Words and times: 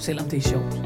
selvom 0.00 0.28
det 0.28 0.36
er 0.36 0.42
sjovt. 0.42 0.80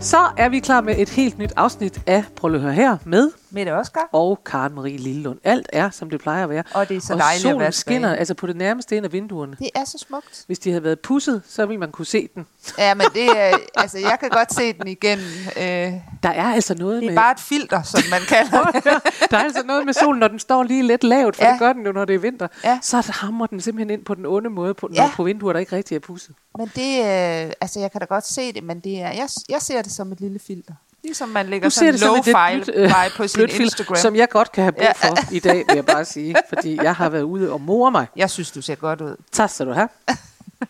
Så 0.00 0.16
er 0.38 0.48
vi 0.48 0.60
klar 0.60 0.80
med 0.80 0.94
et 0.98 1.08
helt 1.08 1.38
nyt 1.38 1.52
afsnit 1.56 2.02
af 2.06 2.24
Prøv 2.36 2.54
at 2.54 2.60
høre 2.60 2.72
her 2.72 2.96
med 3.04 3.30
Mette 3.52 3.70
Oscar. 3.74 4.08
og 4.12 4.44
Karen 4.44 4.74
Marie 4.74 4.96
Lillelund. 4.96 5.38
Alt 5.44 5.66
er, 5.72 5.90
som 5.90 6.10
det 6.10 6.20
plejer 6.20 6.42
at 6.44 6.48
være. 6.50 6.62
Og 6.74 6.88
det 6.88 6.96
er 6.96 7.00
så 7.00 7.12
og 7.12 7.18
dejligt 7.18 7.36
at 7.38 7.42
solen 7.42 7.60
være 7.60 7.72
skinner 7.72 8.14
altså 8.16 8.34
på 8.34 8.46
det 8.46 8.56
nærmeste 8.56 8.96
ind 8.96 9.04
af 9.06 9.12
vinduerne. 9.12 9.56
Det 9.58 9.70
er 9.74 9.84
så 9.84 9.98
smukt. 9.98 10.44
Hvis 10.46 10.58
de 10.58 10.70
havde 10.70 10.84
været 10.84 11.00
pusset, 11.00 11.42
så 11.48 11.66
ville 11.66 11.80
man 11.80 11.90
kunne 11.92 12.06
se 12.06 12.28
den. 12.34 12.46
Ja, 12.78 12.94
men 12.94 13.06
det 13.14 13.24
er, 13.38 13.56
altså, 13.74 13.98
jeg 13.98 14.16
kan 14.20 14.28
godt 14.30 14.54
se 14.54 14.72
den 14.72 14.86
igen. 14.88 15.18
Øh, 15.56 15.92
Der 16.22 16.28
er 16.28 16.52
altså 16.54 16.74
noget 16.74 17.02
det 17.02 17.06
er 17.06 17.10
med... 17.10 17.16
bare 17.16 17.32
et 17.32 17.40
filter, 17.40 17.82
som 17.82 18.00
man 18.10 18.20
kalder 18.28 18.70
det. 18.74 19.30
der 19.30 19.36
er 19.36 19.42
altså 19.42 19.62
noget 19.66 19.86
med 19.86 19.92
solen, 19.94 20.20
når 20.20 20.28
den 20.28 20.38
står 20.38 20.62
lige 20.62 20.82
lidt 20.82 21.04
lavt, 21.04 21.36
for 21.36 21.44
Ja. 21.44 21.50
det 21.50 21.58
gør 21.58 21.72
den 21.72 21.86
jo, 21.86 21.92
når 21.92 22.04
det 22.04 22.14
er 22.14 22.18
vinter. 22.18 22.48
Ja. 22.64 22.78
Så 22.82 23.12
hammer 23.14 23.46
den 23.46 23.60
simpelthen 23.60 23.90
ind 23.98 24.04
på 24.04 24.14
den 24.14 24.26
onde 24.26 24.50
måde, 24.50 24.74
på, 24.74 24.88
når 24.88 25.02
Ja. 25.02 25.10
på 25.14 25.22
vinduer, 25.24 25.52
der 25.52 25.60
ikke 25.60 25.76
rigtig 25.76 25.94
er 25.94 26.00
pusset. 26.00 26.34
Men 26.58 26.66
det, 26.76 26.98
øh, 26.98 27.52
altså, 27.60 27.80
jeg 27.80 27.92
kan 27.92 28.00
da 28.00 28.04
godt 28.06 28.26
se 28.26 28.52
det, 28.52 28.62
men 28.64 28.80
det 28.80 29.00
er, 29.02 29.12
jeg, 29.12 29.28
jeg 29.48 29.62
ser 29.62 29.82
det 29.82 29.92
som 29.92 30.12
et 30.12 30.20
lille 30.20 30.38
filter. 30.38 30.74
Ligesom 31.04 31.28
man 31.28 31.46
lægger 31.46 31.68
sådan 31.68 31.92
det 31.92 32.00
som 32.00 32.14
et 32.16 32.24
lidt 32.26 32.36
low-fi 32.36 32.54
blødt, 32.54 32.70
øh, 32.74 33.16
på 33.16 33.26
sin 33.28 33.38
blødt 33.38 33.50
filter, 33.50 33.64
Instagram. 33.64 33.96
som 33.96 34.16
jeg 34.16 34.28
godt 34.28 34.52
kan 34.52 34.62
have 34.64 34.72
brug 34.72 34.82
Ja. 34.82 34.92
for 34.92 35.34
i 35.34 35.38
dag, 35.38 35.56
vil 35.68 35.74
jeg 35.74 35.86
bare 35.86 36.04
sige. 36.04 36.34
Fordi 36.52 36.76
jeg 36.82 36.94
har 36.94 37.08
været 37.08 37.22
ude 37.22 37.52
og 37.52 37.60
more 37.60 37.90
mig. 37.90 38.06
Jeg 38.16 38.30
synes, 38.30 38.50
du 38.50 38.62
ser 38.62 38.74
godt 38.74 39.00
ud. 39.00 39.16
Tak 39.32 39.50
skal 39.50 39.66
du 39.66 39.72
have. 39.72 39.88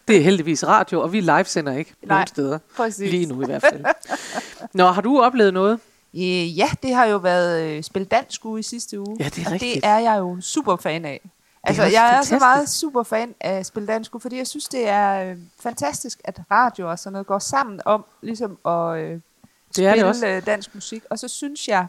Det 0.09 0.17
er 0.17 0.21
heldigvis 0.23 0.67
radio, 0.67 1.01
og 1.03 1.13
vi 1.13 1.21
livesender 1.21 1.73
ikke 1.77 1.95
Nej, 2.03 2.15
nogen 2.17 2.27
steder. 2.27 2.59
præcis. 2.77 3.11
Lige 3.11 3.27
nu 3.27 3.43
i 3.43 3.47
hvert 3.47 3.63
fald. 3.63 3.85
Nå, 4.75 4.87
har 4.91 5.01
du 5.03 5.21
oplevet 5.21 5.55
noget? 5.55 5.81
Øh, 6.15 6.59
ja, 6.59 6.69
det 6.83 6.95
har 6.95 7.05
jo 7.05 7.17
været 7.17 7.63
øh, 7.63 7.83
Spil 7.83 8.05
Dansk 8.05 8.45
uge 8.45 8.61
i 8.61 8.63
sidste 8.63 9.01
uge. 9.01 9.17
Ja, 9.21 9.25
det 9.25 9.39
er 9.43 9.47
og 9.47 9.53
rigtigt. 9.53 9.75
det 9.75 9.85
er 9.85 9.99
jeg 9.99 10.19
jo 10.19 10.41
super 10.41 10.77
fan 10.77 11.05
af. 11.05 11.21
Altså, 11.65 11.83
jeg 11.83 12.17
er 12.17 12.23
så 12.23 12.39
meget 12.39 12.69
super 12.69 13.03
fan 13.03 13.35
af 13.41 13.67
Spil 13.67 13.87
Dansk 13.89 14.11
fordi 14.21 14.39
jeg 14.39 14.47
synes, 14.47 14.69
det 14.69 14.89
er 14.89 15.31
øh, 15.31 15.37
fantastisk, 15.61 16.21
at 16.25 16.39
radio 16.51 16.91
og 16.91 16.99
sådan 16.99 17.13
noget 17.13 17.27
går 17.27 17.39
sammen 17.39 17.81
om 17.85 18.05
ligesom 18.23 18.59
at 18.67 18.99
øh, 18.99 19.21
Det 19.77 19.87
er 19.87 19.95
det 19.95 20.05
også. 20.05 20.27
øh, 20.27 20.47
dansk 20.47 20.75
musik. 20.75 21.03
Og 21.11 21.19
så 21.19 21.29
synes 21.29 21.69
jeg, 21.69 21.87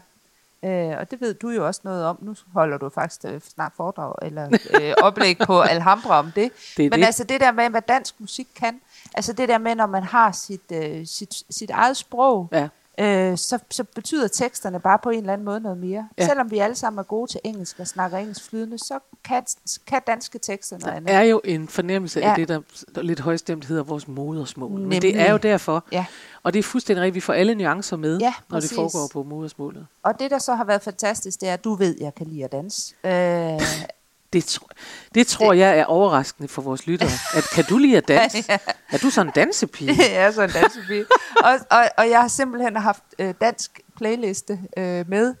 øh, 0.64 0.98
og 0.98 1.10
det 1.10 1.20
ved 1.20 1.34
du 1.34 1.50
jo 1.50 1.66
også 1.66 1.80
noget 1.84 2.04
om, 2.04 2.18
nu 2.22 2.34
holder 2.52 2.78
du 2.78 2.88
faktisk 2.88 3.20
øh, 3.24 3.40
snart 3.54 3.72
foredrag 3.76 4.14
eller 4.22 4.58
øh, 4.80 4.92
oplæg 5.06 5.38
på 5.38 5.60
Alhambra 5.60 6.18
om 6.18 6.32
det. 6.34 6.50
Det 6.76 6.90
Men 6.90 7.00
det. 7.00 7.06
altså 7.06 7.24
det 7.24 7.40
der 7.40 7.52
med, 7.52 7.70
hvad 7.70 7.82
dansk 7.88 8.14
musik 8.18 8.46
kan, 8.56 8.80
altså 9.14 9.32
det 9.32 9.48
der 9.48 9.58
med, 9.58 9.74
når 9.74 9.86
man 9.86 10.02
har 10.02 10.32
sit, 10.32 10.72
øh, 10.72 11.06
sit, 11.06 11.42
sit 11.50 11.70
eget 11.70 11.96
sprog, 11.96 12.48
Ja. 12.52 12.68
Øh, 13.00 13.38
så, 13.38 13.58
så 13.70 13.84
betyder 13.94 14.28
teksterne 14.28 14.80
bare 14.80 14.98
på 15.02 15.10
en 15.10 15.18
eller 15.18 15.32
anden 15.32 15.44
måde 15.44 15.60
noget 15.60 15.78
mere. 15.78 16.08
Ja. 16.18 16.26
Selvom 16.26 16.50
vi 16.50 16.58
alle 16.58 16.76
sammen 16.76 16.98
er 16.98 17.02
gode 17.02 17.30
til 17.30 17.40
engelsk 17.44 17.78
og 17.80 17.86
snakker 17.86 18.18
engelsk 18.18 18.48
flydende, 18.50 18.78
så 18.78 18.98
kan, 19.24 19.42
kan 19.86 20.00
danske 20.06 20.38
tekster 20.38 20.76
noget 20.76 20.90
Der 20.90 20.96
andet. 20.96 21.14
er 21.14 21.20
jo 21.22 21.40
en 21.44 21.68
fornemmelse 21.68 22.22
af 22.22 22.28
Ja. 22.30 22.34
det, 22.36 22.48
der 22.48 22.60
der 22.94 23.02
lidt 23.02 23.20
højstemt 23.20 23.64
hedder 23.64 23.82
vores 23.82 24.08
modersmål. 24.08 24.70
Men 24.70 24.80
Nemlig. 24.80 25.02
det 25.02 25.20
er 25.20 25.30
jo 25.32 25.36
derfor. 25.36 25.84
Ja. 25.92 26.06
Og 26.42 26.52
det 26.52 26.58
er 26.58 26.62
fuldstændig 26.62 27.02
rigtigt. 27.02 27.14
Vi 27.14 27.20
får 27.20 27.32
alle 27.32 27.54
nuancer 27.54 27.96
med, 27.96 28.18
Ja, 28.18 28.34
når 28.50 28.60
det 28.60 28.72
foregår 28.74 29.08
på 29.12 29.22
modersmålet. 29.22 29.86
Og 30.02 30.20
det, 30.20 30.30
der 30.30 30.38
så 30.38 30.54
har 30.54 30.64
været 30.64 30.82
fantastisk, 30.82 31.40
det 31.40 31.48
er, 31.48 31.52
at 31.54 31.64
du 31.64 31.74
ved, 31.74 31.94
at 31.94 32.00
jeg 32.00 32.14
kan 32.14 32.26
lide 32.26 32.44
at 32.44 32.52
danse. 32.52 32.94
Øh, 33.04 33.12
Det, 34.34 34.44
tro, 34.44 34.66
det 35.14 35.26
tror 35.26 35.52
jeg 35.52 35.78
er 35.78 35.84
overraskende 35.84 36.48
for 36.48 36.62
vores 36.62 36.86
lyttere. 36.86 37.08
At, 37.36 37.44
kan 37.54 37.64
du 37.64 37.78
lide 37.78 37.96
at 37.96 38.08
danse? 38.08 38.38
Ja. 38.48 38.58
Er 38.92 38.98
du 38.98 39.10
sådan 39.10 39.26
en 39.28 39.32
dansepige? 39.34 39.96
jeg 40.14 40.14
er 40.26 40.30
sådan 40.30 40.50
en 40.50 40.62
dansepige. 40.62 41.06
og, 41.44 41.50
og, 41.70 41.84
og 41.98 42.10
jeg 42.10 42.20
har 42.20 42.28
simpelthen 42.28 42.76
haft 42.76 43.02
øh, 43.18 43.34
dansk 43.40 43.80
playliste 43.96 44.60
øh, 44.76 45.08
med 45.08 45.34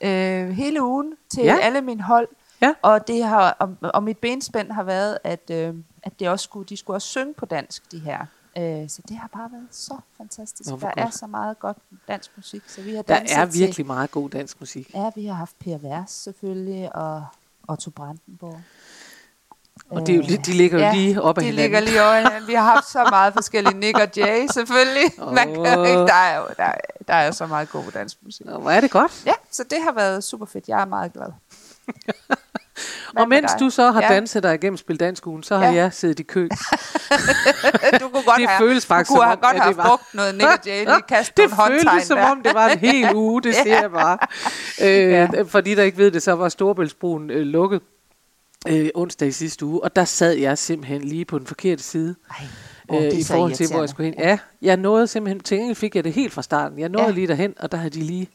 øh, 0.00 0.48
hele 0.50 0.82
ugen 0.84 1.12
til 1.30 1.42
Ja. 1.44 1.56
alle 1.62 1.80
mine 1.80 2.02
hold. 2.02 2.28
Ja. 2.60 2.74
Og, 2.82 3.06
det 3.08 3.24
har, 3.24 3.50
og, 3.50 3.76
og 3.94 4.02
mit 4.02 4.18
benspænd 4.18 4.72
har 4.72 4.82
været, 4.82 5.18
at, 5.24 5.50
øh, 5.50 5.74
at 6.02 6.12
det 6.20 6.28
også 6.28 6.44
skulle, 6.44 6.66
de 6.68 6.76
skulle 6.76 6.96
også 6.96 7.08
synge 7.08 7.34
på 7.34 7.46
dansk, 7.46 7.92
de 7.92 7.98
her. 7.98 8.26
Øh, 8.58 8.88
så 8.88 9.02
det 9.08 9.16
har 9.16 9.28
bare 9.32 9.48
været 9.52 9.66
så 9.70 9.96
fantastisk. 10.16 10.70
Nå, 10.70 10.76
der 10.80 10.90
er 10.96 11.02
godt. 11.02 11.14
så 11.14 11.26
meget 11.26 11.58
godt 11.58 11.76
dansk 12.08 12.30
musik. 12.36 12.62
Så 12.66 12.80
vi 12.82 12.94
har 12.94 13.02
Der 13.02 13.14
er 13.14 13.46
til- 13.50 13.60
virkelig 13.60 13.86
meget 13.86 14.10
god 14.10 14.30
dansk 14.30 14.60
musik. 14.60 14.90
Ja, 14.94 15.10
vi 15.16 15.26
har 15.26 15.34
haft 15.34 15.58
Per 15.58 15.78
Vers 15.78 16.10
selvfølgelig, 16.10 16.96
og 16.96 17.24
Otto 17.68 17.90
Brandenborg. 17.90 18.60
Og 19.90 20.00
det 20.06 20.12
er 20.12 20.16
jo, 20.16 20.22
lidt- 20.22 20.46
de 20.46 20.52
ligger 20.52 20.86
jo 20.86 20.92
lige 20.94 21.22
op 21.22 21.38
ad 21.38 21.42
de 21.42 21.46
hinanden. 21.46 21.62
ligger 21.72 21.80
lige 21.80 22.02
over. 22.02 22.46
Vi 22.46 22.54
har 22.54 22.62
haft 22.74 22.88
så 22.90 23.06
meget 23.10 23.32
forskellige 23.32 23.78
Nick 23.78 23.98
og 23.98 24.08
Jay, 24.16 24.46
selvfølgelig. 24.52 25.10
Man 25.34 25.54
kan 25.54 25.84
ikke, 25.86 26.00
der, 26.00 26.14
er 26.14 26.36
jo, 26.38 26.46
der, 26.56 26.64
er- 26.64 26.78
der 27.08 27.14
er 27.14 27.30
så 27.30 27.46
meget 27.46 27.70
god 27.70 27.84
dansk 27.94 28.16
musik. 28.22 28.46
Nå, 28.46 28.58
hvor 28.58 28.70
er 28.70 28.80
det 28.80 28.90
godt. 28.90 29.22
Ja, 29.26 29.32
så 29.50 29.64
det 29.70 29.78
har 29.82 29.92
været 29.92 30.24
super 30.24 30.46
fedt. 30.46 30.68
Jeg 30.68 30.80
er 30.80 30.84
meget 30.84 31.12
glad. 31.12 31.26
Og 33.16 33.28
mens 33.28 33.52
du 33.60 33.70
så 33.70 33.90
har 33.90 34.02
Ja. 34.02 34.08
danset 34.14 34.42
dig 34.42 34.54
igennem 34.54 34.76
Spil 34.76 35.00
Dansk 35.00 35.26
Ugen, 35.26 35.42
så 35.42 35.56
har 35.56 35.64
Ja. 35.64 35.72
jeg 35.72 35.92
siddet 35.92 36.20
i 36.20 36.22
kø. 36.22 36.48
du 38.00 38.08
kunne 38.08 38.22
godt 38.22 38.38
Det 38.38 38.48
have, 38.48 38.58
føles 38.68 38.86
faktisk 38.86 39.08
du 39.10 39.14
kunne 39.14 39.24
have 39.24 39.32
om, 39.32 39.38
godt 39.42 39.62
have 39.62 39.74
brugt 39.74 40.14
noget 40.14 40.34
Nick 40.34 40.46
og 40.46 40.58
Jay, 40.66 40.84
lige 40.84 41.02
kastet 41.08 41.36
det 41.36 41.50
føltes 41.68 42.04
som 42.06 42.18
om, 42.18 42.42
det 42.42 42.54
var 42.54 42.68
en 42.68 42.78
hel 42.78 43.14
uge, 43.24 43.42
det 43.42 43.54
siger 43.54 43.80
jeg 43.80 43.90
bare. 43.90 44.18
Øh, 44.82 45.10
Ja. 45.10 45.28
For 45.48 45.60
de, 45.60 45.76
der 45.76 45.82
ikke 45.82 45.98
ved 45.98 46.10
det, 46.10 46.22
så 46.22 46.32
var 46.32 46.48
Storebæltsbroen 46.48 47.30
øh, 47.30 47.42
lukket 47.42 47.80
øh, 48.68 48.88
onsdag 48.94 49.28
i 49.28 49.32
sidste 49.32 49.64
uge, 49.66 49.84
og 49.84 49.96
der 49.96 50.04
sad 50.04 50.32
jeg 50.32 50.58
simpelthen 50.58 51.02
lige 51.02 51.24
på 51.24 51.38
den 51.38 51.46
forkerte 51.46 51.82
side. 51.82 52.14
Ej, 52.30 52.96
øh, 52.98 53.04
er 53.04 53.10
i 53.10 53.24
forhold 53.24 53.52
til, 53.52 53.66
hvor 53.70 53.80
jeg 53.80 53.88
skulle 53.88 54.04
hen. 54.04 54.14
Ja, 54.18 54.38
jeg 54.62 54.76
nåede 54.76 55.06
simpelthen, 55.06 55.40
til 55.40 55.56
gengæld 55.58 55.76
fik 55.76 55.96
jeg 55.96 56.04
det 56.04 56.12
helt 56.12 56.32
fra 56.32 56.42
starten. 56.42 56.78
Jeg 56.78 56.88
nåede 56.88 57.06
Ja. 57.08 57.12
lige 57.12 57.26
derhen, 57.26 57.54
og 57.60 57.72
der 57.72 57.78
havde 57.78 57.90
de 57.90 58.00
lige 58.00 58.28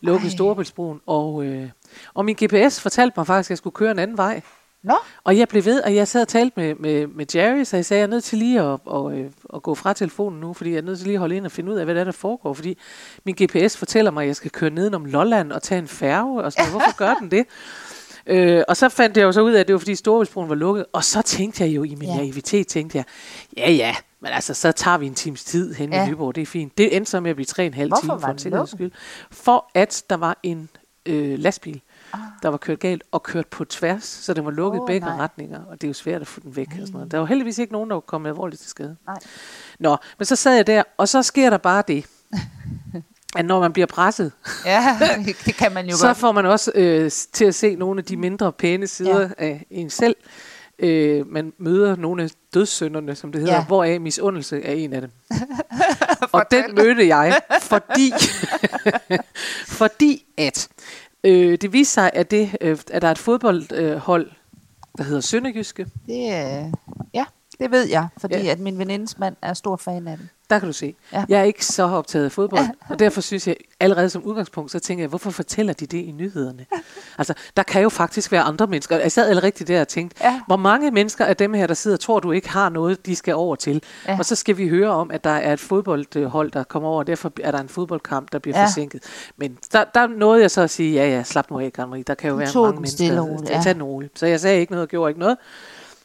lukket. 0.00 0.32
Storebæltsbroen. 0.32 1.00
Og, 1.06 1.44
øh, 1.44 1.68
og 2.14 2.24
min 2.24 2.36
GPS 2.44 2.80
fortalte 2.80 3.14
mig 3.16 3.26
faktisk, 3.26 3.46
at 3.46 3.50
jeg 3.50 3.58
skulle 3.58 3.74
køre 3.74 3.90
en 3.90 3.98
anden 3.98 4.16
vej. 4.16 4.40
Nå, 4.82 4.94
Og 5.24 5.38
jeg 5.38 5.48
blev 5.48 5.64
ved, 5.64 5.82
og 5.82 5.94
jeg 5.94 6.08
sad 6.08 6.22
og 6.22 6.28
talte 6.28 6.60
med, 6.60 6.74
med, 6.74 7.06
med 7.06 7.26
Jerry, 7.34 7.64
så 7.64 7.76
jeg 7.76 7.84
sagde, 7.84 7.98
at 7.98 8.02
jeg 8.02 8.06
er 8.06 8.10
nødt 8.10 8.24
til 8.24 8.38
lige 8.38 8.60
at, 8.60 8.78
og, 8.84 9.18
øh, 9.18 9.30
at 9.54 9.62
gå 9.62 9.74
fra 9.74 9.92
telefonen 9.92 10.40
nu, 10.40 10.52
fordi 10.52 10.70
jeg 10.70 10.78
er 10.78 10.82
nødt 10.82 10.98
til 10.98 11.06
lige 11.06 11.14
at 11.14 11.20
holde 11.20 11.36
ind 11.36 11.44
og 11.44 11.52
finde 11.52 11.72
ud 11.72 11.76
af, 11.76 11.84
hvad 11.84 11.94
der, 11.94 12.00
er, 12.00 12.04
der 12.04 12.12
foregår. 12.12 12.54
Fordi 12.54 12.78
min 13.24 13.34
GPS 13.34 13.76
fortæller 13.76 14.10
mig, 14.10 14.22
at 14.22 14.26
jeg 14.26 14.36
skal 14.36 14.50
køre 14.50 14.70
nedenom 14.70 15.04
Lolland 15.04 15.52
og 15.52 15.62
tage 15.62 15.78
en 15.78 15.88
færge, 15.88 16.42
og 16.42 16.52
sådan 16.52 16.64
noget. 16.64 16.72
Hvorfor 16.72 16.96
gør 16.96 17.14
den 17.14 17.30
det? 17.30 17.46
Øh, 18.26 18.62
og 18.68 18.76
så 18.76 18.88
fandt 18.88 19.16
jeg 19.16 19.24
jo 19.24 19.32
så 19.32 19.40
ud 19.40 19.52
af, 19.52 19.60
at 19.60 19.68
det 19.68 19.72
var 19.72 19.78
fordi 19.78 19.94
Storebæltsbroen 19.94 20.48
var 20.48 20.54
lukket. 20.54 20.86
Og 20.92 21.04
så 21.04 21.22
tænkte 21.22 21.64
jeg 21.64 21.70
jo 21.76 21.82
i 21.84 21.94
min 21.94 22.08
ja. 22.08 22.16
Naivitet, 22.16 22.66
tænkte 22.66 22.98
jeg, 22.98 23.04
ja 23.56 23.70
ja, 23.70 23.94
men 24.20 24.32
altså 24.32 24.54
så 24.54 24.72
tager 24.72 24.98
vi 24.98 25.06
en 25.06 25.14
times 25.14 25.44
tid 25.44 25.74
hen 25.74 25.92
ja. 25.92 26.06
i. 26.06 26.08
Nyborg, 26.10 26.34
det 26.34 26.42
er 26.42 26.46
fint. 26.46 26.78
Det 26.78 26.96
endte 26.96 27.10
så 27.10 27.20
med 27.20 27.30
at 27.30 27.36
blive 27.36 27.46
tre 27.46 27.66
en 27.66 27.74
halv 27.74 27.92
time 28.02 28.20
for 28.20 28.28
en 28.28 28.38
sikkerheds 28.38 28.70
skyld. 28.70 28.90
For 29.30 29.70
at 29.74 30.02
der 30.10 30.16
var 30.16 30.38
en 30.42 30.68
øh, 31.06 31.38
lastbil, 31.38 31.80
Ah. 32.12 32.20
der 32.42 32.48
var 32.48 32.56
kørt 32.56 32.78
galt 32.80 33.02
og 33.12 33.22
kørt 33.22 33.46
på 33.46 33.64
tværs, 33.64 34.04
så 34.04 34.34
den 34.34 34.44
var 34.44 34.50
lukket 34.50 34.80
Åh, 34.80 34.86
begge 34.86 35.06
nej. 35.06 35.16
retninger, 35.16 35.60
og 35.64 35.80
det 35.80 35.86
er 35.86 35.88
jo 35.88 35.94
svært 35.94 36.20
at 36.20 36.26
få 36.26 36.40
den 36.40 36.56
væk. 36.56 36.66
Og 36.66 36.72
sådan 36.78 36.92
noget. 36.92 37.10
Der 37.12 37.18
var 37.18 37.26
heldigvis 37.26 37.58
ikke 37.58 37.72
nogen, 37.72 37.90
der 37.90 38.00
kommet 38.00 38.28
alvorligt 38.30 38.60
til 38.60 38.70
skade. 38.70 38.96
nej. 39.06 39.16
Nå, 39.78 39.96
men 40.18 40.26
så 40.26 40.36
sad 40.36 40.54
jeg 40.56 40.66
der, 40.66 40.82
og 40.96 41.08
så 41.08 41.22
sker 41.22 41.50
der 41.50 41.56
bare 41.58 41.82
det, 41.88 42.06
at 43.36 43.44
når 43.44 43.60
man 43.60 43.72
bliver 43.72 43.86
presset, 43.86 44.32
Ja, 44.66 44.98
det 45.46 45.54
kan 45.54 45.72
man 45.72 45.88
jo 45.88 45.96
så 45.96 46.06
godt. 46.06 46.16
får 46.16 46.32
man 46.32 46.46
også 46.46 46.72
øh, 46.74 47.10
til 47.32 47.44
at 47.44 47.54
se 47.54 47.74
nogle 47.74 47.98
af 47.98 48.04
de 48.04 48.16
mindre 48.16 48.52
pæne 48.52 48.86
sider 48.86 49.20
ja. 49.20 49.28
Af 49.38 49.66
en 49.70 49.90
selv. 49.90 50.16
Øh, 50.78 51.26
man 51.26 51.52
møder 51.58 51.96
nogle 51.96 52.22
af 52.22 52.30
dødssynderne, 52.54 53.14
som 53.14 53.32
det 53.32 53.40
hedder, 53.40 53.54
ja. 53.54 53.64
Hvoraf 53.64 54.00
misundelse 54.00 54.62
er 54.62 54.72
en 54.72 54.92
af 54.92 55.00
dem. 55.00 55.10
og 56.32 56.44
den 56.50 56.74
mødte 56.74 57.06
jeg, 57.08 57.40
fordi, 57.62 58.12
fordi 59.66 60.24
at 60.38 60.68
øh, 61.24 61.58
det 61.60 61.72
viste 61.72 61.94
sig, 61.94 62.10
at, 62.14 62.30
det, 62.30 62.56
øh, 62.60 62.78
at 62.90 63.02
der 63.02 63.08
er 63.08 63.12
et 63.12 63.18
fodboldhold, 63.18 64.22
øh, 64.26 64.32
der 64.98 65.02
hedder 65.02 65.20
Sønderjyske. 65.20 65.86
Det, 66.06 66.14
øh, 66.14 66.72
ja, 67.14 67.24
det 67.60 67.70
ved 67.70 67.88
jeg, 67.88 68.08
fordi 68.18 68.36
Ja. 68.36 68.50
at 68.52 68.58
min 68.60 68.78
venindes 68.78 69.18
mand 69.18 69.36
er 69.42 69.54
stor 69.54 69.76
fan 69.76 70.08
af 70.08 70.16
det. 70.18 70.28
Der 70.50 70.58
kan 70.58 70.66
du 70.68 70.72
se. 70.72 70.94
Ja. 71.12 71.18
Ja. 71.18 71.24
Jeg 71.28 71.40
er 71.40 71.44
ikke 71.44 71.66
så 71.66 71.82
optaget 71.82 72.24
af 72.24 72.32
fodbold, 72.32 72.64
og 72.88 72.98
derfor 72.98 73.20
synes 73.20 73.48
jeg 73.48 73.56
allerede 73.80 74.10
som 74.10 74.22
udgangspunkt, 74.22 74.70
så 74.70 74.78
tænker 74.78 75.02
jeg, 75.02 75.08
hvorfor 75.08 75.30
fortæller 75.30 75.72
de 75.72 75.86
det 75.86 75.98
i 75.98 76.10
nyhederne? 76.10 76.66
Altså, 77.18 77.34
der 77.56 77.62
kan 77.62 77.82
jo 77.82 77.88
faktisk 77.88 78.32
være 78.32 78.42
andre 78.42 78.66
mennesker. 78.66 78.96
Jeg 78.98 79.12
sad 79.12 79.28
allerede 79.28 79.46
rigtigt 79.46 79.68
der 79.68 79.80
og 79.80 79.88
tænkte, 79.88 80.16
ja. 80.20 80.30
Ja. 80.30 80.40
hvor 80.46 80.56
mange 80.56 80.90
mennesker 80.90 81.24
af 81.24 81.36
dem 81.36 81.54
her, 81.54 81.66
der 81.66 81.74
sidder, 81.74 81.96
tror 81.96 82.20
du 82.20 82.32
ikke 82.32 82.48
har 82.48 82.68
noget, 82.68 83.06
de 83.06 83.16
skal 83.16 83.34
over 83.34 83.56
til? 83.56 83.82
Ja. 84.06 84.12
Ja. 84.12 84.18
Og 84.18 84.24
så 84.24 84.34
skal 84.36 84.56
vi 84.56 84.68
høre 84.68 84.90
om, 84.90 85.10
at 85.10 85.24
der 85.24 85.30
er 85.30 85.52
et 85.52 85.60
fodboldhold, 85.60 86.50
der 86.50 86.64
kommer 86.64 86.88
over, 86.88 86.98
og 86.98 87.06
derfor 87.06 87.32
er 87.42 87.50
der 87.50 87.58
en 87.58 87.68
fodboldkamp, 87.68 88.32
der 88.32 88.38
bliver 88.38 88.56
ja. 88.56 88.60
Ja. 88.60 88.66
forsinket. 88.66 89.02
Men 89.36 89.58
der, 89.72 89.84
der 89.94 90.06
nåede 90.06 90.42
jeg 90.42 90.50
så 90.50 90.60
at 90.62 90.70
sige, 90.70 90.94
ja 90.94 91.08
ja, 91.16 91.22
slap 91.22 91.50
nu 91.50 91.58
af, 91.58 91.70
Marie. 91.78 92.02
Der 92.02 92.14
kan 92.14 92.28
jo 92.28 92.34
Du 92.34 92.38
være 92.38 92.52
mange 92.54 92.72
mennesker. 92.74 92.96
stille 92.96 93.22
Ja. 93.48 93.56
ja. 93.56 93.62
Tag 93.62 93.74
den 93.74 93.82
roligt. 93.82 94.18
Så 94.18 94.26
jeg 94.26 94.40
sagde 94.40 94.60
ikke 94.60 94.72
noget 94.72 94.82
og 94.82 94.88
gjorde 94.88 95.10
ikke 95.10 95.20
noget. 95.20 95.36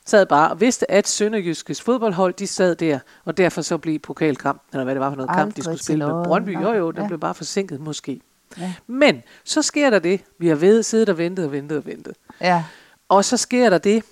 Sad 0.06 0.26
bare 0.26 0.52
og 0.52 0.62
vidste, 0.62 0.92
at 0.92 1.08
Sønderjyskes 1.08 1.82
fodboldhold, 1.82 2.34
de 2.34 2.48
sad 2.48 2.76
der, 2.76 3.00
og 3.26 3.38
derfor 3.38 3.62
så 3.62 3.78
blev 3.78 4.00
pokalkampen, 4.00 4.70
eller 4.74 4.84
hvad 4.84 4.96
det 4.96 5.02
var 5.02 5.10
for 5.10 5.16
noget 5.16 5.30
kamp, 5.30 5.40
de 5.40 5.44
Aldrig 5.46 5.64
skulle 5.64 5.84
spille 5.84 6.06
med. 6.08 6.24
Brøndby. 6.26 6.62
Jo, 6.62 6.74
jo, 6.74 6.92
den 6.92 7.02
Ja. 7.02 7.08
blev 7.08 7.20
bare 7.20 7.36
forsinket 7.36 7.80
måske. 7.82 8.22
Ja. 8.58 8.74
Men 8.88 9.24
så 9.44 9.62
sker 9.62 9.90
der 9.90 10.00
det, 10.00 10.22
vi 10.40 10.48
har 10.48 10.56
ved, 10.56 10.84
siddet 10.84 11.10
og 11.10 11.18
ventet 11.18 11.46
og 11.46 11.52
ventet 11.52 11.78
og 11.78 11.86
ventet. 11.86 12.14
Ja. 12.42 12.64
Og 13.10 13.26
så 13.26 13.38
sker 13.38 13.70
der 13.70 13.78
det, 13.78 14.04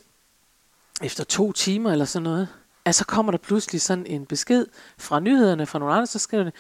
efter 1.04 1.24
to 1.24 1.52
timer 1.52 1.92
eller 1.92 2.06
sådan 2.06 2.24
noget, 2.24 2.48
at 2.86 2.96
så 2.96 3.06
kommer 3.06 3.32
der 3.32 3.40
pludselig 3.40 3.82
sådan 3.82 4.06
en 4.06 4.26
besked 4.26 4.66
fra 4.98 5.20
nyhederne 5.20 5.66
fra 5.66 5.80
nogle 5.80 5.94
andre, 5.94 6.08
så 6.08 6.20
skriver 6.20 6.44
det, 6.44 6.54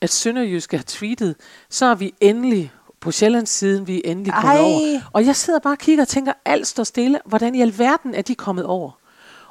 at 0.00 0.10
Sønderjyske 0.10 0.76
har 0.76 0.84
tweetet, 0.86 1.34
så 1.70 1.86
er 1.86 1.94
vi 1.94 2.14
endelig 2.20 2.72
på 3.00 3.10
Sjællands 3.12 3.50
siden, 3.50 3.86
vi 3.86 4.02
endelig 4.04 4.32
Ej. 4.32 4.58
over. 4.60 5.00
Og 5.12 5.26
jeg 5.26 5.36
sidder 5.36 5.58
bare 5.58 5.74
og 5.74 5.78
kigger 5.78 6.04
og 6.04 6.08
tænker, 6.08 6.32
alt 6.44 6.66
står 6.66 6.84
stille. 6.84 7.18
Hvordan 7.24 7.54
i 7.54 7.62
alverden 7.62 8.14
er 8.14 8.22
de 8.22 8.34
kommet 8.34 8.64
over? 8.64 8.90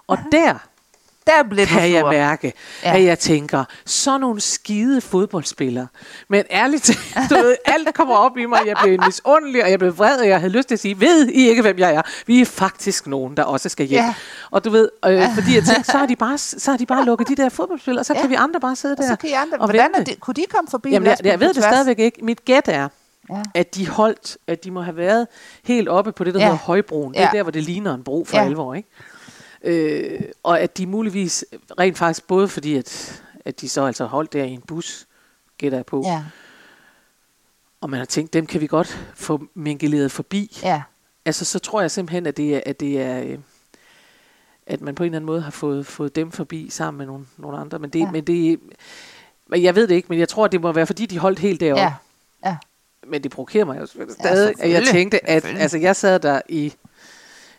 Og 0.07 0.17
der 0.31 0.53
Der 1.27 1.43
blev 1.49 1.65
kan 1.65 1.91
jeg 1.91 2.05
mærke, 2.05 2.53
Ja. 2.83 2.95
at 2.97 3.03
jeg 3.03 3.19
tænker, 3.19 3.63
så 3.85 4.17
nogle 4.17 4.41
skide 4.41 5.01
fodboldspillere. 5.01 5.87
Men 6.27 6.43
ærligt 6.51 6.91
du 7.29 7.35
ved, 7.35 7.55
alt 7.75 7.93
kommer 7.93 8.15
op 8.15 8.37
i 8.37 8.45
mig. 8.45 8.59
Jeg 8.65 8.75
blev 8.83 8.99
misundelig, 9.05 9.63
og 9.63 9.71
jeg 9.71 9.79
blev 9.79 9.97
vred, 9.97 10.19
og 10.19 10.27
jeg 10.27 10.39
havde 10.39 10.53
lyst 10.53 10.67
til 10.67 10.75
at 10.75 10.79
sige, 10.79 10.99
ved 10.99 11.27
I 11.27 11.49
ikke, 11.49 11.61
hvem 11.61 11.77
jeg 11.79 11.93
er? 11.95 12.01
Vi 12.27 12.41
er 12.41 12.45
faktisk 12.45 13.07
nogen, 13.07 13.37
der 13.37 13.43
også 13.43 13.69
skal 13.69 13.85
hjem. 13.85 14.03
Ja. 14.03 14.13
Og 14.51 14.65
du 14.65 14.69
ved, 14.69 14.89
øh, 15.05 15.21
fordi 15.35 15.55
jeg 15.55 15.63
tænkte, 15.63 15.83
så 15.91 15.97
har, 15.97 16.05
de 16.05 16.15
bare, 16.15 16.37
så 16.37 16.71
har 16.71 16.77
de 16.77 16.85
bare 16.85 17.05
lukket 17.05 17.27
de 17.27 17.35
der 17.35 17.49
fodboldspillere, 17.49 18.01
og 18.01 18.05
så 18.05 18.13
Ja. 18.13 18.21
kan 18.21 18.29
vi 18.29 18.35
andre 18.35 18.59
bare 18.59 18.75
sidde 18.75 18.93
Og 18.93 18.97
der 18.97 19.07
så 19.07 19.15
kan 19.15 19.29
I 19.29 19.33
andre, 19.33 19.57
og 19.57 19.65
hvordan 19.67 19.91
er 19.95 20.03
det, 20.03 20.19
kunne 20.19 20.33
de 20.33 20.45
komme 20.49 20.67
forbi? 20.71 20.89
Jamen, 20.89 21.07
jeg, 21.07 21.17
jeg 21.23 21.39
ved 21.39 21.53
det 21.53 21.63
stadigvæk 21.63 21.99
ikke. 21.99 22.25
Mit 22.25 22.45
gæt 22.45 22.63
er, 22.67 22.87
Ja. 23.29 23.43
at 23.53 23.75
de 23.75 23.87
holdt, 23.87 24.37
at 24.47 24.63
de 24.63 24.71
må 24.71 24.81
have 24.81 24.97
været 24.97 25.27
helt 25.63 25.89
oppe 25.89 26.11
på 26.11 26.23
det, 26.23 26.33
der 26.33 26.39
Ja. 26.39 26.45
hedder 26.45 26.57
Højbroen. 26.59 27.13
Det 27.13 27.21
er 27.21 27.31
der, 27.31 27.43
hvor 27.43 27.51
det 27.51 27.63
ligner 27.63 27.93
en 27.93 28.03
bro 28.03 28.23
for 28.25 28.37
Ja. 28.37 28.43
alvor, 28.45 28.73
ikke? 28.73 28.89
Øh, 29.63 30.21
og 30.43 30.59
at 30.59 30.77
de 30.77 30.87
muligvis 30.87 31.45
rent 31.79 31.97
faktisk, 31.97 32.27
både 32.27 32.47
fordi, 32.47 32.75
at, 32.75 33.21
at 33.45 33.61
de 33.61 33.69
så 33.69 33.85
altså 33.85 34.05
holdt 34.05 34.33
der 34.33 34.43
i 34.43 34.51
en 34.51 34.61
bus, 34.61 35.07
gætter 35.57 35.77
jeg 35.77 35.85
på, 35.85 36.03
ja. 36.05 36.23
Og 37.81 37.89
man 37.89 37.97
har 37.97 38.05
tænkt, 38.05 38.33
dem 38.33 38.45
kan 38.45 38.61
vi 38.61 38.67
godt 38.67 39.07
få 39.15 39.43
mingeleret 39.53 40.11
forbi. 40.11 40.59
ja. 40.63 40.81
Altså, 41.25 41.45
så 41.45 41.59
tror 41.59 41.81
jeg 41.81 41.91
simpelthen, 41.91 42.25
at 42.25 42.37
det 42.37 42.55
er, 42.55 42.61
at 42.65 42.79
det 42.79 43.01
er 43.01 43.21
øh, 43.23 43.37
at 44.67 44.81
man 44.81 44.95
på 44.95 45.03
en 45.03 45.05
eller 45.05 45.15
anden 45.17 45.25
måde 45.25 45.41
har 45.41 45.51
fået, 45.51 45.85
fået 45.85 46.15
dem 46.15 46.31
forbi 46.31 46.69
sammen 46.69 46.97
med 46.97 47.05
nogle, 47.05 47.25
nogle 47.37 47.57
andre. 47.57 47.79
Men 47.79 47.89
det, 47.89 47.99
Ja. 47.99 48.11
men 48.11 48.23
det, 48.27 48.59
men 49.47 49.63
jeg 49.63 49.75
ved 49.75 49.87
det 49.87 49.95
ikke, 49.95 50.05
men 50.09 50.19
jeg 50.19 50.29
tror, 50.29 50.45
at 50.45 50.51
det 50.51 50.61
må 50.61 50.71
være, 50.71 50.85
fordi 50.85 51.05
de 51.05 51.19
holdt 51.19 51.39
helt 51.39 51.59
deroppe. 51.59 51.81
Ja. 51.81 51.93
Men 53.07 53.23
det 53.23 53.31
provokerer 53.31 53.65
mig 53.65 53.79
jo 53.79 53.85
stadig, 54.19 54.53
at 54.59 54.71
jeg 54.71 54.83
tænkte, 54.91 55.29
at 55.29 55.45
altså, 55.45 55.77
jeg 55.77 55.95
sad 55.95 56.19
der 56.19 56.41
i, 56.49 56.73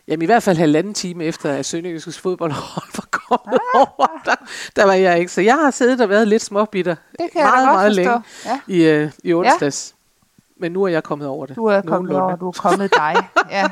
jamen 0.07 0.21
i 0.21 0.25
hvert 0.25 0.43
fald 0.43 0.57
halvanden 0.57 0.93
time 0.93 1.23
efter, 1.23 1.51
at 1.53 1.65
Sønderjyskes 1.65 2.19
fodboldhold 2.19 2.87
var 2.97 3.07
kommet 3.11 3.59
Ah. 3.75 3.81
over. 3.81 4.07
Der, 4.25 4.35
der 4.75 4.85
var 4.85 4.93
jeg 4.93 5.19
ikke. 5.19 5.31
Så 5.31 5.41
jeg 5.41 5.55
har 5.55 5.71
siddet 5.71 6.01
og 6.01 6.09
været 6.09 6.27
lidt 6.27 6.41
småbitter 6.41 6.95
Det 7.19 7.31
kan 7.31 7.41
meget, 7.43 7.63
jeg 7.65 7.73
meget 7.73 7.91
længe 7.95 8.21
Ja. 8.45 8.59
i, 8.67 8.83
øh, 8.83 9.11
i 9.23 9.33
onsdags. 9.33 9.95
Men 10.59 10.71
nu 10.71 10.83
er 10.83 10.87
jeg 10.87 11.03
kommet 11.03 11.27
over 11.27 11.45
det. 11.45 11.55
Du 11.55 11.65
er 11.65 11.81
kommet 11.81 12.15
over, 12.19 12.35
du 12.35 12.47
er 12.47 12.51
kommet 12.51 12.93
dig. 12.95 13.15
Ja. 13.51 13.67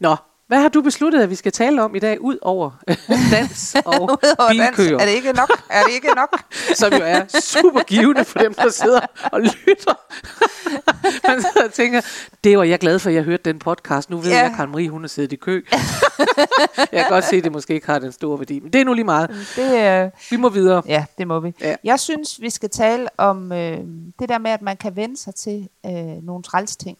Nå, 0.00 0.16
hvad 0.48 0.58
har 0.60 0.68
du 0.68 0.82
besluttet, 0.82 1.22
at 1.22 1.30
vi 1.30 1.34
skal 1.34 1.52
tale 1.52 1.82
om 1.82 1.94
i 1.94 1.98
dag, 1.98 2.20
ud 2.20 2.38
over 2.42 2.70
dans 3.32 3.76
og 3.84 4.02
Udover 4.02 4.18
dans, 4.52 4.76
bilkøer, 4.76 4.98
er 4.98 5.04
det 5.04 5.12
ikke 5.12 5.32
nok? 5.32 5.50
Er 5.70 5.82
det 5.82 5.92
ikke 5.94 6.08
nok? 6.16 6.42
som 6.80 6.92
jo 6.92 6.98
er 7.02 7.40
super 7.40 7.80
givende 7.82 8.24
for 8.24 8.38
dem, 8.38 8.54
der 8.54 8.68
sidder 8.70 9.00
og 9.32 9.40
lytter. 9.40 9.94
Man 11.28 11.42
sidder 11.42 11.66
og 11.66 11.72
tænker, 11.72 12.00
det 12.44 12.58
var 12.58 12.64
jeg 12.64 12.78
glad 12.78 12.98
for, 12.98 13.08
at 13.10 13.14
jeg 13.14 13.22
hørte 13.22 13.42
den 13.42 13.58
podcast. 13.58 14.10
Nu 14.10 14.16
ved 14.16 14.30
Ja. 14.30 14.36
jeg, 14.36 14.44
at 14.46 14.52
Karen 14.56 14.70
Marie, 14.70 14.88
hun 14.90 15.00
har 15.02 15.08
siddet 15.08 15.32
i 15.32 15.36
kø. 15.36 15.62
jeg 16.78 16.86
kan 16.92 17.04
godt 17.08 17.24
se, 17.24 17.36
at 17.36 17.44
det 17.44 17.52
måske 17.52 17.74
ikke 17.74 17.86
har 17.86 17.98
den 17.98 18.12
store 18.12 18.38
værdi, 18.38 18.60
men 18.60 18.72
det 18.72 18.80
er 18.80 18.84
nu 18.84 18.92
lige 18.94 19.04
meget. 19.04 19.30
Det, 19.56 20.04
øh, 20.04 20.10
Vi 20.30 20.36
må 20.36 20.48
videre. 20.48 20.82
ja, 20.86 21.04
det 21.18 21.26
må 21.28 21.40
vi. 21.40 21.54
Ja. 21.60 21.74
Jeg 21.84 22.00
synes, 22.00 22.40
vi 22.40 22.50
skal 22.50 22.70
tale 22.70 23.08
om 23.18 23.52
øh, 23.52 23.78
det 24.18 24.28
der 24.28 24.38
med, 24.38 24.50
at 24.50 24.62
man 24.62 24.76
kan 24.76 24.96
vende 24.96 25.16
sig 25.16 25.34
til 25.34 25.68
øh, 25.86 25.92
nogle 26.22 26.42
træls 26.42 26.76
ting. 26.76 26.98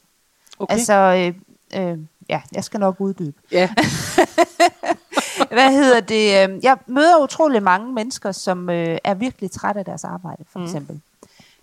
Okay. 0.59 0.75
Altså, 0.75 1.33
øh, 1.75 1.91
øh, 1.91 1.99
ja, 2.29 2.43
jeg 2.55 2.65
skal 2.65 2.81
nok 2.81 2.97
uddybe. 3.01 3.41
ja. 3.53 3.71
Hvad 5.51 5.73
hedder 5.73 6.01
det? 6.01 6.51
øh, 6.51 6.65
Jeg 6.65 6.79
møder 6.87 7.23
utrolig 7.23 7.63
mange 7.63 7.93
mennesker, 7.93 8.33
som 8.33 8.71
øh, 8.71 8.99
er 9.05 9.15
virkelig 9.15 9.51
trætte 9.51 9.79
af 9.79 9.85
deres 9.85 10.05
arbejde, 10.05 10.45
for 10.53 10.59
Mm. 10.59 10.65
eksempel. 10.65 11.01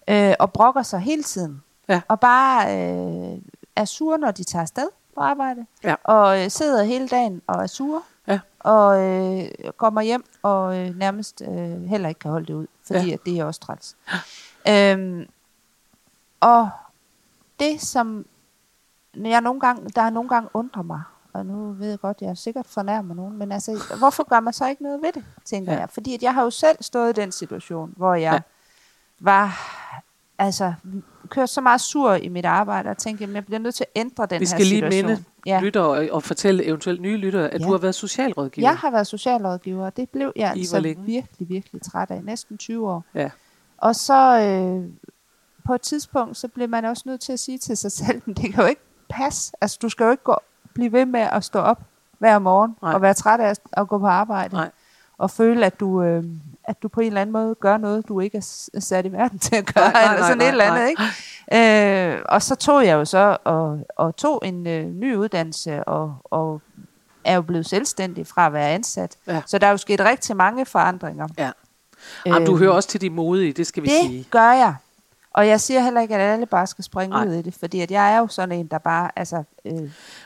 Øh, 0.07 0.33
og 0.39 0.53
brokker 0.53 0.83
sig 0.83 0.99
hele 0.99 1.23
tiden. 1.23 1.63
Ja. 1.89 2.01
Og 2.07 2.19
bare 2.19 2.65
øh, 2.77 3.37
er 3.75 3.85
sure, 3.85 4.17
når 4.17 4.31
de 4.31 4.43
tager 4.43 4.61
afsted 4.61 4.87
på 5.15 5.21
arbejde. 5.21 5.65
Ja. 5.83 5.95
Og 6.03 6.43
øh, 6.43 6.49
sidder 6.49 6.83
hele 6.83 7.07
dagen 7.07 7.41
og 7.47 7.63
er 7.63 7.67
sure. 7.67 8.01
Ja. 8.27 8.39
Og 8.59 9.01
øh, 9.01 9.49
kommer 9.77 10.01
hjem 10.01 10.25
og 10.43 10.77
øh, 10.77 10.95
nærmest 10.97 11.41
øh, 11.47 11.83
heller 11.83 12.09
ikke 12.09 12.19
kan 12.19 12.31
holde 12.31 12.45
det 12.45 12.53
ud. 12.53 12.67
Fordi 12.87 13.07
Ja. 13.07 13.13
at 13.13 13.19
det 13.25 13.39
er 13.39 13.45
også 13.45 13.59
træls. 13.59 13.95
Øhm, 14.69 15.27
og 16.39 16.69
det, 17.59 17.81
som 17.81 18.25
jeg 19.15 19.41
nogle 19.41 19.59
gange, 19.59 19.89
der 19.95 20.01
er 20.01 20.09
nogle 20.09 20.29
gange 20.29 20.49
undrer 20.53 20.83
mig, 20.83 21.01
og 21.33 21.45
nu 21.45 21.71
ved 21.71 21.89
jeg 21.89 21.99
godt, 21.99 22.21
jeg 22.21 22.29
er 22.29 22.33
sikkert 22.33 22.65
fornærmer 22.67 23.15
nogen, 23.15 23.37
men 23.37 23.51
altså, 23.51 23.95
hvorfor 23.99 24.29
gør 24.29 24.39
man 24.39 24.53
så 24.53 24.67
ikke 24.67 24.83
noget 24.83 25.01
ved 25.01 25.11
det, 25.13 25.23
tænker 25.45 25.73
Ja. 25.73 25.79
jeg. 25.79 25.89
Fordi 25.89 26.13
at 26.13 26.23
jeg 26.23 26.33
har 26.33 26.43
jo 26.43 26.49
selv 26.49 26.77
stået 26.81 27.17
i 27.17 27.21
den 27.21 27.31
situation, 27.31 27.93
hvor 27.97 28.13
jeg 28.15 28.33
Ja. 28.33 28.39
var, 29.19 29.59
altså, 30.37 30.73
kørt 31.29 31.49
så 31.49 31.61
meget 31.61 31.81
sur 31.81 32.13
i 32.13 32.27
mit 32.27 32.45
arbejde, 32.45 32.89
og 32.89 32.97
tænkte, 32.97 33.23
at 33.23 33.33
jeg 33.33 33.45
bliver 33.45 33.59
nødt 33.59 33.75
til 33.75 33.83
at 33.95 34.01
ændre 34.01 34.25
den 34.25 34.39
Vi 34.39 34.45
her 34.45 34.49
skal 34.49 34.65
lige 34.65 34.69
situation. 34.81 35.07
minde 35.07 35.23
ja. 35.45 35.59
lytter 35.61 35.81
og, 35.81 36.07
og 36.11 36.23
fortælle 36.23 36.65
eventuelt 36.65 37.01
nye 37.01 37.17
lyttere, 37.17 37.49
at 37.49 37.61
Ja. 37.61 37.65
du 37.65 37.71
har 37.71 37.77
været 37.77 37.95
socialrådgiver. 37.95 38.67
Jeg 38.69 38.77
har 38.77 38.91
været 38.91 39.07
socialrådgiver, 39.07 39.85
og 39.85 39.97
det 39.97 40.09
blev 40.09 40.31
jeg 40.35 40.53
I 40.57 40.59
altså 40.59 40.81
virkelig, 40.81 41.49
virkelig 41.49 41.81
træt 41.81 42.11
af. 42.11 42.23
Næsten 42.23 42.57
20 42.57 42.89
år. 42.91 43.03
Ja. 43.15 43.29
Og 43.77 43.95
så 43.95 44.39
øh, 44.39 44.89
på 45.65 45.73
et 45.73 45.81
tidspunkt, 45.81 46.37
så 46.37 46.47
bliver 46.47 46.67
man 46.67 46.85
også 46.85 47.03
nødt 47.05 47.21
til 47.21 47.33
at 47.33 47.39
sige 47.39 47.57
til 47.57 47.77
sig 47.77 47.91
selv, 47.91 48.21
men 48.25 48.35
det 48.35 48.53
kan 48.53 48.63
jo 48.63 48.69
ikke 48.69 48.81
passe. 49.17 49.51
Altså, 49.61 49.77
du 49.81 49.89
skal 49.89 50.03
jo 50.03 50.11
ikke 50.11 50.23
gå, 50.23 50.35
blive 50.73 50.91
ved 50.91 51.05
med 51.05 51.19
at 51.19 51.43
stå 51.43 51.59
op 51.59 51.79
hver 52.19 52.39
morgen 52.39 52.75
Nej. 52.81 52.93
og 52.93 53.01
være 53.01 53.13
træt 53.13 53.39
af 53.39 53.53
at- 53.73 53.87
gå 53.87 53.97
på 53.99 54.07
arbejde. 54.07 54.55
Nej. 54.55 54.69
Og 55.17 55.31
føle, 55.31 55.65
at 55.65 55.79
du, 55.79 56.01
øh, 56.03 56.23
at 56.63 56.83
du 56.83 56.87
på 56.87 56.99
en 57.01 57.07
eller 57.07 57.21
anden 57.21 57.33
måde 57.33 57.55
gør 57.55 57.77
noget, 57.77 58.07
du 58.07 58.19
ikke 58.19 58.37
er 58.37 58.79
sat 58.79 59.05
i 59.05 59.11
verden 59.11 59.39
til 59.39 59.55
at 59.55 59.73
gøre, 59.73 59.91
Nej, 59.91 60.03
nej, 60.05 60.13
eller 60.13 60.25
sådan 60.25 60.37
nej, 60.37 60.45
et 60.47 60.51
eller 60.51 60.65
andet. 60.65 60.89
Ikke? 60.89 62.13
Øh, 62.15 62.21
og 62.29 62.41
så 62.41 62.55
tog 62.55 62.85
jeg 62.85 62.93
jo 62.93 63.05
så 63.05 63.37
og, 63.43 63.79
og 63.97 64.15
tog 64.15 64.41
en 64.45 64.67
øh, 64.67 64.85
ny 64.85 65.15
uddannelse 65.15 65.83
og, 65.83 66.15
og 66.23 66.61
er 67.23 67.35
jo 67.35 67.41
blevet 67.41 67.65
selvstændig 67.65 68.27
fra 68.27 68.45
at 68.45 68.53
være 68.53 68.69
ansat. 68.69 69.17
Ja. 69.27 69.41
Så 69.45 69.57
der 69.57 69.67
er 69.67 69.71
jo 69.71 69.77
sket 69.77 69.99
rigtig 70.01 70.35
mange 70.35 70.65
forandringer. 70.65 71.27
Ja. 71.37 71.51
Jamen, 72.25 72.45
du 72.45 72.53
Øh, 72.53 72.59
hører 72.59 72.71
også 72.71 72.89
til 72.89 73.01
de 73.01 73.09
modige, 73.09 73.53
det 73.53 73.67
skal 73.67 73.83
vi 73.83 73.87
det 73.87 73.95
sige. 74.01 74.27
gør 74.31 74.51
jeg. 74.51 74.75
Og 75.35 75.47
jeg 75.47 75.61
siger 75.61 75.79
heller 75.81 76.01
ikke, 76.01 76.15
at 76.15 76.21
alle 76.33 76.45
bare 76.45 76.67
skal 76.67 76.83
springe 76.83 77.09
Nej. 77.15 77.27
ud 77.27 77.33
i 77.33 77.41
det, 77.41 77.53
fordi 77.59 77.81
at 77.81 77.91
jeg 77.91 78.13
er 78.13 78.17
jo 78.19 78.27
sådan 78.27 78.51
en, 78.59 78.67
der 78.67 78.77
bare, 78.77 79.09
altså, 79.15 79.43
øh, 79.65 79.73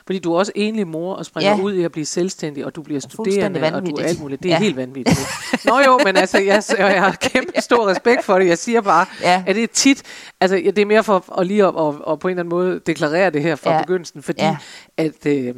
Fordi 0.06 0.18
du 0.18 0.34
er 0.34 0.38
også 0.38 0.52
enlig 0.54 0.86
mor 0.86 1.14
og 1.14 1.26
springer 1.26 1.50
Ja. 1.56 1.62
ud 1.62 1.74
i 1.74 1.82
at 1.84 1.92
blive 1.92 2.04
selvstændig, 2.06 2.64
og 2.64 2.74
du 2.76 2.82
bliver 2.82 3.00
studerende, 3.00 3.62
og 3.74 3.86
du 3.86 3.94
er 3.96 4.02
alt 4.04 4.20
muligt. 4.20 4.42
Det 4.42 4.48
er 4.48 4.54
Ja. 4.54 4.58
helt 4.60 4.76
vanvittigt. 4.76 5.20
Nå 5.64 5.78
jo, 5.86 5.98
men 6.04 6.16
altså, 6.16 6.38
jeg, 6.38 6.62
jeg 6.78 7.02
har 7.02 7.16
kæmpe 7.20 7.60
stor 7.60 7.88
respekt 7.88 8.24
for 8.24 8.38
det. 8.38 8.46
Jeg 8.46 8.58
siger 8.58 8.80
bare, 8.80 9.06
Ja. 9.22 9.44
at 9.46 9.56
det 9.56 9.62
er 9.62 9.66
tit, 9.72 10.02
altså 10.40 10.56
ja, 10.56 10.70
det 10.70 10.78
er 10.78 10.86
mere 10.86 11.04
for 11.04 11.38
at 11.40 11.46
lige 11.46 11.64
at, 11.66 11.74
at, 11.78 11.94
at 12.12 12.18
på 12.18 12.28
en 12.28 12.32
eller 12.32 12.42
anden 12.42 12.48
måde 12.48 12.80
deklarere 12.86 13.30
det 13.30 13.42
her 13.42 13.56
fra 13.56 13.72
Ja. 13.72 13.80
begyndelsen, 13.82 14.22
fordi 14.22 14.42
Ja. 14.42 14.56
at, 14.96 15.26
øh, 15.26 15.54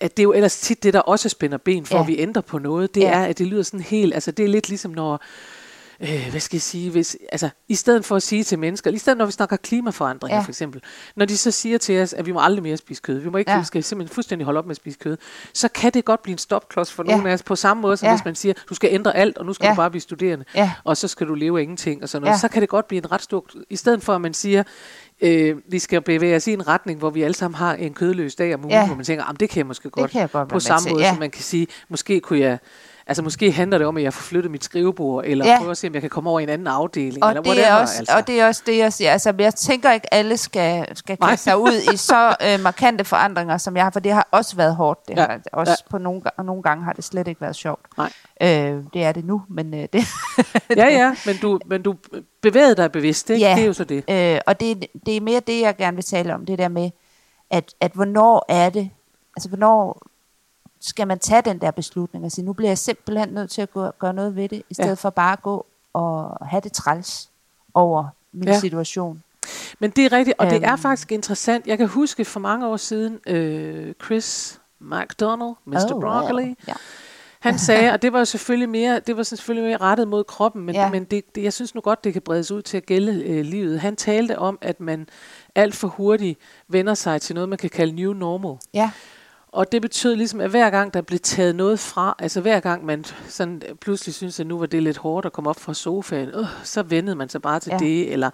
at 0.00 0.16
det 0.16 0.18
er 0.18 0.22
jo 0.22 0.32
ellers 0.32 0.56
tit 0.60 0.82
det, 0.82 0.94
der 0.94 1.00
også 1.00 1.28
spænder 1.28 1.58
ben 1.58 1.86
for, 1.86 1.94
Ja. 1.96 2.00
at 2.02 2.06
vi 2.08 2.18
ændrer 2.18 2.42
på 2.42 2.58
noget. 2.58 2.94
Det 2.94 3.00
Ja. 3.00 3.10
er, 3.12 3.24
at 3.24 3.38
det 3.38 3.46
lyder 3.46 3.62
sådan 3.62 3.80
helt, 3.80 4.14
altså 4.14 4.30
det 4.30 4.44
er 4.44 4.48
lidt 4.48 4.68
ligesom 4.68 4.90
når, 4.90 5.20
øh, 6.02 6.26
hvad 6.30 6.40
skal 6.40 6.56
jeg 6.56 6.62
sige, 6.62 6.90
hvis, 6.90 7.16
altså, 7.32 7.48
i 7.68 7.74
stedet 7.74 8.04
for 8.04 8.16
at 8.16 8.22
sige 8.22 8.44
til 8.44 8.58
mennesker, 8.58 8.90
i 8.90 8.98
stedet 8.98 9.18
når 9.18 9.26
vi 9.26 9.32
snakker 9.32 9.56
klimaforandringer 9.56 10.36
Ja. 10.38 10.42
for 10.44 10.48
eksempel, 10.50 10.82
når 11.16 11.24
de 11.26 11.36
så 11.36 11.50
siger 11.50 11.78
til 11.78 12.00
os, 12.02 12.12
at 12.12 12.26
vi 12.26 12.32
må 12.32 12.40
aldrig 12.40 12.62
mere 12.62 12.76
spise 12.76 13.02
kød, 13.02 13.18
vi 13.18 13.28
må 13.30 13.38
ikke, 13.38 13.50
Ja. 13.50 13.58
vi 13.58 13.64
skal 13.64 13.84
simpelthen 13.84 14.14
fuldstændig 14.14 14.44
holde 14.44 14.58
op 14.58 14.66
med 14.66 14.70
at 14.70 14.76
spise 14.76 14.98
kød, 14.98 15.16
så 15.54 15.68
kan 15.68 15.92
det 15.94 16.04
godt 16.04 16.22
blive 16.22 16.32
en 16.32 16.38
stopklods 16.38 16.92
for 16.92 17.04
Ja. 17.06 17.12
nogle 17.12 17.30
af 17.30 17.34
os, 17.34 17.42
på 17.42 17.56
samme 17.56 17.80
måde 17.80 17.96
som 17.96 18.06
Ja. 18.06 18.14
hvis 18.16 18.24
man 18.24 18.34
siger, 18.34 18.54
du 18.68 18.74
skal 18.74 18.90
ændre 18.92 19.16
alt, 19.16 19.38
og 19.38 19.46
nu 19.46 19.52
skal 19.52 19.66
Ja. 19.66 19.70
du 19.70 19.76
bare 19.76 19.90
blive 19.90 20.00
studerende, 20.00 20.44
ja, 20.54 20.72
og 20.84 20.96
så 20.96 21.08
skal 21.08 21.26
du 21.26 21.34
leve 21.34 21.58
af 21.58 21.62
ingenting, 21.62 22.02
og 22.02 22.08
sådan 22.08 22.22
noget, 22.22 22.34
Ja. 22.34 22.38
så 22.38 22.48
kan 22.48 22.60
det 22.62 22.68
godt 22.68 22.88
blive 22.88 22.98
en 22.98 23.12
ret 23.12 23.22
stor, 23.22 23.46
i 23.70 23.76
stedet 23.76 24.02
for 24.02 24.14
at 24.14 24.20
man 24.20 24.34
siger, 24.34 24.62
øh, 25.20 25.56
vi 25.68 25.78
skal 25.78 26.00
bevæge 26.00 26.36
os 26.36 26.46
i 26.46 26.52
en 26.52 26.68
retning, 26.68 26.98
hvor 26.98 27.10
vi 27.10 27.22
alle 27.22 27.34
sammen 27.34 27.54
har 27.58 27.74
en 27.74 27.94
kødløs 27.94 28.34
dag 28.34 28.54
om 28.54 28.60
ugen, 28.60 28.70
Ja. 28.72 28.86
hvor 28.86 28.96
man 28.96 29.04
tænker, 29.04 29.24
"Jamen, 29.24 29.36
det 29.40 29.50
kan 29.50 29.58
jeg 29.58 29.66
måske 29.66 29.84
det 29.84 29.92
godt, 29.92 30.10
kan 30.10 30.20
jeg 30.20 30.30
godt 30.30 30.48
på 30.48 30.60
samme 30.60 30.90
måde, 30.90 31.02
ja. 31.02 31.10
som 31.10 31.18
man 31.18 31.30
kan 31.30 31.42
sige, 31.42 31.66
måske 31.88 32.20
kunne 32.20 32.38
jeg, 32.38 32.58
Altså 33.06 33.22
måske 33.22 33.52
handler 33.52 33.78
det 33.78 33.86
om, 33.86 33.96
at 33.96 34.02
jeg 34.02 34.12
får 34.14 34.22
flyttet 34.22 34.50
mit 34.50 34.64
skrivebord, 34.64 35.24
eller 35.26 35.46
Ja. 35.46 35.58
prøver 35.58 35.70
at 35.70 35.76
se, 35.76 35.86
om 35.88 35.94
jeg 35.94 36.00
kan 36.00 36.10
komme 36.10 36.30
over 36.30 36.40
i 36.40 36.42
en 36.42 36.48
anden 36.48 36.66
afdeling, 36.66 37.24
Og 37.24 37.30
eller 37.30 37.42
det, 37.42 37.50
whatever. 37.50 37.68
er 37.76 37.80
også, 37.80 37.98
altså. 37.98 38.16
og 38.16 38.26
det 38.26 38.40
er 38.40 38.46
også 38.46 38.62
det, 38.66 38.78
jeg 38.78 38.92
siger. 38.92 39.10
Altså, 39.12 39.34
jeg 39.38 39.54
tænker 39.54 39.92
ikke, 39.92 40.14
alle 40.14 40.36
skal, 40.36 40.96
skal 40.96 41.16
Nej. 41.20 41.30
kaste 41.30 41.44
sig 41.44 41.58
ud 41.58 41.72
i 41.92 41.96
så 41.96 42.36
øh, 42.46 42.60
markante 42.60 43.04
forandringer, 43.04 43.58
som 43.58 43.76
jeg 43.76 43.84
har, 43.84 43.90
for 43.90 44.00
det 44.00 44.12
har 44.12 44.28
også 44.30 44.56
været 44.56 44.76
hårdt. 44.76 45.08
Det 45.08 45.16
Ja. 45.16 45.20
har, 45.26 45.40
også 45.52 45.84
på 45.90 45.98
nogle, 45.98 46.22
og 46.36 46.44
nogle 46.44 46.62
gange 46.62 46.84
har 46.84 46.92
det 46.92 47.04
slet 47.04 47.28
ikke 47.28 47.40
været 47.40 47.56
sjovt. 47.56 47.86
Nej. 47.98 48.12
Øh, 48.42 48.82
det 48.94 49.04
er 49.04 49.12
det 49.12 49.24
nu, 49.24 49.42
men 49.48 49.74
øh, 49.74 49.88
det, 49.92 50.04
Ja, 50.76 50.86
ja, 50.86 51.14
men 51.26 51.36
du, 51.42 51.60
men 51.66 51.82
du 51.82 51.94
bevægede 52.42 52.74
dig 52.76 52.92
bevidst, 52.92 53.30
ikke? 53.30 53.46
Ja. 53.46 53.54
Det 53.54 53.62
er 53.62 53.66
jo 53.66 53.72
så 53.72 53.84
det. 53.84 54.04
Øh, 54.10 54.40
og 54.46 54.60
det, 54.60 54.86
det 55.06 55.16
er 55.16 55.20
mere 55.20 55.40
det, 55.40 55.60
jeg 55.60 55.76
gerne 55.76 55.94
vil 55.96 56.04
tale 56.04 56.34
om, 56.34 56.46
det 56.46 56.58
der 56.58 56.68
med, 56.68 56.90
at, 57.50 57.74
at 57.80 57.92
hvornår 57.92 58.44
er 58.48 58.70
det, 58.70 58.90
altså 59.36 59.48
hvornår 59.48 60.02
skal 60.82 61.06
man 61.06 61.18
tage 61.18 61.42
den 61.42 61.58
der 61.60 61.70
beslutning 61.70 62.24
og 62.24 62.32
sige, 62.32 62.44
nu 62.44 62.52
bliver 62.52 62.70
jeg 62.70 62.78
simpelthen 62.78 63.28
nødt 63.28 63.50
til 63.50 63.62
at 63.62 63.70
gå, 63.72 63.90
gøre 63.98 64.12
noget 64.12 64.36
ved 64.36 64.48
det, 64.48 64.62
i 64.70 64.74
stedet 64.74 64.88
Ja. 64.88 64.94
for 64.94 65.10
bare 65.10 65.32
at 65.32 65.42
gå 65.42 65.66
og 65.92 66.36
have 66.46 66.60
det 66.60 66.72
træls 66.72 67.28
over 67.74 68.04
min 68.32 68.48
Ja. 68.48 68.58
situation. 68.60 69.22
Men 69.78 69.90
det 69.90 70.04
er 70.04 70.12
rigtigt, 70.12 70.38
og 70.38 70.46
det 70.50 70.64
er 70.64 70.72
Øhm. 70.72 70.78
faktisk 70.82 71.12
interessant. 71.12 71.66
Jeg 71.66 71.78
kan 71.78 71.88
huske 71.88 72.24
for 72.24 72.40
mange 72.40 72.66
år 72.66 72.76
siden, 72.76 73.18
øh, 73.26 73.94
Chris 74.04 74.60
McDonald, 74.80 75.54
Mr. 75.64 75.94
Oh, 75.94 76.00
Broccoli, 76.00 76.44
wow. 76.44 76.54
Ja. 76.68 76.72
Han 77.40 77.58
sagde, 77.58 77.92
og 77.92 78.02
det 78.02 78.12
var 78.12 78.24
selvfølgelig 78.24 78.68
mere, 78.68 79.00
det 79.00 79.16
var 79.16 79.22
selvfølgelig 79.22 79.68
mere 79.68 79.76
rettet 79.80 80.08
mod 80.08 80.24
kroppen, 80.24 80.62
men. 80.66 80.74
Ja. 80.74 80.90
men 80.90 81.04
det, 81.04 81.34
det, 81.34 81.42
jeg 81.42 81.52
synes 81.52 81.74
nu 81.74 81.80
godt, 81.80 82.04
det 82.04 82.12
kan 82.12 82.22
bredes 82.22 82.50
ud 82.50 82.62
til 82.62 82.76
at 82.76 82.86
gælde 82.86 83.24
øh, 83.24 83.44
livet. 83.44 83.80
Han 83.80 83.96
talte 83.96 84.38
om, 84.38 84.58
at 84.60 84.80
man 84.80 85.08
alt 85.54 85.74
for 85.74 85.88
hurtigt 85.88 86.38
vender 86.68 86.94
sig 86.94 87.20
til 87.22 87.34
noget, 87.34 87.48
man 87.48 87.58
kan 87.58 87.70
kalde 87.70 87.92
new 87.96 88.12
normal. 88.12 88.56
ja, 88.74 88.90
Og 89.52 89.72
det 89.72 89.82
betød 89.82 90.16
ligesom, 90.16 90.40
at 90.40 90.50
hver 90.50 90.70
gang 90.70 90.94
der 90.94 91.00
blev 91.00 91.18
taget 91.18 91.54
noget 91.56 91.78
fra, 91.80 92.16
altså 92.18 92.40
hver 92.40 92.60
gang 92.60 92.84
man 92.84 93.04
sådan 93.28 93.62
pludselig 93.80 94.14
synes, 94.14 94.40
at 94.40 94.46
nu 94.46 94.58
var 94.58 94.66
det 94.66 94.82
lidt 94.82 94.96
hårdt 94.96 95.26
at 95.26 95.32
komme 95.32 95.50
op 95.50 95.60
fra 95.60 95.74
sofaen, 95.74 96.28
øh, 96.28 96.46
så 96.64 96.82
vendede 96.82 97.16
man 97.16 97.28
sig 97.28 97.42
bare 97.42 97.60
til 97.60 97.70
ja. 97.72 97.78
Det, 97.78 98.12
eller 98.12 98.30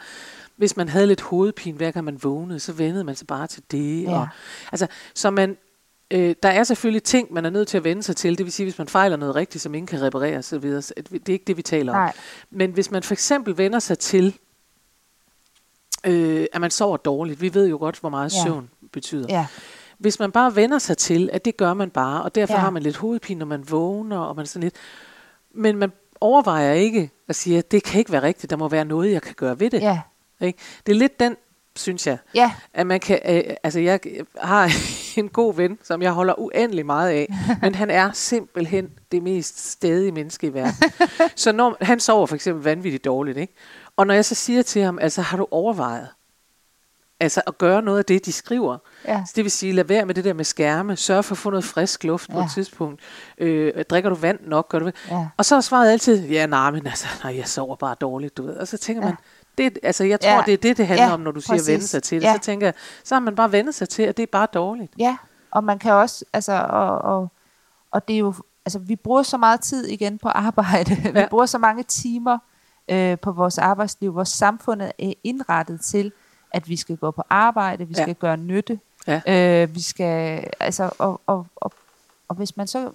hvis 0.56 0.76
man 0.76 0.88
havde 0.88 1.06
lidt 1.06 1.20
hovedpine, 1.20 1.76
hver 1.76 1.90
gang 1.90 2.04
man 2.04 2.18
vågnede, 2.22 2.60
så 2.60 2.72
vendede 2.72 3.04
man 3.04 3.16
sig 3.16 3.26
bare 3.26 3.46
til 3.46 3.62
det. 3.70 4.02
Ja. 4.02 4.10
Og, 4.18 4.28
altså, 4.72 4.86
så 5.14 5.30
man, 5.30 5.56
øh, 6.10 6.34
der 6.42 6.48
er 6.48 6.64
selvfølgelig 6.64 7.02
ting, 7.02 7.32
man 7.32 7.44
er 7.44 7.50
nødt 7.50 7.68
til 7.68 7.76
at 7.76 7.84
vende 7.84 8.02
sig 8.02 8.16
til. 8.16 8.38
Det 8.38 8.44
vil 8.46 8.52
sige, 8.52 8.64
hvis 8.64 8.78
man 8.78 8.88
fejler 8.88 9.16
noget 9.16 9.34
rigtigt, 9.34 9.62
som 9.62 9.74
ingen 9.74 9.86
kan 9.86 10.02
reparere 10.02 10.38
osv., 10.38 10.80
så 10.82 10.92
det 11.12 11.28
er 11.28 11.32
ikke 11.32 11.44
det, 11.46 11.56
vi 11.56 11.62
taler 11.62 11.92
om. 11.92 11.98
nej, 11.98 12.12
Men 12.50 12.70
hvis 12.72 12.90
man 12.90 13.02
for 13.02 13.14
eksempel 13.14 13.58
vender 13.58 13.78
sig 13.78 13.98
til, 13.98 14.38
øh, 16.06 16.46
at 16.52 16.60
man 16.60 16.70
sover 16.70 16.96
dårligt, 16.96 17.40
vi 17.40 17.54
ved 17.54 17.68
jo 17.68 17.76
godt, 17.76 17.98
hvor 18.00 18.08
meget 18.08 18.34
Ja. 18.34 18.42
søvn 18.44 18.70
betyder. 18.92 19.26
ja, 19.28 19.46
Hvis 19.98 20.18
man 20.18 20.32
bare 20.32 20.56
vender 20.56 20.78
sig 20.78 20.98
til, 20.98 21.30
at 21.32 21.44
det 21.44 21.56
gør 21.56 21.74
man 21.74 21.90
bare, 21.90 22.22
og 22.22 22.34
derfor 22.34 22.54
ja. 22.54 22.60
Har 22.60 22.70
man 22.70 22.82
lidt 22.82 22.96
hovedpine, 22.96 23.38
når 23.38 23.46
man 23.46 23.70
vågner, 23.70 24.18
og 24.18 24.36
man 24.36 24.46
sådan 24.46 24.62
lidt, 24.62 24.74
men 25.54 25.76
man 25.76 25.92
overvejer 26.20 26.72
ikke 26.72 27.10
at 27.28 27.36
sige, 27.36 27.58
at 27.58 27.70
det 27.70 27.82
kan 27.82 27.98
ikke 27.98 28.12
være 28.12 28.22
rigtigt, 28.22 28.50
der 28.50 28.56
må 28.56 28.68
være 28.68 28.84
noget, 28.84 29.12
jeg 29.12 29.22
kan 29.22 29.34
gøre 29.34 29.60
ved 29.60 29.70
det. 29.70 29.82
ja, 29.82 30.00
Ikke? 30.40 30.58
Det 30.86 30.92
er 30.92 30.96
lidt 30.96 31.20
den, 31.20 31.36
synes 31.76 32.06
jeg, 32.06 32.18
ja, 32.34 32.52
at 32.74 32.86
man 32.86 33.00
kan, 33.00 33.20
øh, 33.28 33.54
altså 33.62 33.80
jeg 33.80 34.00
har 34.40 34.70
en 35.20 35.28
god 35.28 35.54
ven, 35.54 35.78
som 35.82 36.02
jeg 36.02 36.12
holder 36.12 36.40
uendelig 36.40 36.86
meget 36.86 37.10
af, 37.10 37.34
men 37.62 37.74
han 37.74 37.90
er 37.90 38.12
simpelthen 38.12 38.90
det 39.12 39.22
mest 39.22 39.70
stedige 39.70 40.12
menneske 40.12 40.46
i 40.46 40.54
verden. 40.54 40.90
så 41.36 41.52
når 41.52 41.76
han 41.80 42.00
sover 42.00 42.26
for 42.26 42.34
eksempel 42.34 42.64
vanvittigt 42.64 43.04
dårligt, 43.04 43.38
ikke? 43.38 43.54
Og 43.96 44.06
når 44.06 44.14
jeg 44.14 44.24
så 44.24 44.34
siger 44.34 44.62
til 44.62 44.82
ham, 44.82 44.98
altså 44.98 45.22
har 45.22 45.36
du 45.36 45.46
overvejet, 45.50 46.08
altså 47.20 47.42
at 47.46 47.58
gøre 47.58 47.82
noget 47.82 47.98
af 47.98 48.04
det, 48.04 48.26
de 48.26 48.32
skriver, 48.32 48.78
ja, 49.04 49.22
så 49.26 49.32
det 49.36 49.44
vil 49.44 49.50
sige, 49.50 49.72
lad 49.72 49.84
være 49.84 50.06
med 50.06 50.14
det 50.14 50.24
der 50.24 50.32
med 50.32 50.44
skærme, 50.44 50.96
sørg 50.96 51.24
for 51.24 51.32
at 51.34 51.38
få 51.38 51.50
noget 51.50 51.64
frisk 51.64 52.04
luft 52.04 52.30
på 52.32 52.38
Ja. 52.38 52.44
et 52.44 52.50
tidspunkt, 52.50 53.00
øh, 53.38 53.84
drikker 53.90 54.10
du 54.10 54.16
vand 54.16 54.38
nok, 54.46 54.68
gør 54.68 54.78
du 54.78 54.90
ja, 55.10 55.26
Og 55.36 55.44
så 55.44 55.56
er 55.56 55.60
svaret 55.60 55.90
altid, 55.92 56.28
ja 56.28 56.46
nej, 56.46 56.70
men 56.70 56.86
altså, 56.86 57.06
nej, 57.24 57.36
jeg 57.36 57.48
sover 57.48 57.76
bare 57.76 57.94
dårligt, 58.00 58.36
du 58.36 58.42
ved. 58.46 58.56
Og 58.56 58.68
så 58.68 58.76
tænker 58.78 59.02
Ja. 59.02 59.06
man, 59.08 59.16
det, 59.58 59.78
altså 59.82 60.04
jeg 60.04 60.20
tror, 60.20 60.30
Ja. 60.30 60.42
det 60.46 60.52
er 60.52 60.56
det, 60.58 60.76
det 60.76 60.86
handler 60.86 61.06
Ja, 61.06 61.12
om, 61.14 61.20
når 61.20 61.30
du 61.32 61.40
siger 61.40 61.52
præcis. 61.56 61.68
vende 61.68 61.86
sig 61.86 62.02
til 62.02 62.20
det. 62.20 62.26
Ja. 62.26 62.34
Så 62.34 62.40
tænker 62.40 62.66
jeg, 62.66 62.74
så 63.04 63.14
har 63.14 63.20
man 63.20 63.34
bare 63.34 63.52
vendt 63.52 63.74
sig 63.74 63.88
til, 63.88 64.02
at 64.02 64.16
det 64.16 64.22
er 64.22 64.26
bare 64.32 64.46
dårligt. 64.54 64.92
ja. 64.98 65.16
Og 65.50 65.64
man 65.64 65.78
kan 65.78 65.92
også, 65.92 66.24
altså, 66.32 66.52
og, 66.70 66.98
og, 66.98 67.28
og 67.90 68.08
det 68.08 68.14
er 68.14 68.18
jo, 68.18 68.34
altså, 68.66 68.78
vi 68.78 68.96
bruger 68.96 69.22
så 69.22 69.36
meget 69.36 69.60
tid 69.60 69.86
igen 69.86 70.18
på 70.18 70.28
arbejde. 70.28 70.94
vi 71.14 71.18
Ja. 71.18 71.28
bruger 71.28 71.46
så 71.46 71.58
mange 71.58 71.82
timer 71.82 72.38
øh, 72.90 73.18
på 73.18 73.32
vores 73.32 73.58
arbejdsliv. 73.58 74.14
Vores 74.14 74.28
samfund 74.28 74.82
er 74.82 75.12
indrettet 75.24 75.80
til, 75.80 76.12
at 76.50 76.68
vi 76.68 76.76
skal 76.76 76.96
gå 76.96 77.10
på 77.10 77.22
arbejde, 77.30 77.88
vi 77.88 77.94
Ja. 77.96 78.02
skal 78.02 78.14
gøre 78.14 78.36
nytte. 78.36 78.80
Ja. 79.06 79.20
Øh, 79.62 79.74
vi 79.74 79.80
skal, 79.82 80.44
altså, 80.60 80.90
og, 80.98 81.20
og, 81.26 81.46
og, 81.56 81.72
og 82.28 82.36
hvis 82.36 82.56
man 82.56 82.66
så 82.66 82.90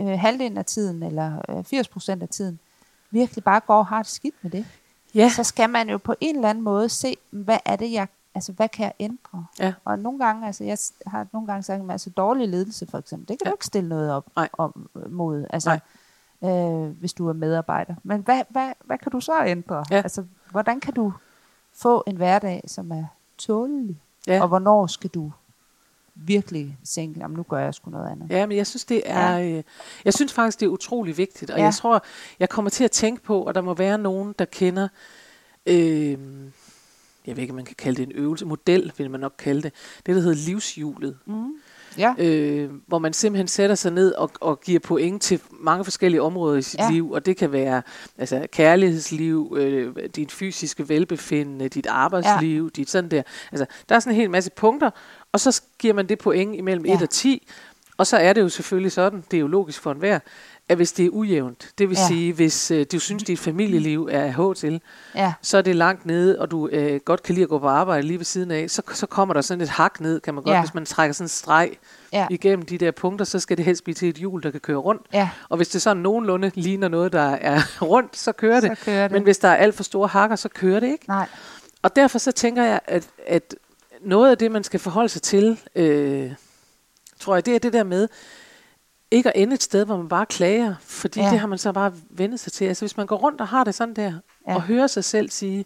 øh, 0.00 0.06
halvdelen 0.18 0.58
af 0.58 0.64
tiden, 0.64 1.02
eller 1.02 1.38
øh, 1.48 1.64
80 1.64 1.88
procent 1.88 2.22
af 2.22 2.28
tiden, 2.28 2.58
virkelig 3.10 3.44
bare 3.44 3.60
går 3.60 3.76
og 3.78 3.86
har 3.86 4.02
det 4.02 4.12
skidt 4.12 4.34
med 4.42 4.50
det, 4.50 4.66
Ja, 5.14 5.28
så 5.36 5.44
skal 5.44 5.70
man 5.70 5.90
jo 5.90 5.98
på 5.98 6.14
en 6.20 6.36
eller 6.36 6.48
anden 6.50 6.64
måde 6.64 6.88
se, 6.88 7.16
hvad 7.30 7.58
er 7.64 7.76
det, 7.76 7.92
jeg, 7.92 8.08
altså 8.34 8.52
hvad 8.52 8.68
kan 8.68 8.84
jeg 8.84 8.92
ændre? 8.98 9.46
Ja. 9.58 9.72
Og 9.84 9.98
nogle 9.98 10.18
gange, 10.18 10.46
altså 10.46 10.64
jeg 10.64 10.78
har 11.06 11.26
nogle 11.32 11.46
gange 11.46 11.62
sagt, 11.62 11.82
at 11.82 11.90
altså 11.90 12.10
dårlig 12.10 12.48
ledelse 12.48 12.86
for 12.90 12.98
eksempel, 12.98 13.28
det 13.28 13.38
kan 13.38 13.46
Ja. 13.46 13.50
du 13.50 13.54
ikke 13.54 13.66
stille 13.66 13.88
noget 13.88 14.12
op 14.12 14.26
Nej. 14.36 14.48
om 14.52 14.88
øh, 14.96 15.12
mod, 15.12 15.46
altså 15.50 15.78
øh, 16.44 16.98
hvis 17.00 17.12
du 17.12 17.28
er 17.28 17.32
medarbejder. 17.32 17.94
Men 18.02 18.20
hvad, 18.20 18.42
hvad, 18.48 18.72
hvad 18.84 18.98
kan 18.98 19.12
du 19.12 19.20
så 19.20 19.44
ændre? 19.46 19.84
Ja. 19.90 19.96
Altså, 19.96 20.24
hvordan 20.50 20.80
kan 20.80 20.94
du 20.94 21.12
få 21.74 22.04
en 22.06 22.16
hverdag, 22.16 22.62
som 22.66 22.90
er 22.92 23.04
tålelig? 23.38 24.02
ja. 24.26 24.42
Og 24.42 24.48
hvornår 24.48 24.86
skal 24.86 25.10
du 25.10 25.32
virkelig 26.14 26.78
tænke, 26.84 27.20
jamen 27.20 27.36
nu 27.36 27.42
gør 27.42 27.58
jeg 27.58 27.74
sgu 27.74 27.90
noget 27.90 28.10
andet? 28.10 28.30
Ja, 28.30 28.46
men 28.46 28.56
jeg 28.56 28.66
synes, 28.66 28.84
det 28.84 29.02
er, 29.04 29.38
øh, 29.40 29.62
jeg 30.04 30.14
synes 30.14 30.32
faktisk, 30.32 30.60
det 30.60 30.66
er 30.66 30.70
utrolig 30.70 31.16
vigtigt. 31.16 31.50
Og 31.50 31.58
Ja. 31.58 31.64
jeg 31.64 31.74
tror, 31.74 32.04
jeg 32.38 32.48
kommer 32.48 32.70
til 32.70 32.84
at 32.84 32.90
tænke 32.90 33.22
på, 33.22 33.44
at 33.44 33.54
der 33.54 33.60
må 33.60 33.74
være 33.74 33.98
nogen, 33.98 34.34
der 34.38 34.44
kender, 34.44 34.88
øh, 35.66 36.18
jeg 37.26 37.36
ved 37.36 37.38
ikke, 37.38 37.50
om 37.52 37.56
man 37.56 37.64
kan 37.64 37.74
kalde 37.78 37.96
det 37.96 38.02
en 38.06 38.12
øvelse, 38.12 38.46
model 38.46 38.92
vil 38.96 39.10
man 39.10 39.20
nok 39.20 39.34
kalde 39.38 39.62
det, 39.62 39.72
det 40.06 40.14
der 40.14 40.20
hedder 40.20 40.36
livshjulet. 40.46 41.18
Mm. 41.26 41.52
Ja. 41.98 42.14
øh, 42.18 42.70
hvor 42.86 42.98
man 42.98 43.12
simpelthen 43.12 43.48
sætter 43.48 43.76
sig 43.76 43.92
ned 43.92 44.12
og, 44.12 44.30
og 44.40 44.60
giver 44.60 44.80
point 44.80 45.22
til 45.22 45.40
mange 45.50 45.84
forskellige 45.84 46.22
områder 46.22 46.58
i 46.58 46.62
sit 46.62 46.80
ja. 46.80 46.90
Liv, 46.90 47.10
og 47.10 47.26
det 47.26 47.36
kan 47.36 47.52
være 47.52 47.82
altså, 48.18 48.46
kærlighedsliv, 48.52 49.56
øh, 49.58 49.96
dit 50.16 50.32
fysiske 50.32 50.88
velbefindende, 50.88 51.68
dit 51.68 51.86
arbejdsliv, 51.86 52.64
ja. 52.64 52.68
dit 52.76 52.90
sådan 52.90 53.10
der. 53.10 53.22
Altså, 53.52 53.66
der 53.88 53.94
er 53.94 54.00
sådan 54.00 54.12
en 54.12 54.20
hel 54.20 54.30
masse 54.30 54.50
punkter, 54.50 54.90
og 55.32 55.40
så 55.40 55.62
giver 55.78 55.94
man 55.94 56.06
det 56.08 56.18
point 56.18 56.56
imellem. 56.56 56.86
Ja. 56.86 56.94
1 56.94 57.02
og 57.02 57.10
10, 57.10 57.48
og 57.96 58.06
så 58.06 58.16
er 58.16 58.32
det 58.32 58.40
jo 58.40 58.48
selvfølgelig 58.48 58.92
sådan, 58.92 59.24
det 59.30 59.36
er 59.36 59.40
jo 59.40 59.46
logisk 59.46 59.80
for 59.80 59.92
enhver, 59.92 60.18
at 60.70 60.76
hvis 60.76 60.92
det 60.92 61.06
er 61.06 61.10
ujævnt, 61.10 61.70
det 61.78 61.88
vil 61.88 61.96
ja. 62.00 62.06
Sige, 62.06 62.32
hvis 62.32 62.70
øh, 62.70 62.86
du 62.92 62.98
synes, 62.98 63.22
dit 63.22 63.38
familieliv 63.38 64.08
er 64.12 64.20
af 64.22 64.34
H 64.34 64.54
til, 64.56 64.80
ja. 65.14 65.32
så 65.42 65.58
er 65.58 65.62
det 65.62 65.76
langt 65.76 66.06
nede, 66.06 66.38
og 66.38 66.50
du 66.50 66.68
øh, 66.68 67.00
godt 67.04 67.22
kan 67.22 67.34
lide 67.34 67.42
at 67.42 67.48
gå 67.48 67.58
på 67.58 67.68
arbejde 67.68 68.06
lige 68.06 68.18
ved 68.18 68.24
siden 68.24 68.50
af, 68.50 68.70
så, 68.70 68.82
så 68.94 69.06
kommer 69.06 69.34
der 69.34 69.40
sådan 69.40 69.60
et 69.62 69.68
hak 69.68 70.00
ned, 70.00 70.20
kan 70.20 70.34
man 70.34 70.42
godt, 70.44 70.54
Ja. 70.54 70.60
hvis 70.60 70.74
man 70.74 70.84
trækker 70.84 71.12
sådan 71.12 71.24
en 71.24 71.28
streg 71.28 71.70
Ja. 72.12 72.26
igennem 72.30 72.64
de 72.66 72.78
der 72.78 72.90
punkter, 72.90 73.24
så 73.24 73.38
skal 73.38 73.56
det 73.56 73.64
helst 73.64 73.84
blive 73.84 73.94
til 73.94 74.08
et 74.08 74.16
hjul, 74.16 74.42
der 74.42 74.50
kan 74.50 74.60
køre 74.60 74.76
rundt. 74.76 75.02
Ja. 75.12 75.30
Og 75.48 75.56
hvis 75.56 75.68
det 75.68 75.82
sådan 75.82 76.02
nogenlunde 76.02 76.50
ligner 76.54 76.88
noget, 76.88 77.12
der 77.12 77.20
er 77.30 77.60
rundt, 77.82 78.16
så 78.16 78.32
kører 78.32 78.60
det. 78.60 78.78
Så 78.78 78.84
kører 78.84 79.02
det. 79.02 79.12
Men 79.12 79.22
hvis 79.22 79.38
der 79.38 79.48
er 79.48 79.56
alt 79.56 79.74
for 79.74 79.82
store 79.82 80.08
hakker, 80.08 80.36
så 80.36 80.48
kører 80.48 80.80
det 80.80 80.86
ikke. 80.86 81.08
Nej. 81.08 81.26
Og 81.82 81.96
derfor 81.96 82.18
så 82.18 82.32
tænker 82.32 82.62
jeg, 82.64 82.80
at, 82.86 83.08
at 83.26 83.54
noget 84.02 84.30
af 84.30 84.38
det, 84.38 84.52
man 84.52 84.64
skal 84.64 84.80
forholde 84.80 85.08
sig 85.08 85.22
til, 85.22 85.58
øh, 85.74 86.32
tror 87.20 87.34
jeg, 87.34 87.46
det 87.46 87.54
er 87.54 87.58
det 87.58 87.72
der 87.72 87.84
med, 87.84 88.08
ikke 89.10 89.36
at 89.36 89.42
ende 89.42 89.54
et 89.54 89.62
sted, 89.62 89.84
hvor 89.84 89.96
man 89.96 90.08
bare 90.08 90.26
klager, 90.26 90.74
fordi 90.80 91.20
ja. 91.20 91.26
Ja. 91.26 91.32
det 91.32 91.40
har 91.40 91.46
man 91.46 91.58
så 91.58 91.72
bare 91.72 91.92
vendt 92.10 92.40
sig 92.40 92.52
til. 92.52 92.64
Altså 92.64 92.84
hvis 92.84 92.96
man 92.96 93.06
går 93.06 93.16
rundt 93.16 93.40
og 93.40 93.48
har 93.48 93.64
det 93.64 93.74
sådan 93.74 93.94
der, 93.94 94.02
ja. 94.04 94.12
Ja. 94.48 94.54
og 94.54 94.62
hører 94.62 94.86
sig 94.86 95.04
selv 95.04 95.30
sige, 95.30 95.64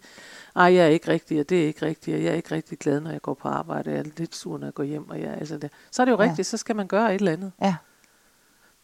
ej, 0.57 0.75
jeg 0.75 0.85
er 0.85 0.89
ikke 0.89 1.09
rigtig, 1.09 1.41
og 1.41 1.49
det 1.49 1.63
er 1.63 1.67
ikke 1.67 1.87
rigtigt, 1.87 2.17
og 2.17 2.23
jeg 2.23 2.31
er 2.33 2.37
ikke 2.37 2.55
rigtig 2.55 2.79
glad, 2.79 3.01
når 3.01 3.11
jeg 3.11 3.23
går 3.23 3.35
på 3.35 3.49
arbejde, 3.49 3.91
jeg 3.91 3.99
er 3.99 4.05
lidt 4.17 4.35
sur, 4.37 4.59
når 4.59 4.67
jeg 4.67 4.75
går 4.75 4.83
hjem, 4.83 5.11
og 5.11 5.21
jeg, 5.21 5.35
altså 5.35 5.59
det. 5.59 5.71
så 5.91 6.03
er 6.03 6.05
det 6.05 6.13
jo 6.13 6.23
Ja. 6.23 6.29
rigtigt, 6.29 6.49
så 6.49 6.57
skal 6.57 6.77
man 6.77 6.87
gøre 6.87 7.15
et 7.15 7.19
eller 7.19 7.33
andet. 7.33 7.53
Ja. 7.63 7.75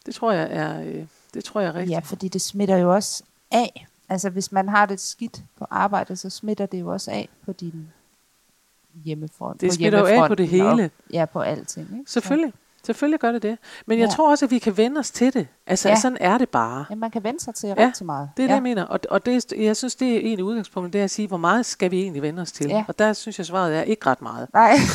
Det 0.05 0.15
tror 0.15 0.31
jeg 0.31 0.47
er, 0.51 0.81
øh, 0.81 1.05
det 1.33 1.43
tror 1.43 1.61
jeg 1.61 1.67
er 1.69 1.75
rigtigt. 1.75 1.91
Ja, 1.95 1.99
fordi 1.99 2.27
det 2.27 2.41
smitter 2.41 2.77
jo 2.77 2.93
også 2.93 3.23
af. 3.51 3.87
Altså 4.09 4.29
hvis 4.29 4.51
man 4.51 4.69
har 4.69 4.85
det 4.85 4.99
skidt 4.99 5.41
på 5.57 5.65
arbejde, 5.69 6.15
så 6.15 6.29
smitter 6.29 6.65
det 6.65 6.79
jo 6.79 6.87
også 6.91 7.11
af 7.11 7.29
på 7.45 7.51
din 7.53 7.87
hjemmefront. 9.03 9.61
Det 9.61 9.69
på 9.69 9.75
smitter 9.75 9.99
jo 9.99 10.05
af 10.05 10.27
på 10.27 10.35
det 10.35 10.47
hele. 10.47 10.83
Og, 10.83 10.89
ja, 11.13 11.25
på 11.25 11.39
alting. 11.39 11.87
Ikke? 11.99 12.11
Selvfølgelig. 12.11 12.53
Selvfølgelig 12.85 13.19
gør 13.19 13.31
det 13.31 13.43
det. 13.43 13.57
Men 13.85 13.99
jeg 13.99 14.07
Ja. 14.09 14.11
tror 14.15 14.29
også, 14.31 14.45
at 14.45 14.51
vi 14.51 14.59
kan 14.59 14.77
vende 14.77 14.99
os 14.99 15.11
til 15.11 15.33
det. 15.33 15.47
Altså, 15.67 15.89
ja. 15.89 15.95
Sådan 15.95 16.17
er 16.21 16.37
det 16.37 16.49
bare. 16.49 16.85
Ja, 16.89 16.95
man 16.95 17.11
kan 17.11 17.23
vende 17.23 17.39
sig 17.39 17.55
til 17.55 17.67
Ja, 17.69 17.75
rigtig 17.87 18.05
meget. 18.05 18.29
Det 18.37 18.43
er 18.43 18.47
ja. 18.47 18.49
det, 18.49 18.55
jeg 18.55 18.63
mener. 18.63 18.83
Og, 18.83 18.99
og 19.09 19.25
det, 19.25 19.53
jeg 19.57 19.77
synes, 19.77 19.95
det 19.95 20.15
er 20.15 20.19
en 20.33 20.39
af 20.39 20.43
udgangspunkterne, 20.43 20.93
det 20.93 20.99
er 20.99 21.03
at 21.03 21.11
sige, 21.11 21.27
hvor 21.27 21.37
meget 21.37 21.65
skal 21.65 21.91
vi 21.91 22.01
egentlig 22.01 22.21
vende 22.21 22.41
os 22.41 22.51
til? 22.51 22.67
Ja. 22.69 22.83
Og 22.87 22.99
der 22.99 23.13
synes 23.13 23.37
jeg, 23.37 23.45
svaret 23.45 23.77
er 23.77 23.81
ikke 23.81 24.05
ret 24.05 24.21
meget. 24.21 24.47
Nej. 24.53 24.73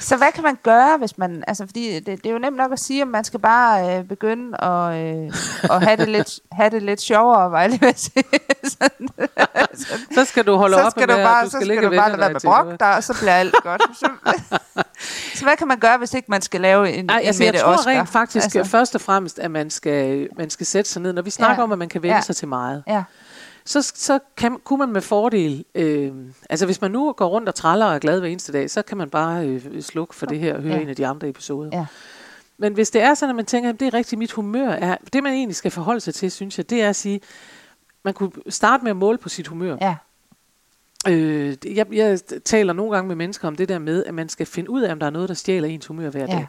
Så 0.00 0.16
hvad 0.16 0.32
kan 0.34 0.42
man 0.44 0.58
gøre, 0.62 0.98
hvis 0.98 1.18
man... 1.18 1.44
Altså, 1.46 1.66
fordi 1.66 1.94
det, 2.00 2.06
det 2.06 2.26
er 2.26 2.30
jo 2.30 2.38
nemt 2.38 2.56
nok 2.56 2.72
at 2.72 2.78
sige, 2.80 3.02
at 3.02 3.08
man 3.08 3.24
skal 3.24 3.40
bare 3.40 3.98
øh, 3.98 4.04
begynde 4.04 4.64
at, 4.64 4.94
øh, 5.16 5.32
at 5.62 5.82
have, 5.84 5.96
det 5.96 6.08
lidt, 6.08 6.40
have 6.52 6.70
det 6.70 6.82
lidt 6.82 7.00
sjovere, 7.00 7.50
var 7.50 7.60
jeg 7.60 7.70
lige. 7.70 7.94
Sådan, 8.70 9.08
sådan. 9.74 10.14
Så 10.14 10.24
skal 10.24 10.46
du 10.46 10.56
holde 10.56 10.74
så 10.76 10.82
op 10.82 10.90
skal 10.90 11.06
med, 11.08 11.16
du 11.16 11.22
bare, 11.22 11.44
du 11.44 11.50
skal 11.50 11.60
så 11.60 11.66
skal 11.66 11.82
du 11.84 11.96
bare 11.96 12.08
lade 12.10 12.20
være 12.20 12.32
med 12.32 12.40
brok 12.44 12.80
der, 12.80 12.86
og 12.86 13.04
så 13.04 13.14
bliver 13.20 13.32
alt 13.32 13.54
godt. 13.62 13.82
Så, 14.00 14.08
så 15.34 15.44
hvad 15.44 15.56
kan 15.56 15.68
man 15.68 15.78
gøre, 15.78 15.98
hvis 15.98 16.14
ikke 16.14 16.26
man 16.30 16.42
skal 16.42 16.60
lave 16.60 16.90
en, 16.92 17.10
Ej, 17.10 17.18
en 17.18 17.26
altså, 17.26 17.44
jeg 17.44 17.48
Mette 17.52 17.60
tror 17.60 17.72
Oscar? 17.72 17.90
rent 17.90 18.08
faktisk. 18.08 18.44
Altså, 18.44 18.64
først 18.64 18.94
og 18.94 19.00
fremmest, 19.00 19.38
at 19.38 19.50
man 19.50 19.70
skal, 19.70 20.28
man 20.36 20.50
skal 20.50 20.66
sætte 20.66 20.90
sig 20.90 21.02
ned. 21.02 21.12
Når 21.12 21.22
vi 21.22 21.30
snakker 21.30 21.56
Ja. 21.56 21.62
om, 21.62 21.72
at 21.72 21.78
man 21.78 21.88
kan 21.88 22.02
vende 22.02 22.14
Ja. 22.14 22.20
sig 22.20 22.36
til 22.36 22.48
meget, 22.48 22.82
ja, 22.86 23.02
så, 23.64 23.92
så 23.94 24.18
kan, 24.36 24.58
kunne 24.64 24.78
man 24.78 24.88
med 24.88 25.00
fordel, 25.00 25.64
øh, 25.74 26.12
altså 26.50 26.66
hvis 26.66 26.80
man 26.80 26.90
nu 26.90 27.12
går 27.12 27.26
rundt 27.26 27.48
og 27.48 27.54
traller 27.54 27.86
og 27.86 27.94
er 27.94 27.98
glad 27.98 28.20
hver 28.20 28.28
eneste 28.28 28.52
dag, 28.52 28.70
så 28.70 28.82
kan 28.82 28.96
man 28.98 29.10
bare 29.10 29.46
øh, 29.46 29.82
slukke 29.82 30.14
for 30.14 30.26
det 30.26 30.38
her 30.38 30.54
og 30.54 30.62
høre 30.62 30.74
Ja. 30.74 30.80
en 30.80 30.88
af 30.88 30.96
de 30.96 31.06
andre 31.06 31.28
episoder. 31.28 31.70
Ja. 31.72 31.86
Men 32.58 32.72
hvis 32.74 32.90
det 32.90 33.02
er 33.02 33.14
sådan, 33.14 33.30
at 33.30 33.36
man 33.36 33.46
tænker, 33.46 33.70
at 33.70 33.80
det 33.80 33.86
er 33.88 33.94
rigtigt 33.94 34.18
mit 34.18 34.32
humør, 34.32 34.68
er, 34.70 34.96
det 35.12 35.22
man 35.22 35.32
egentlig 35.32 35.56
skal 35.56 35.70
forholde 35.70 36.00
sig 36.00 36.14
til, 36.14 36.30
synes 36.30 36.58
jeg, 36.58 36.70
det 36.70 36.82
er 36.82 36.88
at 36.88 36.96
sige, 36.96 37.20
man 38.06 38.14
kunne 38.14 38.32
starte 38.48 38.84
med 38.84 38.90
at 38.90 38.96
måle 38.96 39.18
på 39.18 39.28
sit 39.28 39.46
humør. 39.46 39.76
ja, 39.80 39.96
Øh, 41.08 41.56
jeg, 41.76 41.86
jeg 41.92 42.18
taler 42.44 42.72
nogle 42.72 42.92
gange 42.94 43.08
med 43.08 43.16
mennesker 43.16 43.48
om 43.48 43.56
det 43.56 43.68
der 43.68 43.78
med, 43.78 44.04
at 44.04 44.14
man 44.14 44.28
skal 44.28 44.46
finde 44.46 44.70
ud 44.70 44.82
af, 44.82 44.92
om 44.92 44.98
der 44.98 45.06
er 45.06 45.10
noget, 45.10 45.28
der 45.28 45.34
stjæler 45.34 45.68
ens 45.68 45.86
humør 45.86 46.10
hver 46.10 46.20
Ja. 46.20 46.26
dag. 46.26 46.46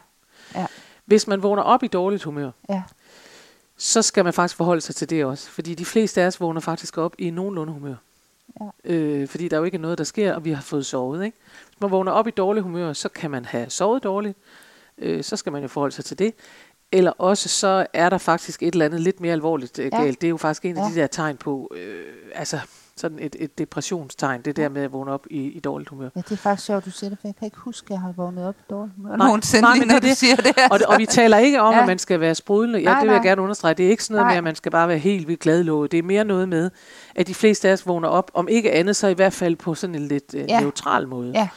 Ja. 0.55 0.65
Hvis 1.05 1.27
man 1.27 1.43
vågner 1.43 1.63
op 1.63 1.83
i 1.83 1.87
dårligt 1.87 2.23
humør, 2.23 2.51
ja, 2.69 2.83
så 3.77 4.01
skal 4.01 4.23
man 4.23 4.33
faktisk 4.33 4.55
forholde 4.57 4.81
sig 4.81 4.95
til 4.95 5.09
det 5.09 5.25
også. 5.25 5.49
Fordi 5.49 5.75
de 5.75 5.85
fleste 5.85 6.21
af 6.21 6.27
os 6.27 6.39
vågner 6.41 6.61
faktisk 6.61 6.97
op 6.97 7.15
i 7.17 7.29
nogenlunde 7.29 7.73
humør. 7.73 7.95
Ja. 8.61 8.65
Øh, 8.93 9.27
fordi 9.27 9.47
der 9.47 9.55
er 9.55 9.59
jo 9.59 9.63
ikke 9.65 9.77
noget, 9.77 9.97
der 9.97 10.03
sker, 10.03 10.33
og 10.33 10.45
vi 10.45 10.51
har 10.51 10.61
fået 10.61 10.85
sovet. 10.85 11.25
Ikke? 11.25 11.37
Hvis 11.69 11.81
man 11.81 11.91
vågner 11.91 12.11
op 12.11 12.27
i 12.27 12.31
dårlig 12.31 12.63
humør, 12.63 12.93
så 12.93 13.09
kan 13.09 13.31
man 13.31 13.45
have 13.45 13.69
sovet 13.69 14.03
dårligt. 14.03 14.37
Øh, 14.97 15.23
så 15.23 15.35
skal 15.35 15.51
man 15.51 15.61
jo 15.61 15.67
forholde 15.67 15.95
sig 15.95 16.05
til 16.05 16.19
det. 16.19 16.33
Eller 16.91 17.11
også 17.11 17.49
så 17.49 17.85
er 17.93 18.09
der 18.09 18.17
faktisk 18.17 18.63
et 18.63 18.73
eller 18.73 18.85
andet 18.85 19.01
lidt 19.01 19.19
mere 19.21 19.33
alvorligt 19.33 19.79
øh, 19.79 19.85
Ja. 19.93 20.01
galt. 20.01 20.21
Det 20.21 20.27
er 20.27 20.29
jo 20.29 20.37
faktisk 20.37 20.65
en 20.65 20.77
af 20.77 20.81
Ja. 20.89 20.95
de 20.95 20.99
der 21.01 21.07
tegn 21.07 21.37
på, 21.37 21.71
øh, 21.75 22.05
altså 22.35 22.59
sådan 22.97 23.19
et, 23.21 23.35
et 23.39 23.57
depressionstegn, 23.57 24.41
det 24.41 24.55
der 24.55 24.69
med 24.69 24.81
at 24.83 24.93
vågne 24.93 25.11
op 25.11 25.25
i, 25.29 25.41
i 25.41 25.59
dårligt 25.59 25.89
humør. 25.89 26.09
ja, 26.15 26.21
det 26.21 26.31
er 26.31 26.35
faktisk 26.37 26.65
sjovt, 26.65 26.85
du 26.85 26.91
siger 26.91 27.09
det, 27.09 27.17
for 27.21 27.27
jeg 27.27 27.35
kan 27.39 27.45
ikke 27.45 27.57
huske, 27.57 27.85
at 27.85 27.89
jeg 27.91 27.99
har 27.99 28.11
vågnet 28.17 28.47
op 28.47 28.55
i 28.59 28.63
dårlig 28.69 28.93
humør 28.95 29.15
Nej, 29.15 29.27
nogensinde, 29.27 29.61
nej, 29.61 29.77
når 29.85 29.99
det 29.99 30.03
du 30.09 30.15
siger 30.15 30.35
det. 30.35 30.53
Og, 30.71 30.79
og 30.87 30.97
vi 30.99 31.05
taler 31.05 31.37
ikke 31.37 31.61
om, 31.61 31.73
Ja. 31.75 31.81
at 31.81 31.87
man 31.87 31.99
skal 31.99 32.19
være 32.19 32.35
sprudlende. 32.35 32.79
Ja, 32.79 32.85
Nej, 32.85 32.93
det 32.99 33.07
vil 33.07 33.13
jeg 33.13 33.19
nej. 33.19 33.27
gerne 33.29 33.41
understrege. 33.41 33.73
Det 33.73 33.85
er 33.85 33.89
ikke 33.89 34.03
sådan 34.03 34.13
noget 34.15 34.25
Nej. 34.25 34.31
med, 34.33 34.37
at 34.37 34.43
man 34.43 34.55
skal 34.55 34.71
bare 34.71 34.87
være 34.87 34.97
helt 34.97 35.27
vildt 35.27 35.41
gladlået. 35.41 35.91
Det 35.91 35.97
er 35.97 36.03
mere 36.03 36.23
noget 36.25 36.49
med, 36.49 36.69
at 37.15 37.27
de 37.27 37.33
fleste 37.33 37.69
af 37.69 37.73
os 37.73 37.87
vågner 37.87 38.07
op, 38.07 38.31
om 38.33 38.47
ikke 38.47 38.71
andet, 38.71 38.95
så 38.95 39.07
i 39.07 39.13
hvert 39.13 39.33
fald 39.33 39.55
på 39.55 39.75
sådan 39.75 39.95
en 39.95 40.07
lidt 40.07 40.33
øh, 40.35 40.45
Ja. 40.49 40.59
neutral 40.59 41.07
måde. 41.07 41.31
Ja. 41.35 41.47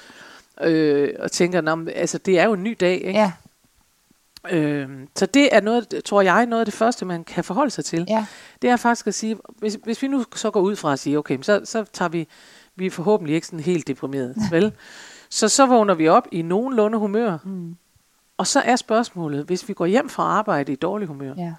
Øh, 0.71 1.15
og 1.19 1.33
tænker, 1.33 1.75
men, 1.77 1.89
altså, 1.95 2.19
det 2.19 2.39
er 2.39 2.45
jo 2.45 2.53
en 2.53 2.63
ny 2.63 2.77
dag. 2.81 2.95
Ikke? 2.95 3.11
Ja, 3.11 3.33
Øh, 4.51 4.89
så 5.17 5.27
det 5.27 5.55
er 5.57 5.61
noget, 5.61 6.03
tror 6.05 6.23
jeg, 6.23 6.47
noget 6.47 6.61
af 6.61 6.67
det 6.67 6.75
første, 6.75 7.05
man 7.05 7.25
kan 7.25 7.45
forholde 7.45 7.71
sig 7.71 7.85
til. 7.85 8.05
ja, 8.09 8.27
Det 8.63 8.71
er 8.71 8.77
faktisk 8.77 9.07
at 9.07 9.15
sige, 9.15 9.37
hvis, 9.59 9.79
hvis 9.85 10.03
vi 10.03 10.09
nu 10.09 10.25
så 10.35 10.51
går 10.51 10.61
ud 10.61 10.77
fra 10.77 10.93
at 10.93 10.99
sige, 10.99 11.19
okay, 11.19 11.39
så, 11.43 11.61
så 11.65 11.85
tager 11.93 12.09
vi, 12.09 12.29
vi 12.77 12.87
er 12.87 12.91
forhåbentlig 12.91 13.35
ikke 13.35 13.47
sådan 13.47 13.61
helt 13.61 13.87
deprimeret, 13.87 14.37
vel? 14.51 14.73
Så 15.31 15.49
så 15.49 15.67
vågner 15.67 15.95
vi 15.95 16.09
op 16.09 16.29
i 16.33 16.43
nogenlunde 16.43 16.99
humør, 16.99 17.39
mm, 17.45 17.77
og 18.37 18.47
så 18.47 18.61
er 18.61 18.77
spørgsmålet, 18.77 19.45
hvis 19.45 19.69
vi 19.69 19.73
går 19.75 19.87
hjem 19.87 20.09
fra 20.09 20.23
arbejde 20.23 20.73
i 20.73 20.77
dårlig 20.77 21.09
humør, 21.09 21.35
ja, 21.37 21.55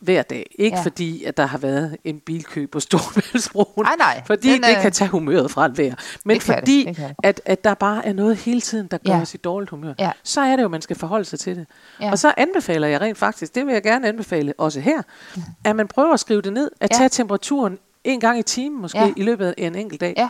hver 0.00 0.22
dag. 0.22 0.46
Ikke 0.58 0.74
Ja. 0.74 0.78
ja. 0.80 0.84
fordi, 0.84 1.24
at 1.24 1.36
der 1.36 1.46
har 1.46 1.58
været 1.58 1.96
en 2.04 2.20
bilkø 2.20 2.66
på 2.66 2.80
Storvældsbroen. 2.80 3.84
Nej, 3.86 3.94
nej, 3.98 4.22
Fordi 4.26 4.52
den 4.52 4.62
det 4.62 4.76
er- 4.76 4.82
kan 4.82 4.92
tage 4.92 5.08
humøret 5.10 5.50
fra 5.50 5.66
et 5.66 5.72
hver. 5.72 5.94
Men 6.24 6.34
Det 6.34 6.42
fordi, 6.42 6.84
det 6.84 6.96
det. 6.96 7.14
at, 7.22 7.40
at 7.44 7.64
der 7.64 7.74
bare 7.74 8.06
er 8.06 8.12
noget 8.12 8.36
hele 8.36 8.60
tiden, 8.60 8.86
der 8.86 8.98
gør 8.98 9.12
Ja. 9.14 9.20
os 9.20 9.34
i 9.34 9.36
dårligt 9.36 9.70
humør. 9.70 9.94
Ja. 9.98 10.10
Så 10.22 10.40
er 10.40 10.56
det 10.56 10.62
jo, 10.62 10.68
man 10.68 10.82
skal 10.82 10.96
forholde 10.96 11.24
sig 11.24 11.38
til 11.40 11.56
det. 11.56 11.66
Ja. 12.00 12.10
Og 12.10 12.18
så 12.18 12.34
anbefaler 12.36 12.86
jeg 12.88 13.00
rent 13.00 13.18
faktisk, 13.18 13.54
det 13.54 13.66
vil 13.66 13.72
jeg 13.72 13.82
gerne 13.82 14.08
anbefale 14.08 14.54
også 14.58 14.80
her, 14.80 15.02
at 15.64 15.76
man 15.76 15.88
prøver 15.88 16.12
at 16.14 16.20
skrive 16.20 16.42
det 16.42 16.52
ned, 16.52 16.70
at 16.80 16.90
Ja. 16.92 16.96
tage 16.96 17.08
temperaturen 17.08 17.78
en 18.04 18.20
gang 18.20 18.38
i 18.38 18.42
timen 18.42 18.80
måske 18.80 18.98
Ja. 18.98 19.12
i 19.16 19.22
løbet 19.22 19.46
af 19.46 19.54
en 19.58 19.74
enkelt 19.74 20.00
dag. 20.00 20.14
Ja. 20.16 20.28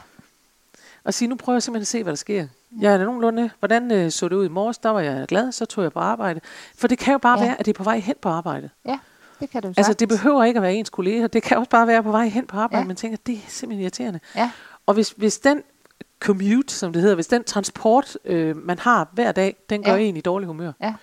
Og 1.04 1.14
sige, 1.14 1.28
nu 1.28 1.34
prøver 1.36 1.56
jeg 1.56 1.62
simpelthen 1.62 1.82
at 1.82 1.86
se, 1.86 2.02
hvad 2.02 2.12
der 2.12 2.16
sker. 2.16 2.46
Jeg 2.80 2.94
er 2.94 3.04
nogenlunde, 3.04 3.50
hvordan 3.58 3.90
øh, 3.92 4.10
så 4.10 4.28
det 4.28 4.36
ud 4.36 4.44
i 4.44 4.48
morges, 4.48 4.78
der 4.78 4.88
var 4.90 5.00
jeg 5.00 5.26
glad, 5.28 5.52
så 5.52 5.64
tog 5.64 5.84
jeg 5.84 5.92
på 5.92 5.98
arbejde. 5.98 6.40
For 6.78 6.88
det 6.88 6.98
kan 6.98 7.12
jo 7.12 7.18
bare 7.18 7.38
Ja. 7.40 7.44
være, 7.46 7.60
at 7.60 7.66
det 7.66 7.72
er 7.72 7.76
på 7.78 7.84
vej 7.84 7.98
hen 7.98 8.14
på 8.22 8.28
arbejde. 8.28 8.70
ja, 8.86 8.98
det 9.40 9.50
kan 9.50 9.62
du 9.62 9.72
Altså, 9.76 9.92
det 9.92 10.08
behøver 10.08 10.44
ikke 10.44 10.58
at 10.58 10.62
være 10.62 10.74
ens 10.74 10.90
kolleger. 10.90 11.26
Det 11.26 11.42
kan 11.42 11.56
også 11.56 11.70
bare 11.70 11.86
være 11.86 12.02
på 12.02 12.10
vej 12.10 12.28
hen 12.28 12.46
på 12.46 12.56
arbejde. 12.56 12.76
Ja. 12.76 12.80
Ja. 12.82 12.86
Man 12.86 12.96
tænker, 12.96 13.18
det 13.26 13.34
er 13.34 13.38
simpelthen 13.48 13.82
irriterende. 13.82 14.20
Ja, 14.36 14.50
Og 14.86 14.94
hvis, 14.94 15.10
hvis 15.16 15.38
den 15.38 15.62
commute, 16.20 16.74
som 16.74 16.92
det 16.92 17.02
hedder, 17.02 17.14
hvis 17.14 17.26
den 17.26 17.44
transport, 17.44 18.16
øh, 18.24 18.56
man 18.56 18.78
har 18.78 19.08
hver 19.12 19.32
dag, 19.32 19.56
den 19.70 19.82
gør 19.82 19.92
Ja. 19.92 19.96
ja. 19.98 20.04
en 20.04 20.16
i 20.16 20.20
dårlig 20.20 20.46
humør, 20.46 20.72
ja, 20.82 20.94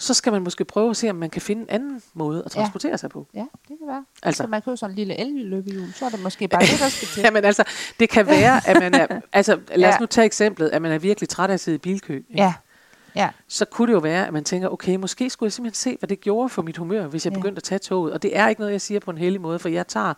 så 0.00 0.14
skal 0.14 0.32
man 0.32 0.42
måske 0.42 0.64
prøve 0.64 0.90
at 0.90 0.96
se, 0.96 1.10
om 1.10 1.16
man 1.16 1.30
kan 1.30 1.42
finde 1.42 1.62
en 1.62 1.68
anden 1.70 2.02
måde 2.14 2.42
at 2.46 2.54
Ja. 2.56 2.60
transportere 2.60 2.98
sig 2.98 3.10
på. 3.10 3.26
ja, 3.34 3.38
det 3.68 3.78
kan 3.78 3.86
være. 3.88 4.04
Altså. 4.22 4.42
Så 4.42 4.48
man 4.48 4.62
køber 4.62 4.76
sådan 4.76 4.92
en 4.92 4.96
lille 4.96 5.20
eløbehjul, 5.20 5.92
så 5.94 6.04
er 6.04 6.08
det 6.08 6.22
måske 6.22 6.48
bare 6.48 6.60
det, 6.62 6.78
der 6.80 6.88
skal 6.88 7.08
til. 7.08 7.22
Jamen 7.26 7.44
altså, 7.44 7.64
det 8.00 8.10
kan 8.10 8.26
være, 8.26 8.68
at 8.68 8.80
man 8.80 8.94
er, 8.94 9.06
altså 9.32 9.60
lad 9.74 9.88
os 9.88 9.92
Ja. 9.94 9.98
nu 10.00 10.06
tage 10.06 10.24
eksemplet, 10.24 10.68
at 10.68 10.82
man 10.82 10.92
er 10.92 10.98
virkelig 10.98 11.28
træt 11.28 11.50
af 11.50 11.54
at 11.54 11.60
sidde 11.60 11.74
i 11.74 11.78
bilkø. 11.78 12.14
ikke? 12.14 12.26
Ja, 12.36 12.54
ja, 13.18 13.28
Så 13.48 13.64
kunne 13.64 13.86
det 13.88 13.92
jo 13.92 13.98
være, 13.98 14.26
at 14.26 14.32
man 14.32 14.44
tænker, 14.44 14.68
okay, 14.68 14.96
måske 14.96 15.30
skulle 15.30 15.46
jeg 15.46 15.52
simpelthen 15.52 15.74
se, 15.92 15.96
hvad 15.98 16.08
det 16.08 16.20
gjorde 16.20 16.48
for 16.48 16.62
mit 16.62 16.76
humør, 16.76 17.06
hvis 17.06 17.24
jeg 17.26 17.32
Ja. 17.32 17.38
begyndte 17.38 17.58
at 17.58 17.62
tage 17.62 17.78
toget. 17.78 18.12
Og 18.12 18.22
det 18.22 18.36
er 18.36 18.48
ikke 18.48 18.60
noget, 18.60 18.72
jeg 18.72 18.80
siger 18.80 19.00
på 19.00 19.10
en 19.10 19.18
heldig 19.18 19.40
måde, 19.40 19.58
for 19.58 19.68
jeg 19.68 19.86
tager 19.88 20.14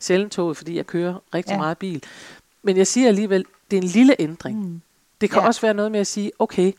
sjældent 0.00 0.32
toget, 0.32 0.56
fordi 0.56 0.76
jeg 0.76 0.86
kører 0.86 1.14
rigtig 1.34 1.52
Ja. 1.52 1.58
meget 1.58 1.78
bil. 1.78 2.02
Men 2.62 2.76
jeg 2.76 2.86
siger 2.86 3.08
alligevel, 3.08 3.44
det 3.70 3.76
er 3.76 3.80
en 3.82 3.88
lille 3.88 4.16
ændring. 4.18 4.58
mm, 4.58 4.80
Det 5.20 5.30
kan 5.30 5.40
Ja. 5.40 5.46
også 5.46 5.60
være 5.60 5.74
noget 5.74 5.92
med 5.92 6.00
at 6.00 6.06
sige, 6.06 6.30
okay, 6.38 6.72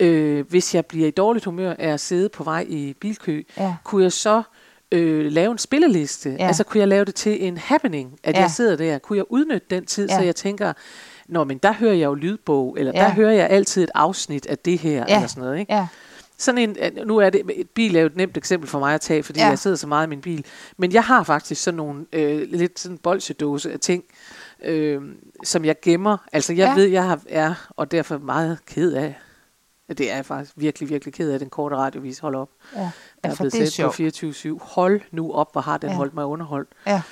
øh, 0.00 0.46
hvis 0.48 0.74
jeg 0.74 0.86
bliver 0.86 1.08
i 1.08 1.10
dårligt 1.10 1.44
humør 1.44 1.74
af 1.78 1.88
at 1.88 2.00
sidde 2.00 2.28
på 2.28 2.44
vej 2.44 2.66
i 2.68 2.94
bilkø, 3.00 3.42
ja, 3.58 3.74
kunne 3.84 4.02
jeg 4.02 4.12
så 4.12 4.42
øh, 4.92 5.32
lave 5.32 5.52
en 5.52 5.58
spilleliste? 5.58 6.30
Ja. 6.38 6.46
Altså 6.46 6.64
kunne 6.64 6.78
jeg 6.80 6.88
lave 6.88 7.04
det 7.04 7.14
til 7.14 7.44
en 7.46 7.56
happening, 7.56 8.18
at 8.22 8.34
Ja. 8.34 8.40
jeg 8.40 8.50
sidder 8.50 8.76
der? 8.76 8.98
Kunne 8.98 9.16
jeg 9.16 9.24
udnytte 9.28 9.66
den 9.70 9.86
tid, 9.86 10.08
ja. 10.08 10.16
så 10.18 10.22
jeg 10.22 10.36
tænker, 10.36 10.72
Nå, 11.28 11.44
men 11.44 11.58
der 11.58 11.72
hører 11.72 11.92
jeg 11.94 12.04
jo 12.06 12.14
lydbog, 12.14 12.76
eller 12.78 12.92
Ja. 12.94 13.00
der 13.00 13.08
hører 13.10 13.32
jeg 13.32 13.50
altid 13.50 13.82
et 13.82 13.90
afsnit 13.94 14.46
af 14.46 14.58
det 14.58 14.78
her, 14.78 15.04
Ja. 15.08 15.14
eller 15.16 15.26
sådan 15.28 15.42
noget, 15.42 15.58
ikke? 15.58 15.74
ja, 15.74 15.86
Sådan 16.38 16.58
en, 16.58 16.76
nu 17.06 17.18
er 17.18 17.30
det, 17.30 17.42
et 17.54 17.70
bil 17.70 17.96
er 17.96 18.00
jo 18.00 18.06
et 18.06 18.16
nemt 18.16 18.36
eksempel 18.36 18.68
for 18.70 18.78
mig 18.78 18.94
at 18.94 19.00
tage, 19.00 19.22
fordi 19.22 19.40
Ja. 19.40 19.46
jeg 19.46 19.58
sidder 19.58 19.76
så 19.76 19.86
meget 19.86 20.06
i 20.06 20.08
min 20.08 20.20
bil. 20.20 20.44
Men 20.76 20.92
jeg 20.92 21.04
har 21.04 21.22
faktisk 21.22 21.62
sådan 21.62 21.76
nogle, 21.76 22.06
øh, 22.12 22.42
lidt 22.50 22.80
sådan 22.80 22.98
bolsjedåse 22.98 23.72
af 23.72 23.80
ting, 23.80 24.04
øh, 24.64 25.02
som 25.44 25.64
jeg 25.64 25.76
gemmer. 25.82 26.16
Altså 26.32 26.52
jeg 26.52 26.68
Ja. 26.68 26.74
ved, 26.74 26.84
jeg 26.88 27.04
har, 27.04 27.20
er, 27.28 27.68
og 27.76 27.90
derfor 27.90 28.18
meget 28.18 28.58
ked 28.66 28.92
af, 28.92 29.14
det 29.88 30.10
er 30.10 30.16
jeg 30.16 30.26
faktisk 30.26 30.52
virkelig, 30.56 30.88
virkelig 30.88 31.14
ked 31.14 31.30
af, 31.30 31.38
den 31.38 31.50
korte 31.50 31.76
radiovis 31.76 32.18
holder 32.18 32.38
op. 32.38 32.50
ja. 32.74 32.80
Der 32.80 32.90
Ja, 33.24 33.30
er 33.30 33.34
for 33.34 33.36
blevet 33.44 33.52
det 33.52 33.62
er 33.62 33.66
sendt 33.66 33.86
på 33.86 33.92
sjovt. 33.92 34.58
24-7. 34.60 34.64
Hold 34.64 35.00
nu 35.10 35.32
op, 35.32 35.52
hvor 35.52 35.60
har 35.60 35.78
den 35.78 35.90
ja. 35.90 35.96
holdt 35.96 36.14
mig 36.14 36.24
underholdt. 36.26 36.68
Ja, 36.86 37.02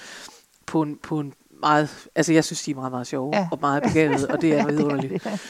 På 0.67 0.83
en, 0.83 0.97
på 1.03 1.19
en 1.21 1.33
meget, 1.61 2.07
altså 2.15 2.33
jeg 2.33 2.45
synes, 2.45 2.63
de 2.63 2.71
er 2.71 2.75
meget, 2.75 2.93
meget 2.93 3.07
sjove 3.07 3.37
Ja. 3.37 3.49
og 3.53 3.59
meget 3.61 3.83
begavede, 3.83 4.27
og 4.29 4.41
det 4.41 4.53
er 4.53 4.57
Ja, 4.57 4.63
det 4.63 4.69
er 4.71 4.77
vidunderligt. 4.77 5.25
det. 5.25 5.41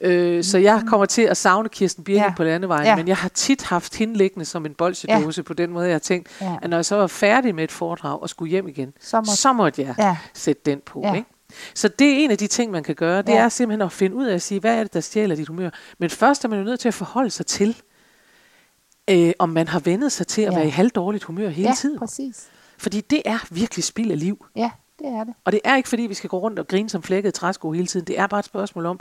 Øh, 0.00 0.44
så 0.44 0.58
jeg 0.58 0.82
kommer 0.86 1.06
til 1.06 1.22
at 1.22 1.36
savne 1.36 1.68
Kirsten 1.68 2.04
Birgit 2.04 2.22
Ja. 2.22 2.32
på 2.36 2.44
landevejen, 2.44 2.84
Ja. 2.86 2.96
men 2.96 3.08
jeg 3.08 3.16
har 3.16 3.28
tit 3.28 3.62
haft 3.62 3.94
hende 3.96 4.14
liggende 4.16 4.44
som 4.44 4.66
en 4.66 4.74
bolsjedåse 4.74 5.38
ja. 5.40 5.42
på 5.42 5.52
den 5.54 5.70
måde, 5.70 5.86
jeg 5.86 5.94
har 5.94 5.98
tænkt, 5.98 6.28
Ja. 6.40 6.56
at 6.62 6.70
når 6.70 6.76
jeg 6.76 6.84
så 6.84 6.96
var 6.96 7.06
færdig 7.06 7.54
med 7.54 7.64
et 7.64 7.72
foredrag 7.72 8.22
og 8.22 8.28
skulle 8.28 8.50
hjem 8.50 8.68
igen, 8.68 8.92
Så 9.00 9.08
så, 9.10 9.16
må, 9.20 9.24
så 9.36 9.52
måtte 9.52 9.82
jeg 9.82 9.94
ja. 9.98 10.16
sætte 10.34 10.62
den 10.66 10.80
på. 10.86 11.00
Ja. 11.04 11.14
Ikke? 11.14 11.28
Så 11.74 11.88
det 11.88 12.06
er 12.08 12.16
en 12.24 12.30
af 12.30 12.38
de 12.38 12.46
ting, 12.46 12.70
man 12.72 12.82
kan 12.82 12.94
gøre, 12.94 13.22
det 13.22 13.28
Ja. 13.28 13.38
er 13.38 13.48
simpelthen 13.48 13.82
at 13.82 13.92
finde 13.92 14.16
ud 14.16 14.26
af 14.26 14.34
at 14.34 14.42
sige, 14.42 14.60
hvad 14.60 14.74
er 14.78 14.82
det, 14.82 14.94
der 14.94 15.00
stjæler 15.00 15.34
dit 15.36 15.48
humør. 15.48 15.70
Men 15.98 16.10
først 16.10 16.44
er 16.44 16.48
man 16.48 16.58
jo 16.58 16.64
nødt 16.64 16.80
til 16.80 16.88
at 16.88 16.94
forholde 16.94 17.30
sig 17.30 17.46
til, 17.46 17.76
øh, 19.10 19.32
om 19.38 19.48
man 19.48 19.68
har 19.68 19.80
vendet 19.80 20.12
sig 20.12 20.26
til 20.26 20.42
at 20.42 20.52
ja. 20.52 20.56
være 20.58 20.66
i 20.66 20.70
halvdårligt 20.70 21.24
humør 21.24 21.48
hele 21.48 21.68
ja, 21.68 21.74
tiden. 21.74 21.98
præcis. 21.98 22.46
Fordi 22.78 23.00
det 23.00 23.22
er 23.24 23.38
virkelig 23.50 23.84
spild 23.84 24.10
af 24.10 24.18
liv. 24.18 24.46
Ja, 24.56 24.70
det 25.00 25.08
er 25.08 25.24
det. 25.24 25.34
Og 25.44 25.52
det 25.52 25.60
er 25.64 25.76
ikke 25.76 25.88
fordi, 25.88 26.02
vi 26.02 26.14
skal 26.14 26.30
gå 26.30 26.38
rundt 26.38 26.58
og 26.58 26.68
grine 26.68 26.88
som 26.88 27.02
flækket 27.02 27.34
træsko 27.34 27.72
hele 27.72 27.86
tiden. 27.86 28.06
Det 28.06 28.18
er 28.18 28.26
bare 28.26 28.38
et 28.38 28.44
spørgsmål 28.44 28.86
om, 28.86 29.00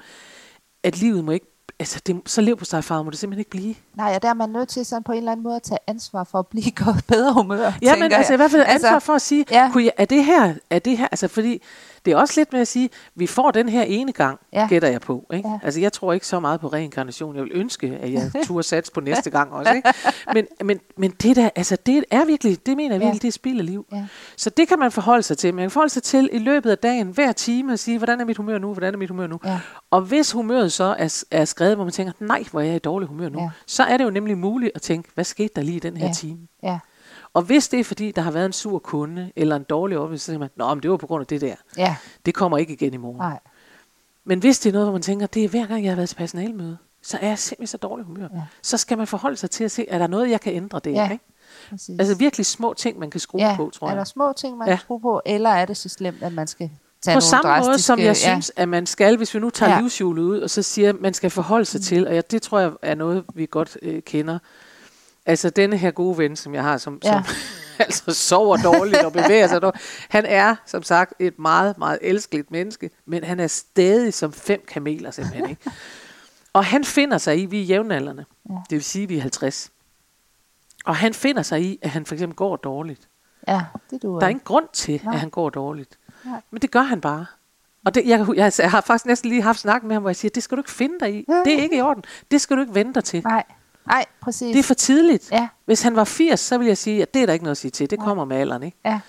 at 0.83 0.99
livet 0.99 1.25
må 1.25 1.31
ikke, 1.31 1.45
altså 1.79 2.01
det, 2.07 2.21
så 2.25 2.41
lev 2.41 2.57
på 2.57 2.65
sig 2.65 2.83
far, 2.83 3.03
må 3.03 3.09
det 3.09 3.19
simpelthen 3.19 3.39
ikke 3.39 3.49
blive. 3.49 3.75
Nej, 3.99 4.13
og 4.15 4.21
der 4.21 4.29
er 4.29 4.33
man 4.33 4.49
nødt 4.49 4.69
til 4.69 4.85
sådan 4.85 5.03
på 5.03 5.11
en 5.11 5.17
eller 5.17 5.31
anden 5.31 5.43
måde 5.43 5.55
at 5.55 5.63
tage 5.63 5.79
ansvar 5.87 6.23
for 6.23 6.39
at 6.39 6.47
blive 6.47 6.65
i 6.71 6.73
godt 6.85 7.07
bedre 7.07 7.33
humør, 7.33 7.71
Ja, 7.81 7.95
men 7.95 8.11
altså 8.11 8.31
i 8.31 8.33
jeg. 8.33 8.37
hvert 8.37 8.51
fald 8.51 8.63
ansvar 8.67 8.89
Altså, 8.89 9.05
for 9.05 9.13
at 9.13 9.21
sige, 9.21 9.45
ja. 9.51 9.63
ja. 9.63 9.71
kunne 9.71 9.83
jeg, 9.83 9.91
er 9.97 10.05
det 10.05 10.25
her, 10.25 10.53
er 10.69 10.79
det 10.79 10.97
her, 10.97 11.07
altså 11.11 11.27
fordi 11.27 11.61
det 12.05 12.13
er 12.13 12.17
også 12.17 12.33
lidt 12.39 12.53
med 12.53 12.61
at 12.61 12.67
sige, 12.67 12.89
vi 13.15 13.27
får 13.27 13.51
den 13.51 13.69
her 13.69 13.81
ene 13.83 14.11
gang, 14.11 14.39
Ja. 14.53 14.61
ja. 14.61 14.67
gætter 14.67 14.87
jeg 14.87 15.01
på. 15.01 15.25
Ikke? 15.33 15.47
Ja. 15.47 15.53
Ja. 15.53 15.59
Altså 15.63 15.79
jeg 15.79 15.93
tror 15.93 16.13
ikke 16.13 16.27
så 16.27 16.39
meget 16.39 16.59
på 16.59 16.67
reinkarnation. 16.67 17.35
Jeg 17.35 17.43
vil 17.43 17.51
ønske, 17.53 17.97
at 18.01 18.13
jeg 18.13 18.31
turde 18.45 18.63
sats 18.63 18.89
på 18.89 18.99
næste 19.01 19.29
gang 19.29 19.51
også. 19.53 19.73
Ikke? 19.73 19.93
Men, 20.33 20.45
men, 20.63 20.79
men 20.97 21.11
det 21.11 21.35
der, 21.35 21.49
altså 21.55 21.77
det 21.85 22.03
er 22.11 22.25
virkelig, 22.25 22.65
det 22.65 22.77
mener 22.77 22.95
jeg 22.95 23.01
Ja. 23.01 23.05
virkelig, 23.05 23.21
det 23.21 23.27
er 23.27 23.31
spild 23.31 23.59
af 23.59 23.65
liv. 23.65 23.85
Ja. 23.91 24.05
Så 24.37 24.49
det 24.49 24.67
kan 24.67 24.79
man 24.79 24.91
forholde 24.91 25.23
sig 25.23 25.37
til. 25.37 25.53
Man 25.53 25.63
kan 25.63 25.71
forholde 25.71 25.93
sig 25.93 26.03
til 26.03 26.29
i 26.33 26.37
løbet 26.37 26.69
af 26.71 26.77
dagen, 26.77 27.07
hver 27.07 27.31
time, 27.31 27.73
at 27.73 27.79
sige, 27.79 27.97
hvordan 27.97 28.21
er 28.21 28.25
mit 28.25 28.37
humør 28.37 28.57
nu, 28.57 28.73
hvordan 28.73 28.93
er 28.93 28.97
mit 28.97 29.09
humør 29.09 29.27
nu. 29.27 29.39
Ja. 29.45 29.59
Og 29.91 30.01
hvis 30.01 30.31
humøret 30.31 30.71
så 30.71 30.95
er, 30.99 31.23
er 31.31 31.45
skrevet, 31.45 31.75
hvor 31.75 31.83
man 31.83 31.93
tænker, 31.93 32.13
nej, 32.19 32.43
hvor 32.51 32.59
er 32.59 32.65
jeg 32.65 32.75
i 32.75 32.79
dårlig 32.79 33.07
humør 33.07 33.29
nu, 33.29 33.39
Ja. 33.39 33.43
ja. 33.43 33.49
så 33.67 33.83
er 33.89 33.97
det 33.97 34.03
jo 34.03 34.09
nemlig 34.09 34.37
muligt 34.37 34.71
at 34.75 34.81
tænke, 34.81 35.09
hvad 35.13 35.23
skete 35.23 35.49
der 35.55 35.61
lige 35.61 35.77
i 35.77 35.79
den 35.79 35.97
her 35.97 36.07
Ja. 36.07 36.13
time? 36.13 36.39
Ja, 36.63 36.79
Og 37.33 37.41
hvis 37.41 37.67
det 37.69 37.79
er 37.79 37.83
fordi, 37.83 38.11
der 38.11 38.21
har 38.21 38.31
været 38.31 38.45
en 38.45 38.53
sur 38.53 38.79
kunde, 38.79 39.31
eller 39.35 39.55
en 39.55 39.63
dårlig 39.63 39.97
oplevelse, 39.97 40.25
så 40.25 40.31
tænker 40.31 40.39
man, 40.39 40.49
nå, 40.55 40.73
men 40.73 40.83
det 40.83 40.91
var 40.91 40.97
på 40.97 41.07
grund 41.07 41.21
af 41.21 41.27
det 41.27 41.41
der. 41.41 41.55
ja, 41.77 41.95
Det 42.25 42.35
kommer 42.35 42.57
ikke 42.57 42.73
igen 42.73 42.93
i 42.93 42.97
morgen. 42.97 43.17
nej, 43.17 43.39
Men 44.23 44.39
hvis 44.39 44.59
det 44.59 44.69
er 44.69 44.73
noget, 44.73 44.85
hvor 44.87 44.93
man 44.93 45.01
tænker, 45.01 45.27
det 45.27 45.43
er 45.43 45.49
hver 45.49 45.65
gang, 45.65 45.83
jeg 45.83 45.91
har 45.91 45.95
været 45.95 46.09
til 46.09 46.15
personalmøde, 46.15 46.77
så 47.01 47.17
er 47.21 47.27
jeg 47.27 47.39
simpelthen 47.39 47.67
så 47.67 47.77
dårlig 47.77 48.05
humør. 48.05 48.27
Ja. 48.33 48.41
Så 48.61 48.77
skal 48.77 48.97
man 48.97 49.07
forholde 49.07 49.37
sig 49.37 49.49
til 49.51 49.63
at 49.63 49.71
se, 49.71 49.89
er 49.89 49.97
der 49.97 50.07
noget, 50.07 50.29
jeg 50.29 50.41
kan 50.41 50.53
ændre 50.53 50.79
der? 50.83 50.91
Ja, 50.91 51.11
Ikke? 51.11 51.23
Præcis. 51.69 51.99
Altså 51.99 52.15
virkelig 52.15 52.45
små 52.45 52.73
ting, 52.73 52.99
man 52.99 53.09
kan 53.11 53.19
skrue 53.19 53.41
ja, 53.41 53.55
på, 53.55 53.69
tror 53.73 53.87
er 53.87 53.91
jeg. 53.91 53.97
der 53.97 54.03
små 54.03 54.33
ting, 54.33 54.57
man 54.57 54.67
ja. 54.67 54.73
kan 54.75 54.79
skrue 54.81 54.99
på, 55.01 55.21
eller 55.25 55.49
er 55.49 55.65
det 55.65 55.77
så 55.77 55.89
slemt, 55.89 56.23
at 56.23 56.33
man 56.33 56.47
skal 56.47 56.71
tage 57.01 57.15
På 57.15 57.21
samme 57.21 57.49
drastiske... 57.49 57.69
måde, 57.69 57.79
som 57.79 57.99
jeg 57.99 58.05
ja, 58.05 58.13
synes, 58.13 58.51
at 58.55 58.69
man 58.69 58.85
skal, 58.85 59.17
hvis 59.17 59.33
vi 59.33 59.39
nu 59.39 59.49
tager 59.49 59.73
ja. 59.73 59.81
Livshjulet 59.81 60.23
ud, 60.23 60.39
og 60.39 60.49
så 60.49 60.61
siger, 60.61 60.89
at 60.89 61.01
man 61.01 61.13
skal 61.13 61.29
forholde 61.29 61.65
sig 61.65 61.79
mm. 61.79 61.83
til, 61.83 62.07
og 62.07 62.13
ja, 62.13 62.21
det 62.21 62.41
tror 62.41 62.59
jeg 62.59 62.71
er 62.81 62.95
noget, 62.95 63.23
vi 63.35 63.47
godt 63.51 63.77
øh, 63.81 64.01
kender. 64.01 64.39
Altså 65.25 65.49
denne 65.49 65.77
her 65.77 65.91
gode 65.91 66.17
ven, 66.17 66.35
som 66.35 66.55
jeg 66.55 66.63
har, 66.63 66.77
som, 66.77 66.99
ja. 67.03 67.23
Som 67.25 67.35
altså 67.79 68.13
sover 68.13 68.57
dårligt 68.57 69.03
og 69.03 69.13
bevæger 69.13 69.47
sig 69.47 69.61
dårligt. 69.61 69.83
Han 70.09 70.25
er, 70.25 70.55
som 70.65 70.83
sagt, 70.83 71.13
et 71.19 71.39
meget, 71.39 71.77
meget 71.77 71.99
elskeligt 72.01 72.51
menneske, 72.51 72.89
men 73.05 73.23
han 73.23 73.39
er 73.39 73.47
stadig 73.47 74.13
som 74.13 74.33
fem 74.33 74.63
kameler 74.67 75.11
simpelthen. 75.11 75.49
Ikke? 75.49 75.71
Og 76.53 76.65
han 76.65 76.83
finder 76.83 77.17
sig 77.17 77.41
i, 77.41 77.45
vi 77.45 77.61
er 77.61 77.65
jævnaldrende, 77.65 78.25
ja. 78.49 78.53
Det 78.53 78.75
vil 78.75 78.83
sige, 78.83 79.07
vi 79.07 79.17
er 79.17 79.21
50. 79.21 79.71
Og 80.85 80.95
han 80.95 81.13
finder 81.13 81.41
sig 81.41 81.61
i, 81.61 81.79
at 81.81 81.89
han 81.89 82.05
for 82.05 82.15
eksempel 82.15 82.35
går 82.35 82.55
dårligt. 82.55 83.07
ja, 83.47 83.61
det 83.89 84.01
duer. 84.01 84.19
Der 84.19 84.25
er 84.25 84.29
ingen 84.29 84.43
grund 84.45 84.65
til, 84.73 85.01
Nej. 85.03 85.13
at 85.13 85.19
han 85.19 85.29
går 85.29 85.49
dårligt. 85.49 85.98
Nej. 86.25 86.41
Men 86.51 86.61
det 86.61 86.71
gør 86.71 86.81
han 86.81 87.01
bare. 87.01 87.25
Og 87.85 87.95
det, 87.95 88.07
jeg, 88.07 88.27
jeg, 88.35 88.51
jeg 88.59 88.71
har 88.71 88.81
faktisk 88.81 89.05
næsten 89.05 89.29
lige 89.29 89.41
haft 89.41 89.59
snak 89.59 89.83
med 89.83 89.95
ham, 89.95 90.03
hvor 90.03 90.09
jeg 90.09 90.15
siger, 90.15 90.29
det 90.35 90.43
skal 90.43 90.57
du 90.57 90.59
ikke 90.59 90.71
finde 90.71 90.95
dig 90.99 91.15
i. 91.15 91.25
Det 91.45 91.53
er 91.59 91.61
ikke 91.63 91.77
i 91.77 91.81
orden. 91.81 92.03
Det 92.31 92.41
skal 92.41 92.55
du 92.57 92.61
ikke 92.61 92.75
vente 92.75 92.93
dig 92.93 93.03
til. 93.03 93.23
Nej, 93.23 93.43
nej, 93.87 94.05
præcis. 94.21 94.53
Det 94.53 94.59
er 94.59 94.63
for 94.63 94.73
tidligt. 94.73 95.31
Ja. 95.31 95.47
Hvis 95.65 95.81
han 95.81 95.95
var 95.95 96.03
80, 96.03 96.39
så 96.39 96.57
vil 96.57 96.67
jeg 96.67 96.77
sige, 96.77 97.01
at 97.01 97.13
det 97.13 97.21
er 97.21 97.25
der 97.25 97.33
ikke 97.33 97.43
noget 97.45 97.51
at 97.51 97.57
sige 97.57 97.71
til. 97.71 97.89
Det 97.89 97.99
kommer 97.99 98.25
med 98.25 98.37
alderen, 98.37 98.63
ikke? 98.63 98.77
Ja, 98.85 98.99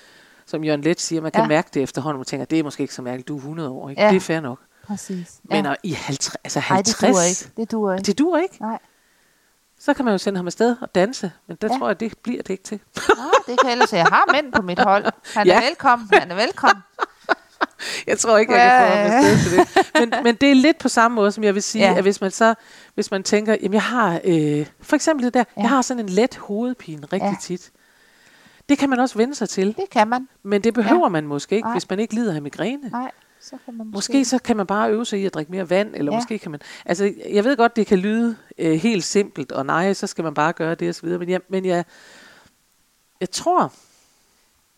Som 0.47 0.65
Jørgen 0.65 0.81
Let 0.81 1.01
siger, 1.01 1.23
man 1.23 1.33
kan 1.33 1.39
ja. 1.39 1.45
Ja. 1.45 1.49
mærke 1.49 1.71
det 1.75 1.83
efterhånden, 1.83 2.19
man 2.19 2.25
tænker, 2.25 2.45
det 2.45 2.59
er 2.59 2.63
måske 2.63 2.81
ikke 2.83 2.95
så 2.95 3.03
mærkeligt, 3.03 3.29
du 3.29 3.35
er 3.35 3.39
100 3.39 3.71
år, 3.71 3.91
ikke? 3.91 4.03
Ja. 4.03 4.09
Det 4.09 4.17
er 4.17 4.21
fair 4.21 4.41
nok. 4.41 4.59
præcis. 4.87 5.41
Men 5.45 5.65
ja. 5.65 5.71
ja. 5.71 5.75
i 5.83 5.91
50, 5.93 6.37
altså 6.45 6.59
Nej, 6.59 6.67
50, 6.77 6.99
det 6.99 7.11
duer 7.11 7.23
ikke. 7.23 7.51
Det 7.57 7.71
duer 7.73 7.95
ikke. 7.95 8.07
det 8.07 8.19
duer 8.19 8.39
ikke. 8.39 8.57
Nej. 8.61 8.79
Så 9.81 9.95
kan 9.95 10.05
man 10.05 10.15
jo 10.15 10.19
sende 10.19 10.39
ham 10.39 10.47
afsted 10.47 10.77
og 10.81 10.95
danse, 10.95 11.33
men 11.47 11.57
der 11.61 11.69
ja. 11.73 11.79
Tror 11.79 11.87
jeg, 11.89 12.01
det 12.01 12.13
bliver 12.23 12.43
det 12.43 12.51
ikke 12.51 12.63
til. 12.65 12.81
Nej, 12.97 13.27
det 13.47 13.61
kan 13.61 13.67
jeg 13.69 13.73
ellers. 13.73 13.93
Jeg 13.93 14.05
har 14.05 14.33
mænd 14.33 14.53
på 14.53 14.63
mit 14.63 14.79
hold. 14.79 15.05
Han 15.35 15.49
er 15.51 15.55
Ja. 15.55 15.61
velkommen. 15.69 16.09
Han 16.13 16.31
er 16.31 16.35
velkommen. 16.35 16.83
Jeg 18.07 18.19
tror 18.19 18.39
ikke, 18.39 18.53
jeg 18.55 18.71
kan 18.71 18.89
få 18.89 18.95
ham 18.97 19.07
afsted 19.25 19.51
til 19.51 19.59
det. 19.59 19.91
Men, 20.13 20.25
men 20.25 20.35
det 20.35 20.51
er 20.51 20.55
lidt 20.55 20.79
på 20.79 20.89
samme 20.89 21.15
måde, 21.15 21.33
som 21.33 21.45
jeg 21.45 21.55
vil 21.55 21.63
sige, 21.63 21.85
ja. 21.91 21.97
At 21.97 22.03
hvis 22.03 22.21
man 22.21 22.31
så, 22.31 22.55
hvis 22.95 23.11
man 23.11 23.23
tænker, 23.23 23.57
jamen 23.63 23.75
jeg 23.75 23.83
har, 23.83 24.21
øh, 24.25 24.67
for 24.83 24.97
eksempel 24.97 25.25
det 25.27 25.35
der, 25.35 25.45
ja. 25.57 25.61
Jeg 25.61 25.69
har 25.71 25.83
sådan 25.83 26.01
en 26.01 26.09
let 26.09 26.37
hovedpine 26.37 27.03
rigtig 27.13 27.27
ja. 27.29 27.35
Tit. 27.41 27.71
Det 28.69 28.79
kan 28.79 28.91
man 28.91 29.01
også 29.01 29.19
vende 29.19 29.35
sig 29.35 29.49
til, 29.49 29.67
Det 29.77 29.91
kan 29.91 30.09
man. 30.09 30.29
men 30.43 30.65
det 30.65 30.75
behøver. 30.75 31.03
Ja. 31.05 31.09
man 31.09 31.27
måske 31.27 31.57
ikke, 31.57 31.67
Nej. 31.67 31.75
hvis 31.75 31.91
man 31.91 32.01
ikke 32.01 32.15
lider 32.15 32.35
af 32.35 32.43
migræne. 32.43 32.89
Nej, 32.89 33.11
så 33.41 33.57
kan 33.65 33.75
man 33.75 33.87
måske... 33.87 33.97
Måske 33.97 34.25
så 34.25 34.39
kan 34.39 34.57
man 34.57 34.67
bare 34.67 34.91
øve 34.93 35.07
sig 35.07 35.21
i 35.21 35.27
at 35.27 35.35
drikke 35.35 35.53
mere 35.53 35.71
vand, 35.71 35.95
eller 35.95 36.13
ja. 36.13 36.19
Måske 36.19 36.39
kan 36.39 36.51
man... 36.51 36.61
Altså, 36.87 37.13
jeg 37.31 37.45
ved 37.45 37.57
godt, 37.57 37.77
det 37.77 37.87
kan 37.87 37.99
lyde 37.99 38.37
øh, 38.59 38.73
helt 38.73 39.05
simpelt, 39.05 39.53
og 39.53 39.67
nej, 39.67 39.93
så 39.93 40.07
skal 40.07 40.25
man 40.25 40.35
bare 40.35 40.53
gøre 40.53 40.75
det 40.75 40.89
og 40.89 40.95
så 40.95 41.03
videre, 41.03 41.19
men 41.19 41.29
jeg, 41.29 41.41
men 41.49 41.65
jeg, 41.65 41.85
jeg 43.21 43.31
tror, 43.31 43.73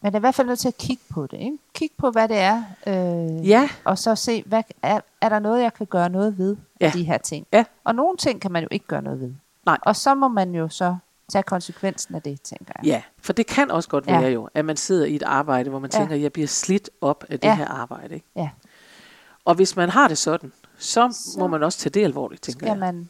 Man 0.03 0.15
er 0.15 0.19
i 0.19 0.21
hvert 0.21 0.35
fald 0.35 0.47
nødt 0.47 0.59
til 0.59 0.69
at 0.69 0.77
kigge 0.79 1.03
på 1.11 1.27
det. 1.27 1.39
Ikke? 1.39 1.59
Kig 1.75 1.91
på, 1.99 2.11
hvad 2.11 2.29
det 2.29 2.37
er. 2.39 2.63
Øh, 2.87 3.49
ja, 3.49 3.69
Og 3.85 3.99
så 3.99 4.15
se, 4.15 4.43
hvad, 4.47 4.63
er, 4.83 5.01
er 5.21 5.29
der 5.29 5.39
noget, 5.39 5.63
jeg 5.63 5.75
kan 5.75 5.87
gøre 5.87 6.09
noget 6.11 6.39
ved 6.39 6.57
ja. 6.81 6.91
de 6.95 7.05
her 7.05 7.19
ting. 7.19 7.47
Ja. 7.53 7.65
Og 7.85 7.95
nogle 7.95 8.17
ting 8.17 8.41
kan 8.41 8.53
man 8.53 8.63
jo 8.63 8.69
ikke 8.71 8.87
gøre 8.87 9.03
noget 9.03 9.21
ved. 9.21 9.33
Nej. 9.67 9.79
Og 9.83 9.97
så 9.97 10.15
må 10.15 10.29
man 10.29 10.55
jo 10.55 10.69
så 10.69 10.97
tage 11.33 11.43
konsekvensen 11.43 12.15
af 12.15 12.23
det, 12.23 12.43
tænker 12.43 12.73
jeg. 12.77 12.85
ja, 12.85 13.03
for 13.23 13.33
det 13.33 13.47
kan 13.47 13.71
også 13.71 13.89
godt 13.89 14.07
Ja. 14.07 14.21
være 14.21 14.31
jo, 14.31 14.49
at 14.55 14.65
man 14.65 14.77
sidder 14.77 15.07
i 15.07 15.15
et 15.17 15.23
arbejde, 15.23 15.71
hvor 15.71 15.79
man 15.79 15.91
Ja. 15.95 15.99
tænker, 15.99 16.17
jeg 16.17 16.33
bliver 16.33 16.49
slidt 16.49 16.91
op 17.01 17.25
af 17.29 17.41
det 17.41 17.49
Ja. 17.49 17.55
her 17.57 17.67
arbejde. 17.69 18.15
Ikke? 18.15 18.27
Ja. 18.37 18.51
Og 19.45 19.55
hvis 19.55 19.77
man 19.77 19.89
har 19.89 20.09
det 20.09 20.19
sådan, 20.19 20.53
så, 20.79 21.09
så 21.13 21.33
Så 21.33 21.39
må 21.39 21.47
man 21.47 21.63
også 21.63 21.79
tage 21.79 21.91
det 21.91 22.05
alvorligt, 22.05 22.43
tænker 22.43 22.59
Skal 22.59 22.69
jeg. 22.69 22.79
man 22.79 23.09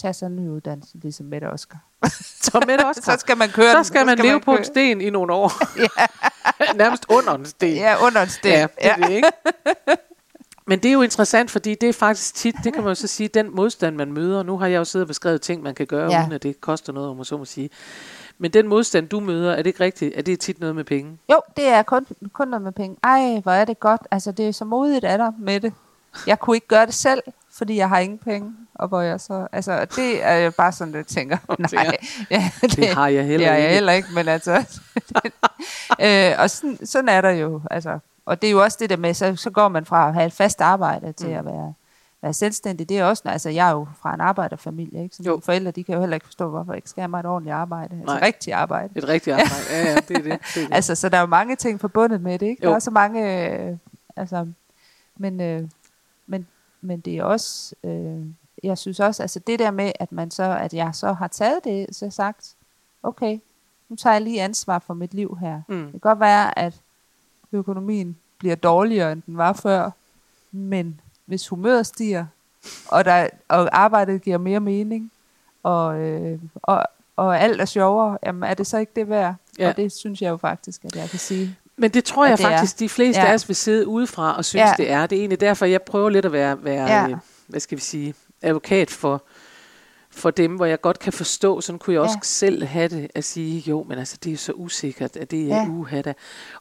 tage 0.00 0.12
sig 0.14 0.26
en 0.26 0.36
ny 0.36 0.48
uddannelse, 0.48 0.98
ligesom 1.02 1.26
Mette 1.26 1.44
Oscar. 1.50 1.78
Så 2.42 2.60
det 2.66 2.84
også. 2.88 3.00
så 3.04 3.16
skal 3.18 3.36
man 3.36 3.48
køre 3.48 3.70
så 3.70 3.76
den. 3.76 3.84
skal 3.84 4.06
man 4.06 4.18
leve 4.18 4.40
på 4.40 4.50
køre. 4.52 4.58
en 4.58 4.64
sten 4.64 5.00
i 5.00 5.10
nogle 5.10 5.32
år. 5.32 5.52
Nærmest 6.76 7.06
under 7.08 7.32
en 7.34 7.46
sten. 7.46 7.74
Ja, 7.76 8.06
under 8.06 8.22
en 8.22 8.28
sten. 8.28 8.52
Ja, 8.52 8.62
det 8.62 8.68
er 8.90 8.96
det, 8.96 9.10
ikke? 9.10 9.28
Men 10.68 10.78
det 10.78 10.88
er 10.88 10.92
jo 10.92 11.02
interessant, 11.02 11.50
fordi 11.50 11.74
det 11.74 11.88
er 11.88 11.92
faktisk 11.92 12.34
tit, 12.34 12.54
det 12.64 12.72
kan 12.74 12.82
man 12.82 12.90
jo 12.90 12.94
så 12.94 13.06
sige, 13.06 13.28
den 13.28 13.56
modstand, 13.56 13.96
man 13.96 14.12
møder. 14.12 14.42
Nu 14.42 14.58
har 14.58 14.66
jeg 14.66 14.78
jo 14.78 14.84
siddet 14.84 15.04
og 15.04 15.08
beskrevet 15.08 15.42
ting, 15.42 15.62
man 15.62 15.74
kan 15.74 15.86
gøre, 15.86 16.12
ja. 16.12 16.20
Uden 16.22 16.32
at 16.32 16.42
det 16.42 16.60
koster 16.60 16.92
noget, 16.92 17.08
om 17.10 17.16
man 17.16 17.24
så 17.24 17.36
må 17.36 17.44
sige. 17.44 17.70
Men 18.38 18.50
den 18.50 18.68
modstand, 18.68 19.08
du 19.08 19.20
møder, 19.20 19.52
er 19.52 19.56
det 19.56 19.66
ikke 19.66 19.80
rigtigt? 19.84 20.12
Er 20.16 20.22
det 20.22 20.40
tit 20.40 20.60
noget 20.60 20.74
med 20.76 20.84
penge? 20.84 21.18
Jo, 21.32 21.40
det 21.56 21.68
er 21.68 21.82
kun, 21.82 22.06
kun 22.32 22.48
noget 22.48 22.62
med 22.62 22.72
penge. 22.72 22.96
Ej, 23.04 23.40
hvor 23.42 23.52
er 23.52 23.64
det 23.64 23.80
godt. 23.80 24.00
Altså, 24.10 24.32
det 24.32 24.48
er 24.48 24.52
så 24.52 24.64
modigt 24.64 25.04
af 25.04 25.18
dig 25.18 25.32
med 25.38 25.60
det. 25.60 25.72
Jeg 26.26 26.38
kunne 26.38 26.56
ikke 26.56 26.66
gøre 26.68 26.86
det 26.86 26.94
selv, 26.94 27.22
fordi 27.52 27.76
jeg 27.76 27.88
har 27.88 27.98
ingen 27.98 28.18
penge. 28.18 28.52
Og 28.74 28.88
hvor 28.88 29.00
jeg 29.00 29.20
så, 29.20 29.46
altså, 29.52 29.84
det 29.96 30.24
er 30.24 30.34
jo 30.34 30.50
bare 30.50 30.72
sådan, 30.72 30.94
jeg 30.94 31.06
tænker, 31.06 31.36
nej, 31.74 31.96
ja, 32.30 32.50
det, 32.60 32.76
Det 32.76 32.88
har 32.88 33.08
jeg 33.08 33.24
heller 33.24 33.38
det 33.38 33.46
har 33.46 33.54
jeg 33.54 33.64
ikke. 33.64 33.74
heller 33.74 33.92
ikke, 33.92 34.08
men 34.14 34.28
altså, 34.28 34.52
øh, 36.04 36.32
og 36.42 36.50
sådan, 36.50 36.86
sådan 36.86 37.08
er 37.08 37.20
der 37.20 37.30
jo, 37.30 37.60
altså, 37.70 37.98
og 38.28 38.42
det 38.42 38.48
er 38.48 38.50
jo 38.52 38.62
også 38.62 38.76
det 38.80 38.90
der 38.90 38.96
med, 38.96 39.14
så, 39.14 39.36
så 39.36 39.50
går 39.50 39.68
man 39.68 39.84
fra 39.84 40.08
at 40.08 40.14
have 40.14 40.26
et 40.26 40.32
fast 40.32 40.60
arbejde 40.60 41.12
til 41.12 41.28
Mm. 41.28 41.34
at 41.34 41.44
være, 41.44 41.74
være 42.22 42.32
selvstændig. 42.32 42.88
Det 42.88 42.98
er 42.98 43.04
også, 43.04 43.22
altså, 43.26 43.50
jeg 43.50 43.68
er 43.68 43.72
jo 43.72 43.86
fra 44.02 44.14
en 44.14 44.20
arbejderfamilie, 44.20 45.02
ikke? 45.02 45.16
Så 45.16 45.22
Jo. 45.26 45.32
mine 45.32 45.42
forældre, 45.42 45.70
de 45.70 45.84
kan 45.84 45.94
jo 45.94 46.00
heller 46.00 46.14
ikke 46.16 46.26
forstå, 46.26 46.48
hvorfor 46.48 46.72
jeg 46.72 46.76
ikke 46.78 46.90
skal 46.90 47.00
have 47.00 47.08
mig 47.08 47.20
et 47.20 47.26
ordentligt 47.26 47.54
arbejde, 47.54 47.94
altså 48.00 48.14
Nej. 48.14 48.26
rigtigt 48.26 48.56
arbejde. 48.56 48.92
Et 48.96 49.08
rigtigt 49.08 49.34
arbejde. 49.34 49.54
Ja, 49.70 49.78
ja, 49.78 49.94
det 49.94 50.10
er 50.16 50.22
det. 50.22 50.24
det, 50.24 50.32
er 50.32 50.38
det. 50.54 50.68
Altså, 50.74 50.94
så 50.94 51.08
der 51.08 51.16
er 51.16 51.20
jo 51.20 51.26
mange 51.26 51.56
ting 51.56 51.80
forbundet 51.80 52.20
med 52.20 52.38
det, 52.38 52.46
ikke? 52.46 52.64
Jo. 52.64 52.68
Der 52.70 52.74
er 52.74 52.78
så 52.80 52.90
mange, 52.90 53.50
øh, 53.52 53.76
altså, 54.16 54.46
men, 55.16 55.40
øh, 55.40 55.68
men, 56.26 56.46
men 56.80 57.00
det 57.00 57.18
er 57.18 57.24
også, 57.24 57.74
øh, 57.84 58.20
jeg 58.62 58.78
synes 58.78 59.00
også, 59.00 59.22
altså 59.22 59.38
det 59.38 59.58
der 59.58 59.70
med, 59.70 59.92
at 60.00 60.12
man 60.12 60.30
så, 60.30 60.42
at 60.60 60.74
jeg 60.74 60.90
så 60.94 61.12
har 61.12 61.28
taget 61.28 61.58
det, 61.64 61.86
så 61.92 62.10
sagt, 62.10 62.54
okay, 63.02 63.38
nu 63.88 63.96
tager 63.96 64.14
jeg 64.14 64.22
lige 64.22 64.42
ansvar 64.42 64.78
for 64.78 64.94
mit 64.94 65.14
liv 65.14 65.38
her. 65.40 65.60
Mm. 65.68 65.82
Det 65.82 65.90
kan 65.90 66.00
godt 66.00 66.20
være, 66.20 66.58
at 66.58 66.80
økonomien 67.52 68.16
bliver 68.38 68.54
dårligere, 68.54 69.12
end 69.12 69.22
den 69.26 69.36
var 69.36 69.52
før, 69.52 69.90
men 70.52 71.00
hvis 71.26 71.48
humøret 71.48 71.86
stiger, 71.86 72.26
og, 72.88 73.04
der, 73.04 73.28
og 73.48 73.68
arbejdet 73.72 74.22
giver 74.22 74.38
mere 74.38 74.60
mening, 74.60 75.10
og, 75.62 75.98
øh, 75.98 76.38
og, 76.54 76.84
og 77.16 77.40
alt 77.40 77.60
er 77.60 77.64
sjovere, 77.64 78.18
jamen 78.26 78.42
er 78.50 78.54
det 78.54 78.66
så 78.66 78.78
ikke 78.78 78.92
det 78.96 79.08
værd? 79.08 79.34
Ja. 79.58 79.68
Og 79.68 79.76
det 79.76 79.92
synes 79.92 80.22
jeg 80.22 80.30
jo 80.30 80.36
faktisk, 80.36 80.84
at 80.84 80.96
jeg 80.96 81.10
kan 81.10 81.18
sige. 81.18 81.56
Men 81.76 81.90
det 81.90 82.04
tror 82.04 82.26
jeg 82.26 82.38
det 82.38 82.44
er. 82.44 82.50
faktisk, 82.50 82.78
de 82.78 82.88
fleste 82.88 83.20
Ja. 83.22 83.28
af 83.28 83.34
os 83.34 83.48
vil 83.48 83.56
sidde 83.56 83.86
udefra 83.88 84.36
og 84.36 84.44
synes, 84.44 84.62
Ja. 84.62 84.74
det 84.76 84.90
er. 84.90 85.06
Det 85.06 85.16
er 85.16 85.20
egentlig 85.20 85.40
derfor, 85.40 85.66
jeg 85.66 85.82
prøver 85.82 86.10
lidt 86.10 86.24
at 86.24 86.32
være, 86.32 86.64
være 86.64 86.86
Ja. 87.02 87.08
øh, 87.08 87.16
hvad 87.46 87.60
skal 87.60 87.78
vi 87.78 87.82
sige, 87.82 88.14
advokat 88.42 88.90
for, 88.90 89.22
for 90.18 90.30
dem, 90.30 90.56
hvor 90.56 90.66
jeg 90.66 90.80
godt 90.80 90.98
kan 90.98 91.12
forstå, 91.12 91.60
sådan 91.60 91.78
kunne 91.78 91.94
jeg 91.94 92.02
også 92.02 92.14
Ja. 92.16 92.20
selv 92.22 92.64
have 92.64 92.88
det, 92.88 93.08
at 93.14 93.24
sige, 93.24 93.58
jo, 93.70 93.84
men 93.88 93.98
altså, 93.98 94.16
det 94.24 94.32
er 94.32 94.36
så 94.36 94.52
usikkert, 94.52 95.16
at 95.16 95.30
det 95.30 95.42
er 95.52 95.56
Ja. 95.56 95.66
uhatta. 95.68 96.12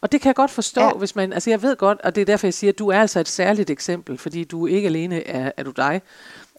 Og 0.02 0.12
det 0.12 0.22
kan 0.22 0.28
jeg 0.30 0.36
godt 0.36 0.52
forstå, 0.52 0.82
Ja. 0.82 0.92
hvis 0.92 1.16
man, 1.16 1.34
altså 1.34 1.50
jeg 1.50 1.62
ved 1.62 1.76
godt, 1.76 2.02
og 2.02 2.16
det 2.16 2.22
er 2.22 2.26
derfor, 2.26 2.48
jeg 2.48 2.54
siger, 2.54 2.72
at 2.72 2.80
du 2.80 2.88
er 2.90 3.00
altså 3.00 3.20
et 3.20 3.28
særligt 3.28 3.70
eksempel, 3.70 4.18
fordi 4.18 4.44
du 4.44 4.66
ikke 4.68 4.88
alene 4.88 5.28
er, 5.28 5.52
er 5.58 5.64
du 5.64 5.72
dig, 5.72 6.02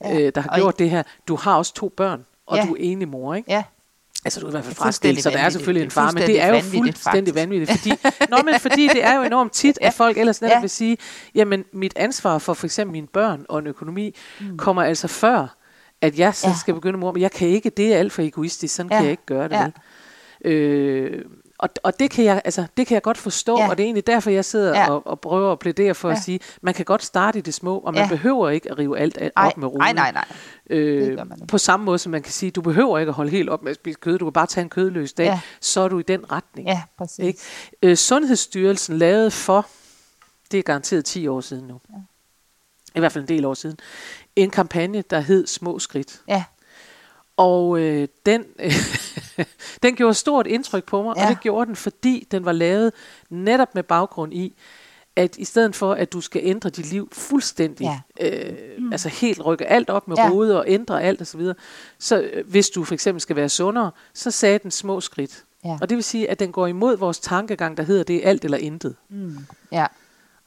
Ja. 0.04 0.20
øh, 0.20 0.32
der 0.34 0.40
har 0.40 0.48
Og 0.50 0.56
gjort 0.58 0.78
det 0.78 0.90
her. 0.90 1.02
Du 1.28 1.37
har 1.37 1.56
også 1.56 1.74
to 1.74 1.88
børn, 1.96 2.24
og 2.46 2.56
Ja. 2.56 2.64
du 2.64 2.72
er 2.72 2.76
enig 2.78 3.08
mor, 3.08 3.34
ikke? 3.34 3.50
Ja, 3.52 3.62
Altså 4.24 4.40
du 4.40 4.46
er 4.46 4.50
i 4.50 4.52
hvert 4.52 4.64
fald 4.64 4.76
fraskilt, 4.76 5.22
så 5.22 5.30
der 5.30 5.38
er 5.38 5.48
selvfølgelig 5.50 5.84
en 5.84 5.90
far, 5.90 6.12
men 6.12 6.22
det 6.22 6.42
er 6.42 6.48
jo 6.48 6.61
fuldstændig 6.61 7.34
vanvittigt. 7.34 7.70
Fordi, 7.70 7.90
nå, 8.30 8.37
men 8.44 8.61
fordi 8.61 8.88
det 8.88 9.04
er 9.04 9.16
jo 9.16 9.22
enormt 9.22 9.52
tit, 9.52 9.78
at 9.82 9.94
folk 9.94 10.18
ellers 10.18 10.40
netop 10.40 10.54
Ja. 10.54 10.61
vil 10.61 10.70
sige, 10.70 10.96
jamen 11.34 11.64
mit 11.72 11.92
ansvar 11.96 12.38
for 12.38 12.54
for 12.54 12.66
eksempel 12.66 12.92
mine 12.92 13.06
børn 13.06 13.46
og 13.48 13.58
en 13.58 13.66
økonomi, 13.66 14.14
mm. 14.40 14.56
kommer 14.56 14.82
altså 14.82 15.08
før, 15.08 15.56
at 16.00 16.18
jeg 16.18 16.34
så 16.34 16.48
Ja. 16.48 16.54
skal 16.61 16.74
begynde 16.74 16.98
mor, 16.98 17.12
men 17.12 17.22
jeg 17.22 17.30
kan 17.32 17.48
ikke, 17.48 17.70
det 17.70 17.94
er 17.94 17.98
alt 17.98 18.12
for 18.12 18.22
egoistisk, 18.22 18.74
sådan 18.74 18.90
ja. 18.92 18.96
Kan 18.96 19.04
jeg 19.04 19.11
ikke 19.11 19.26
gøre 19.26 19.48
det. 19.48 19.54
Ja. 19.54 19.70
Vel? 20.44 20.52
Øh, 20.52 21.24
og, 21.58 21.68
og 21.82 22.00
det 22.00 22.11
kan 22.11 22.24
jeg 22.24 22.42
altså 22.44 22.66
det 22.76 22.87
kan 22.87 22.94
jeg 22.94 23.02
godt 23.02 23.18
forstå 23.18 23.58
Ja. 23.58 23.68
og 23.70 23.76
det 23.78 23.82
er 23.82 23.87
egentlig 23.87 24.06
derfor 24.06 24.30
jeg 24.30 24.44
sidder 24.44 24.78
Ja. 24.80 24.90
og, 24.90 25.06
og 25.06 25.20
prøver 25.20 25.52
at 25.52 25.58
plædere 25.58 25.94
for 25.94 26.08
ja. 26.08 26.14
At 26.14 26.22
sige 26.22 26.40
man 26.62 26.74
kan 26.74 26.84
godt 26.84 27.04
starte 27.04 27.38
i 27.38 27.42
det 27.42 27.54
små 27.54 27.78
og 27.78 27.92
man 27.94 28.02
Ja. 28.02 28.08
behøver 28.08 28.50
ikke 28.50 28.70
at 28.70 28.78
rive 28.78 28.98
alt 28.98 29.16
af- 29.18 29.30
Ej, 29.37 29.46
op 29.46 29.56
med 29.56 29.66
ruden. 29.68 29.78
nej, 29.80 29.92
nej, 29.92 30.12
nej. 30.12 30.24
Øh, 30.70 31.18
på 31.48 31.58
samme 31.58 31.87
måde 31.87 31.98
som 31.98 32.12
man 32.12 32.22
kan 32.22 32.32
sige, 32.32 32.50
du 32.50 32.61
behøver 32.61 32.98
ikke 32.98 33.11
at 33.11 33.14
holde 33.14 33.30
helt 33.30 33.48
op 33.48 33.62
med 33.62 33.70
at 33.70 33.76
spise 33.76 33.98
kød, 34.00 34.18
du 34.18 34.24
kan 34.24 34.32
bare 34.32 34.46
tage 34.46 34.62
en 34.62 34.68
kødløs 34.70 35.12
dag, 35.12 35.24
Ja. 35.26 35.40
så 35.61 35.80
er 35.80 35.88
du 35.88 35.98
i 35.98 36.02
den 36.02 36.32
retning. 36.32 36.68
Ja, 36.68 36.82
præcis. 36.98 37.18
Ikke? 37.18 37.38
Øh, 37.82 37.96
Sundhedsstyrelsen 37.96 38.98
lavede 38.98 39.30
for, 39.30 39.66
det 40.52 40.58
er 40.58 40.62
garanteret 40.62 41.04
10 41.04 41.26
år 41.28 41.40
siden 41.40 41.66
nu, 41.66 41.80
ja. 41.90 41.96
i 42.94 42.98
hvert 43.00 43.12
fald 43.12 43.24
en 43.24 43.28
del 43.28 43.44
år 43.44 43.54
siden, 43.54 43.78
en 44.38 44.51
kampagne, 44.51 45.03
der 45.11 45.20
hed 45.20 45.46
Små 45.46 45.79
Skridt. 45.79 46.20
Ja, 46.29 46.44
Og 47.37 47.81
øh, 47.81 48.09
den, 48.27 48.44
den 49.83 49.96
gjorde 49.96 50.14
stort 50.14 50.46
indtryk 50.46 50.85
på 50.85 51.03
mig, 51.03 51.16
ja. 51.16 51.22
Og 51.22 51.31
det 51.31 51.40
gjorde 51.40 51.66
den, 51.66 51.77
fordi 51.77 52.27
den 52.31 52.44
var 52.44 52.53
lavet 52.53 52.92
netop 53.31 53.74
med 53.74 53.83
baggrund 53.83 54.35
i, 54.35 54.55
at 55.16 55.37
i 55.37 55.44
stedet 55.44 55.77
for, 55.77 55.92
at 55.92 56.12
du 56.12 56.20
skal 56.20 56.40
ændre 56.44 56.70
dit 56.70 56.90
liv 56.90 57.09
fuldstændig, 57.12 58.01
ja. 58.20 58.29
øh, 58.29 58.57
mm. 58.79 58.92
altså 58.92 59.09
helt 59.09 59.44
rykke 59.44 59.66
alt 59.66 59.90
op 59.90 60.09
med 60.09 60.16
ja. 60.16 60.29
Rode 60.31 60.59
og 60.59 60.64
ændre 60.68 61.03
alt 61.03 61.20
osv., 61.20 61.27
så, 61.27 61.38
videre, 61.38 61.55
så 61.98 62.20
øh, 62.20 62.51
hvis 62.51 62.70
du 62.70 62.85
for 62.85 62.94
eksempel 62.94 63.20
skal 63.20 63.37
være 63.37 63.48
sundere, 63.48 63.90
så 64.14 64.31
sagde 64.31 64.59
den 64.59 64.70
små 64.70 65.01
skridt. 65.01 65.44
Ja. 65.64 65.79
Og 65.81 65.88
det 65.88 65.96
vil 65.96 66.05
sige, 66.05 66.31
at 66.31 66.38
den 66.38 66.53
går 66.53 66.66
imod 66.66 66.96
vores 66.96 67.18
tankegang, 67.18 67.77
der 67.77 67.83
hedder, 67.83 68.05
det 68.05 68.16
er 68.16 68.31
alt 68.31 68.44
eller 68.44 68.59
intet. 68.59 68.96
mm, 69.09 69.46
ja, 69.72 69.87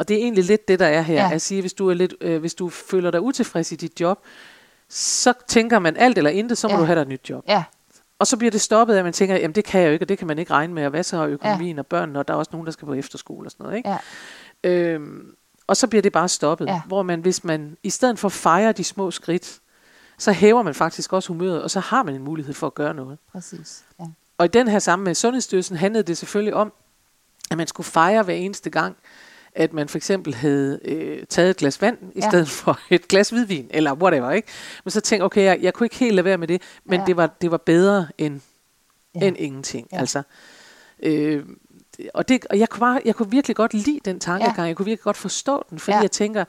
Og 0.01 0.07
det 0.07 0.13
er 0.17 0.21
egentlig 0.21 0.43
lidt 0.43 0.67
det, 0.67 0.79
der 0.79 0.85
er 0.85 1.01
her. 1.01 1.13
Ja. 1.15 1.27
Ja. 1.27 1.33
At 1.33 1.41
sige, 1.41 1.61
hvis 1.61 1.73
du, 1.73 1.89
er 1.89 1.93
lidt, 1.93 2.13
øh, 2.21 2.39
hvis 2.39 2.53
du 2.53 2.69
føler 2.69 3.11
dig 3.11 3.21
utilfreds 3.21 3.71
i 3.71 3.75
dit 3.75 3.99
job, 4.01 4.19
så 4.89 5.33
tænker 5.47 5.79
man 5.79 5.97
alt 5.97 6.17
eller 6.17 6.31
intet, 6.31 6.57
så 6.57 6.67
må 6.67 6.73
Ja. 6.73 6.79
du 6.79 6.85
have 6.85 6.95
dig 6.95 7.01
et 7.01 7.07
nyt 7.07 7.29
job. 7.29 7.43
Ja, 7.47 7.63
Og 8.19 8.27
så 8.27 8.37
bliver 8.37 8.51
det 8.51 8.61
stoppet 8.61 8.95
at 8.95 9.03
man 9.03 9.13
tænker, 9.13 9.35
jamen 9.35 9.55
det 9.55 9.65
kan 9.65 9.81
jeg 9.81 9.87
jo 9.87 9.93
ikke, 9.93 10.03
og 10.03 10.09
det 10.09 10.17
kan 10.17 10.27
man 10.27 10.39
ikke 10.39 10.53
regne 10.53 10.73
med, 10.73 10.83
og 10.85 10.89
hvad 10.89 11.03
så 11.03 11.17
har 11.17 11.25
økonomien 11.25 11.79
og 11.79 11.85
børnene, 11.87 12.19
og 12.19 12.27
der 12.27 12.33
er 12.33 12.37
også 12.37 12.49
nogen, 12.53 12.65
der 12.65 12.71
skal 12.71 12.85
på 12.85 12.93
efterskole 12.93 13.47
og 13.47 13.51
sådan 13.51 13.63
noget. 13.63 13.77
Ikke? 13.77 13.89
ja, 13.89 13.97
Øhm, 14.63 15.35
og 15.67 15.77
så 15.77 15.87
bliver 15.87 16.01
det 16.01 16.11
bare 16.11 16.27
stoppet. 16.29 16.65
Ja. 16.65 16.81
Hvor 16.87 17.03
man, 17.03 17.21
hvis 17.21 17.43
man 17.43 17.77
i 17.83 17.89
stedet 17.89 18.19
for 18.19 18.27
at 18.27 18.31
fejre 18.31 18.71
de 18.71 18.83
små 18.83 19.11
skridt, 19.11 19.59
så 20.17 20.31
hæver 20.31 20.61
man 20.63 20.73
faktisk 20.73 21.13
også 21.13 21.27
humøret, 21.27 21.63
og 21.63 21.71
så 21.71 21.79
har 21.79 22.03
man 22.03 22.15
en 22.15 22.21
mulighed 22.23 22.53
for 22.53 22.67
at 22.67 22.73
gøre 22.73 22.93
noget. 22.93 23.17
præcis. 23.31 23.83
Ja. 23.99 24.05
Og 24.37 24.45
i 24.45 24.49
den 24.49 24.67
her 24.67 24.79
sammen 24.79 25.03
med 25.03 25.15
Sundhedsstyrelsen 25.15 25.77
handlede 25.77 26.03
det 26.03 26.17
selvfølgelig 26.17 26.53
om, 26.53 26.73
at 27.51 27.57
man 27.57 27.67
skulle 27.67 27.87
fejre 27.87 28.23
hver 28.23 28.33
eneste 28.33 28.69
gang, 28.69 28.95
at 29.55 29.73
man 29.73 29.89
for 29.89 29.97
eksempel 29.97 30.33
havde 30.35 30.79
øh, 30.85 31.23
taget 31.29 31.49
et 31.49 31.57
glas 31.57 31.81
vand 31.81 31.97
i 32.15 32.19
Ja. 32.19 32.29
stedet 32.29 32.49
for 32.49 32.79
et 32.89 33.07
glas 33.07 33.29
hvidvin, 33.29 33.67
eller 33.69 33.93
whatever, 33.93 34.31
ikke? 34.31 34.47
Men 34.85 34.91
så 34.91 35.01
tænkte 35.01 35.23
okay, 35.23 35.43
jeg, 35.43 35.59
jeg 35.61 35.73
kunne 35.73 35.85
ikke 35.85 35.95
helt 35.95 36.15
lade 36.15 36.25
være 36.25 36.37
med 36.37 36.47
det, 36.47 36.61
men 36.85 36.99
Ja. 36.99 37.05
det, 37.05 37.17
var, 37.17 37.27
det 37.41 37.51
var 37.51 37.57
bedre 37.57 38.07
end, 38.17 38.41
Ja. 39.15 39.27
end 39.27 39.37
ingenting. 39.39 39.87
Ja. 39.91 39.99
Altså, 39.99 40.21
øh, 41.03 41.45
og, 42.13 42.29
det, 42.29 42.45
og 42.49 42.59
jeg, 42.59 42.69
kunne 42.69 42.79
bare, 42.79 43.01
jeg 43.05 43.15
kunne 43.15 43.31
virkelig 43.31 43.55
godt 43.55 43.73
lide 43.73 43.99
den 44.05 44.19
tankegang, 44.19 44.57
Ja. 44.57 44.63
jeg 44.63 44.75
kunne 44.75 44.85
virkelig 44.85 45.03
godt 45.03 45.17
forstå 45.17 45.63
den, 45.69 45.79
fordi 45.79 45.95
ja. 45.95 46.01
jeg 46.01 46.11
tænker, 46.11 46.45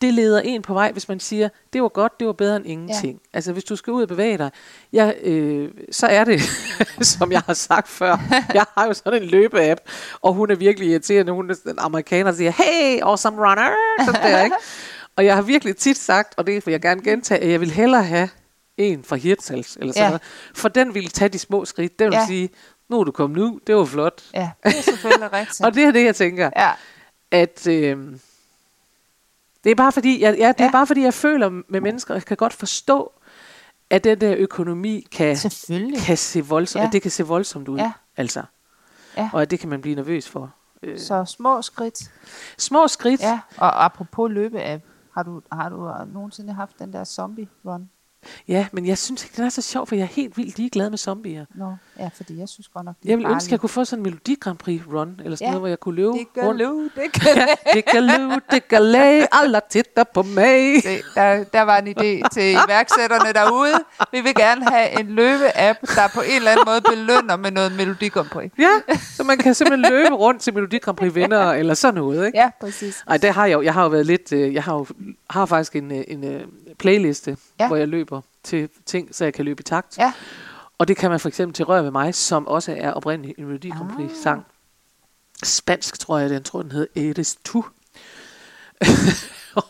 det 0.00 0.14
leder 0.14 0.40
en 0.40 0.62
på 0.62 0.72
vej, 0.74 0.92
hvis 0.92 1.08
man 1.08 1.20
siger, 1.20 1.48
det 1.72 1.82
var 1.82 1.88
godt, 1.88 2.12
det 2.20 2.26
var 2.26 2.32
bedre 2.32 2.56
end 2.56 2.66
ingenting. 2.66 3.20
Ja. 3.24 3.36
Altså 3.36 3.52
hvis 3.52 3.64
du 3.64 3.76
skal 3.76 3.92
ud 3.92 4.02
og 4.02 4.08
bevæge 4.08 4.38
dig, 4.38 4.50
ja, 4.92 5.12
øh, 5.22 5.70
så 5.90 6.06
er 6.06 6.24
det, 6.24 6.40
som 7.16 7.32
jeg 7.32 7.40
har 7.40 7.54
sagt 7.54 7.88
før, 7.88 8.16
jeg 8.54 8.64
har 8.78 8.86
jo 8.86 8.94
sådan 8.94 9.22
en 9.22 9.28
løbeapp, 9.28 9.80
og 10.22 10.32
hun 10.34 10.50
er 10.50 10.54
virkelig 10.54 10.88
irriterende, 10.88 11.32
hun 11.32 11.50
er 11.50 11.54
en 11.68 11.78
amerikaner, 11.78 12.30
der 12.30 12.36
siger, 12.36 12.50
hey, 12.50 13.00
awesome 13.02 13.36
runner, 13.36 13.70
sådan 14.04 14.22
der, 14.32 14.44
ikke? 14.44 14.56
Og 15.16 15.24
jeg 15.24 15.34
har 15.34 15.42
virkelig 15.42 15.76
tit 15.76 15.98
sagt, 15.98 16.34
og 16.36 16.46
det 16.46 16.66
vil 16.66 16.72
jeg 16.72 16.80
gerne 16.82 17.02
gentage, 17.02 17.40
at 17.40 17.50
jeg 17.50 17.60
vil 17.60 17.70
hellere 17.70 18.02
have 18.04 18.28
en 18.76 19.04
fra 19.04 19.16
Hirtshals, 19.16 19.76
eller 19.80 19.92
sådan 19.92 20.02
Ja. 20.04 20.08
noget, 20.08 20.22
for 20.54 20.68
den 20.68 20.94
ville 20.94 21.08
tage 21.08 21.28
de 21.28 21.38
små 21.38 21.64
skridt, 21.64 21.98
den 21.98 22.10
vil 22.10 22.16
ja. 22.16 22.26
sige, 22.26 22.48
nu 22.90 23.00
er 23.00 23.04
du 23.04 23.10
kommet 23.12 23.38
ud, 23.42 23.60
det 23.66 23.76
var 23.76 23.84
flot. 23.84 24.22
ja, 24.34 24.50
det 24.64 24.78
er 24.78 24.82
selvfølgelig 24.82 25.32
rigtigt. 25.32 25.60
Og 25.66 25.74
det 25.74 25.84
er 25.84 25.90
det, 25.90 26.04
jeg 26.04 26.16
tænker 26.16 26.50
ja, 26.56 26.70
at 27.30 27.66
øh, 27.66 27.96
det 29.66 29.70
er 29.70 29.74
bare 29.74 29.92
fordi, 29.92 30.22
jeg, 30.22 30.38
ja, 30.38 30.48
det 30.48 30.60
ja. 30.60 30.66
Er 30.66 30.72
bare 30.72 30.86
fordi, 30.86 31.02
jeg 31.02 31.14
føler 31.14 31.48
med 31.68 31.80
mennesker, 31.80 32.14
jeg 32.14 32.24
kan 32.24 32.36
godt 32.36 32.52
forstå, 32.52 33.12
at 33.90 34.04
den 34.04 34.20
der 34.20 34.34
økonomi 34.38 35.06
kan, 35.12 35.36
kan 36.06 36.16
se 36.16 36.44
voldsomt, 36.46 36.80
Ja. 36.82 36.86
at 36.86 36.92
det 36.92 37.02
kan 37.02 37.10
se 37.10 37.26
voldsomt 37.26 37.68
ud, 37.68 37.78
Ja. 37.78 37.92
altså. 38.16 38.42
Ja. 39.16 39.30
Og 39.32 39.42
at 39.42 39.50
det 39.50 39.60
kan 39.60 39.68
man 39.68 39.80
blive 39.82 39.94
nervøs 39.94 40.28
for. 40.28 40.54
Øh, 40.82 40.98
Så 40.98 41.24
små 41.24 41.62
skridt. 41.62 42.10
små 42.58 42.88
skridt. 42.88 43.20
Ja, 43.20 43.40
og 43.58 43.84
apropos 43.84 44.30
løbeapp, 44.30 44.84
har 45.14 45.22
du, 45.22 45.42
har 45.52 45.68
du 45.68 45.92
nogensinde 46.12 46.52
haft 46.52 46.78
den 46.78 46.92
der 46.92 47.04
zombie 47.04 47.48
run? 47.64 47.90
Ja, 48.48 48.66
men 48.72 48.86
jeg 48.86 48.98
synes 48.98 49.24
ikke, 49.24 49.36
den 49.36 49.44
er 49.44 49.48
så 49.48 49.62
sjov, 49.62 49.86
for 49.86 49.94
jeg 49.94 50.02
er 50.02 50.06
helt 50.06 50.36
vildt 50.36 50.58
ligeglad 50.58 50.90
med 50.90 50.98
zombier. 50.98 51.44
Nå, 51.54 51.72
ja, 51.98 52.08
fordi 52.16 52.38
jeg 52.38 52.48
synes 52.48 52.68
godt 52.68 52.84
nok, 52.84 52.94
det 53.02 53.08
Jeg 53.08 53.18
vil 53.18 53.26
er 53.26 53.30
ønske, 53.32 53.48
at 53.48 53.52
jeg 53.52 53.60
kunne 53.60 53.70
få 53.70 53.84
sådan 53.84 53.98
en 53.98 54.02
Melodi 54.02 54.34
Grand 54.40 54.58
Prix 54.58 54.80
run, 54.92 55.20
eller 55.24 55.36
sådan 55.36 55.46
Ja. 55.46 55.50
noget, 55.50 55.60
hvor 55.60 55.68
jeg 55.68 55.80
kunne 55.80 55.94
løbe 55.94 56.12
Det 56.12 56.26
kan 56.34 56.42
rundt. 56.42 56.58
løbe, 56.58 56.90
det 56.96 57.12
kan 57.22 57.36
Ja, 57.36 57.46
det 57.72 57.84
kan 57.84 58.02
løbe, 58.04 58.40
det 58.50 58.68
kan 58.68 58.78
alle 59.32 59.60
titter 59.70 60.04
på 60.14 60.22
mig. 60.22 60.82
Se, 60.82 60.98
der, 61.14 61.44
der 61.44 61.62
var 61.62 61.78
en 61.78 61.88
idé 61.88 62.28
til 62.32 62.52
iværksætterne 62.52 63.32
derude. 63.32 63.72
Vi 64.12 64.20
vil 64.20 64.34
gerne 64.34 64.64
have 64.70 65.00
en 65.00 65.06
løbe-app, 65.06 65.78
der 65.94 66.08
på 66.14 66.20
en 66.20 66.36
eller 66.36 66.50
anden 66.50 66.64
måde 66.66 66.80
belønner 66.80 67.36
med 67.36 67.50
noget 67.50 67.72
Melodi 67.76 68.08
Grand 68.08 68.28
Prix. 68.28 68.50
Ja, 68.58 68.96
så 69.16 69.24
man 69.24 69.38
kan 69.38 69.54
simpelthen 69.54 69.92
løbe 69.92 70.14
rundt 70.14 70.42
til 70.42 70.54
Melodi 70.54 70.78
Grand 70.78 70.96
Prix 70.96 71.14
vinder, 71.14 71.52
eller 71.52 71.74
sådan 71.74 71.94
noget, 71.94 72.26
ikke? 72.26 72.38
Ja, 72.38 72.50
præcis. 72.60 73.04
Ej, 73.08 73.16
det 73.16 73.30
har 73.30 73.46
jeg 73.46 73.54
jo. 73.54 73.62
Jeg 73.62 73.74
har 73.74 73.82
jo 73.82 73.88
været 73.88 74.06
lidt... 74.06 74.32
Øh, 74.32 74.54
jeg 74.54 74.62
har 74.62 74.74
jo 74.74 74.86
har 75.30 75.46
faktisk 75.46 75.76
en, 75.76 75.92
øh, 75.92 76.04
en 76.08 76.24
øh, 76.24 76.40
playliste, 76.78 77.36
Ja. 77.60 77.66
hvor 77.66 77.76
jeg 77.76 77.88
løber 77.88 78.20
til 78.44 78.68
ting, 78.86 79.14
så 79.14 79.24
jeg 79.24 79.34
kan 79.34 79.44
løbe 79.44 79.60
i 79.60 79.62
takt. 79.62 79.98
Ja. 79.98 80.12
Og 80.78 80.88
det 80.88 80.96
kan 80.96 81.10
man 81.10 81.20
for 81.20 81.28
eksempel 81.28 81.54
til 81.54 81.64
Rør 81.64 81.82
med 81.82 81.90
mig, 81.90 82.14
som 82.14 82.46
også 82.46 82.74
er 82.78 82.92
oprindeligt 82.92 83.38
en 83.38 83.44
Melodi 83.44 83.72
Prix 83.96 84.10
sang. 84.22 84.46
Spansk, 85.44 85.98
tror 85.98 86.18
jeg, 86.18 86.30
den 86.30 86.42
tror, 86.42 86.62
den 86.62 86.72
hed 86.72 86.88
Eres 86.96 87.38
tu. 87.44 87.64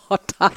og 0.09 0.19
der, 0.39 0.49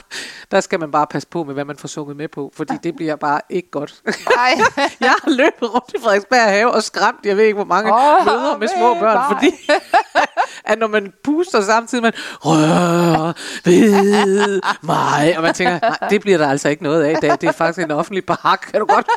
der 0.52 0.62
skal 0.62 0.80
man 0.80 0.92
bare 0.92 1.08
passe 1.08 1.28
på 1.28 1.44
med, 1.44 1.54
hvad 1.54 1.66
man 1.66 1.78
får 1.78 1.88
sunget 1.88 2.18
med 2.18 2.28
på, 2.28 2.52
fordi 2.56 2.74
det 2.84 2.96
bliver 2.96 3.16
bare 3.16 3.42
ikke 3.50 3.70
godt. 3.72 4.02
Nej. 4.06 4.52
jeg 5.00 5.10
har 5.24 5.30
løbet 5.30 5.74
rundt 5.74 5.94
i 5.96 6.00
Frederiksberg 6.04 6.50
have 6.50 6.72
og 6.74 6.84
skræmt, 6.84 7.26
jeg 7.26 7.38
ved 7.38 7.44
ikke, 7.44 7.56
hvor 7.56 7.64
mange 7.66 7.94
oh, 7.94 8.26
møder 8.26 8.58
med 8.58 8.68
små 8.78 8.94
ved 8.94 9.00
børn, 9.00 9.36
fordi 9.36 9.52
at 10.66 10.80
når 10.80 10.88
man 10.88 11.14
puster 11.24 11.62
samtidig, 11.62 12.02
man 12.02 12.14
rør 12.42 13.34
ved 13.66 14.62
mig, 14.84 15.38
og 15.38 15.44
man 15.44 15.54
tænker, 15.54 15.80
nej, 15.80 16.10
det 16.10 16.22
bliver 16.22 16.38
der 16.38 16.48
altså 16.50 16.70
ikke 16.70 16.84
noget 16.84 17.04
af 17.04 17.12
i 17.12 17.16
dag. 17.22 17.32
Det 17.32 17.44
er 17.44 17.52
faktisk 17.52 17.86
en 17.86 17.92
offentlig 17.92 18.26
park, 18.26 18.68
kan 18.72 18.80
du 18.80 18.86
godt? 18.86 19.08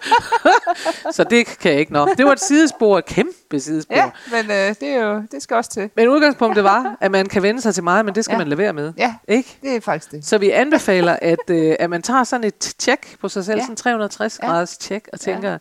så 1.16 1.24
det 1.24 1.46
kan 1.46 1.70
jeg 1.72 1.80
ikke 1.80 1.92
nå. 1.92 2.08
Det 2.16 2.26
var 2.26 2.32
et 2.32 2.40
sidespor, 2.40 2.98
et 2.98 3.06
kæmpe 3.06 3.60
sidespor. 3.60 3.94
Ja, 3.96 4.10
men 4.30 4.50
øh, 4.50 4.68
det, 4.80 4.82
er 4.82 5.06
jo, 5.06 5.22
det 5.32 5.42
skal 5.42 5.56
også 5.56 5.70
til. 5.70 5.90
Men 5.96 6.08
udgangspunktet 6.08 6.64
var, 6.64 6.96
at 7.00 7.10
man 7.10 7.26
kan 7.28 7.42
vende 7.42 7.60
sig 7.60 7.74
til 7.74 7.84
meget, 7.84 8.04
men 8.04 8.14
det 8.14 8.24
skal 8.24 8.32
Ja. 8.34 8.38
man 8.38 8.48
lade 8.48 8.58
være 8.58 8.72
med. 8.72 8.92
Ja, 8.98 9.14
Ikke? 9.28 9.58
det 9.62 9.76
er 9.76 9.80
faktisk 9.80 10.10
det. 10.12 10.26
Så 10.26 10.38
vi 10.38 10.50
anbefaler, 10.50 11.16
at, 11.22 11.50
øh, 11.50 11.74
at 11.80 11.90
man 11.90 12.02
tager 12.02 12.24
sådan 12.24 12.44
et 12.44 12.54
tjek 12.78 13.16
på 13.20 13.28
sig 13.28 13.44
selv, 13.44 13.56
Ja. 13.58 13.62
sådan 13.62 13.76
360 13.76 14.38
Ja. 14.42 14.46
graders 14.48 14.78
tjek, 14.78 15.08
og 15.12 15.20
tænker, 15.20 15.50
ja. 15.50 15.58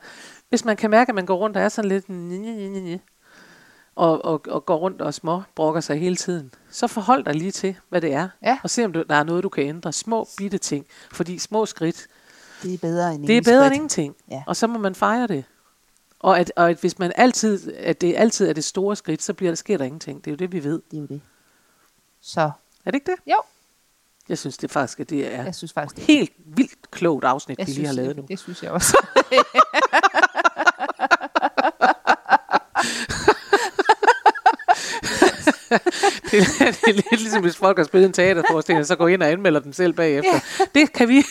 hvis 0.49 0.65
man 0.65 0.77
kan 0.77 0.89
mærke, 0.89 1.09
at 1.09 1.15
man 1.15 1.25
går 1.25 1.35
rundt 1.35 1.57
og 1.57 1.63
er 1.63 1.69
sådan 1.69 1.89
lidt, 1.89 2.09
nye, 2.09 2.39
nye, 2.39 2.69
nye, 2.69 2.81
nye, 2.81 2.99
og, 3.95 4.25
og, 4.25 4.41
og 4.47 4.65
går 4.65 4.75
rundt 4.75 5.01
og 5.01 5.13
små 5.13 5.41
brokker 5.55 5.81
sig 5.81 5.99
hele 5.99 6.15
tiden, 6.15 6.53
så 6.69 6.87
forhold 6.87 7.25
dig 7.25 7.35
lige 7.35 7.51
til, 7.51 7.75
hvad 7.89 8.01
det 8.01 8.13
er, 8.13 8.29
Ja. 8.43 8.59
og 8.63 8.69
se, 8.69 8.85
om 8.85 8.93
du, 8.93 9.03
der 9.09 9.15
er 9.15 9.23
noget, 9.23 9.43
du 9.43 9.49
kan 9.49 9.63
ændre. 9.63 9.91
Små, 9.93 10.27
bitte 10.37 10.57
ting, 10.57 10.85
fordi 11.11 11.37
små 11.39 11.65
skridt, 11.65 12.07
Det 12.63 12.73
er 12.73 12.77
bedre 12.77 13.15
end 13.15 13.27
det 13.27 13.37
er 13.37 13.41
bedre 13.41 13.65
end 13.65 13.75
ingenting, 13.75 14.15
Ja. 14.31 14.43
og 14.47 14.55
så 14.55 14.67
må 14.67 14.79
man 14.79 14.95
fejre 14.95 15.27
det. 15.27 15.43
Og 16.19 16.39
at, 16.39 16.51
og 16.55 16.69
at 16.69 16.77
hvis 16.81 16.99
man 16.99 17.11
altid, 17.15 17.73
at 17.73 18.01
det 18.01 18.15
altid 18.17 18.47
er 18.49 18.53
det 18.53 18.63
store 18.63 18.95
skridt, 18.95 19.21
så 19.21 19.33
bliver 19.33 19.51
der, 19.51 19.55
sker 19.55 19.77
der 19.77 19.85
ingenting. 19.85 20.25
Det 20.25 20.27
er 20.27 20.31
jo 20.31 20.35
det, 20.37 20.51
vi 20.51 20.63
ved. 20.63 20.81
Det 20.91 20.97
er 20.97 21.01
jo 21.01 21.05
det. 21.07 21.21
Så 22.21 22.41
Er 22.41 22.51
det 22.85 22.93
ikke 22.95 23.11
det? 23.11 23.31
jo, 23.31 23.37
Jeg 24.29 24.37
synes 24.37 24.57
det 24.57 24.71
faktisk, 24.71 24.99
at 24.99 25.09
det 25.09 25.33
er 25.35 25.43
jeg 25.43 25.55
synes 25.55 25.73
faktisk, 25.73 25.95
det 25.95 26.01
er 26.13 26.17
helt 26.17 26.31
vildt 26.45 26.91
klogt 26.91 27.25
afsnit, 27.25 27.59
jeg 27.59 27.67
vi 27.67 27.71
lige 27.71 27.85
har 27.85 27.93
lavet 27.93 28.09
det, 28.15 28.17
nu. 28.17 28.25
det 28.27 28.39
synes 28.39 28.63
jeg 28.63 28.71
også. 28.71 28.97
det, 36.31 36.39
er, 36.39 36.71
det 36.71 36.87
er 36.87 36.93
lidt 36.93 37.21
ligesom, 37.21 37.41
hvis 37.41 37.55
folk 37.57 37.77
har 37.77 37.83
spillet 37.83 38.07
en 38.07 38.13
teaterforestilling, 38.13 38.85
så 38.85 38.95
går 38.95 39.07
ind 39.07 39.23
og 39.23 39.29
anmelder 39.31 39.59
den 39.59 39.73
selv 39.73 39.93
bagefter. 39.93 40.39
Det 40.75 40.93
kan 40.93 41.09
vi, 41.09 41.25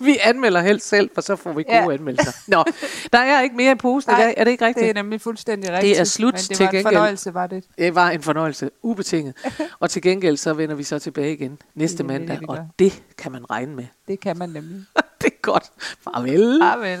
vi 0.00 0.18
anmelder 0.22 0.60
helst 0.60 0.88
selv, 0.88 1.10
for 1.14 1.20
så 1.20 1.36
får 1.36 1.52
vi 1.52 1.62
gode 1.62 1.76
Ja. 1.76 1.92
anmeldelser. 1.92 2.32
Nå, 2.46 2.64
der 3.12 3.18
er 3.18 3.42
ikke 3.42 3.56
mere 3.56 3.72
i 3.72 3.74
posen 3.74 4.10
i 4.10 4.14
Nej, 4.14 4.24
dag, 4.24 4.34
er 4.36 4.44
det 4.44 4.50
ikke 4.50 4.66
rigtigt? 4.66 4.82
Det 4.84 4.90
er 4.90 4.94
nemlig 4.94 5.20
fuldstændig 5.20 5.72
rigtigt. 5.72 5.98
er 5.98 6.04
slut 6.04 6.34
men 6.34 6.38
det 6.40 6.56
til 6.56 6.64
var 6.66 6.72
en 6.72 6.82
fornøjelse, 6.84 7.34
var 7.34 7.46
det. 7.46 7.64
Det 7.78 7.94
var 7.94 8.10
en 8.10 8.22
fornøjelse, 8.22 8.70
ubetinget. 8.82 9.34
Og 9.80 9.90
til 9.90 10.02
gengæld, 10.02 10.36
så 10.36 10.52
vender 10.54 10.74
vi 10.74 10.82
så 10.84 10.98
tilbage 10.98 11.32
igen 11.32 11.58
næste 11.74 11.92
Det 11.92 11.98
det, 11.98 12.06
mandag, 12.06 12.38
gør. 12.38 12.46
og 12.46 12.68
det 12.78 13.02
kan 13.18 13.32
man 13.32 13.50
regne 13.50 13.74
med. 13.76 13.84
Det 14.08 14.20
kan 14.20 14.38
man 14.38 14.48
nemlig. 14.48 14.84
det 15.20 15.26
er 15.26 15.40
godt. 15.42 15.64
Farvel. 16.04 16.58
Farvel. 16.62 17.00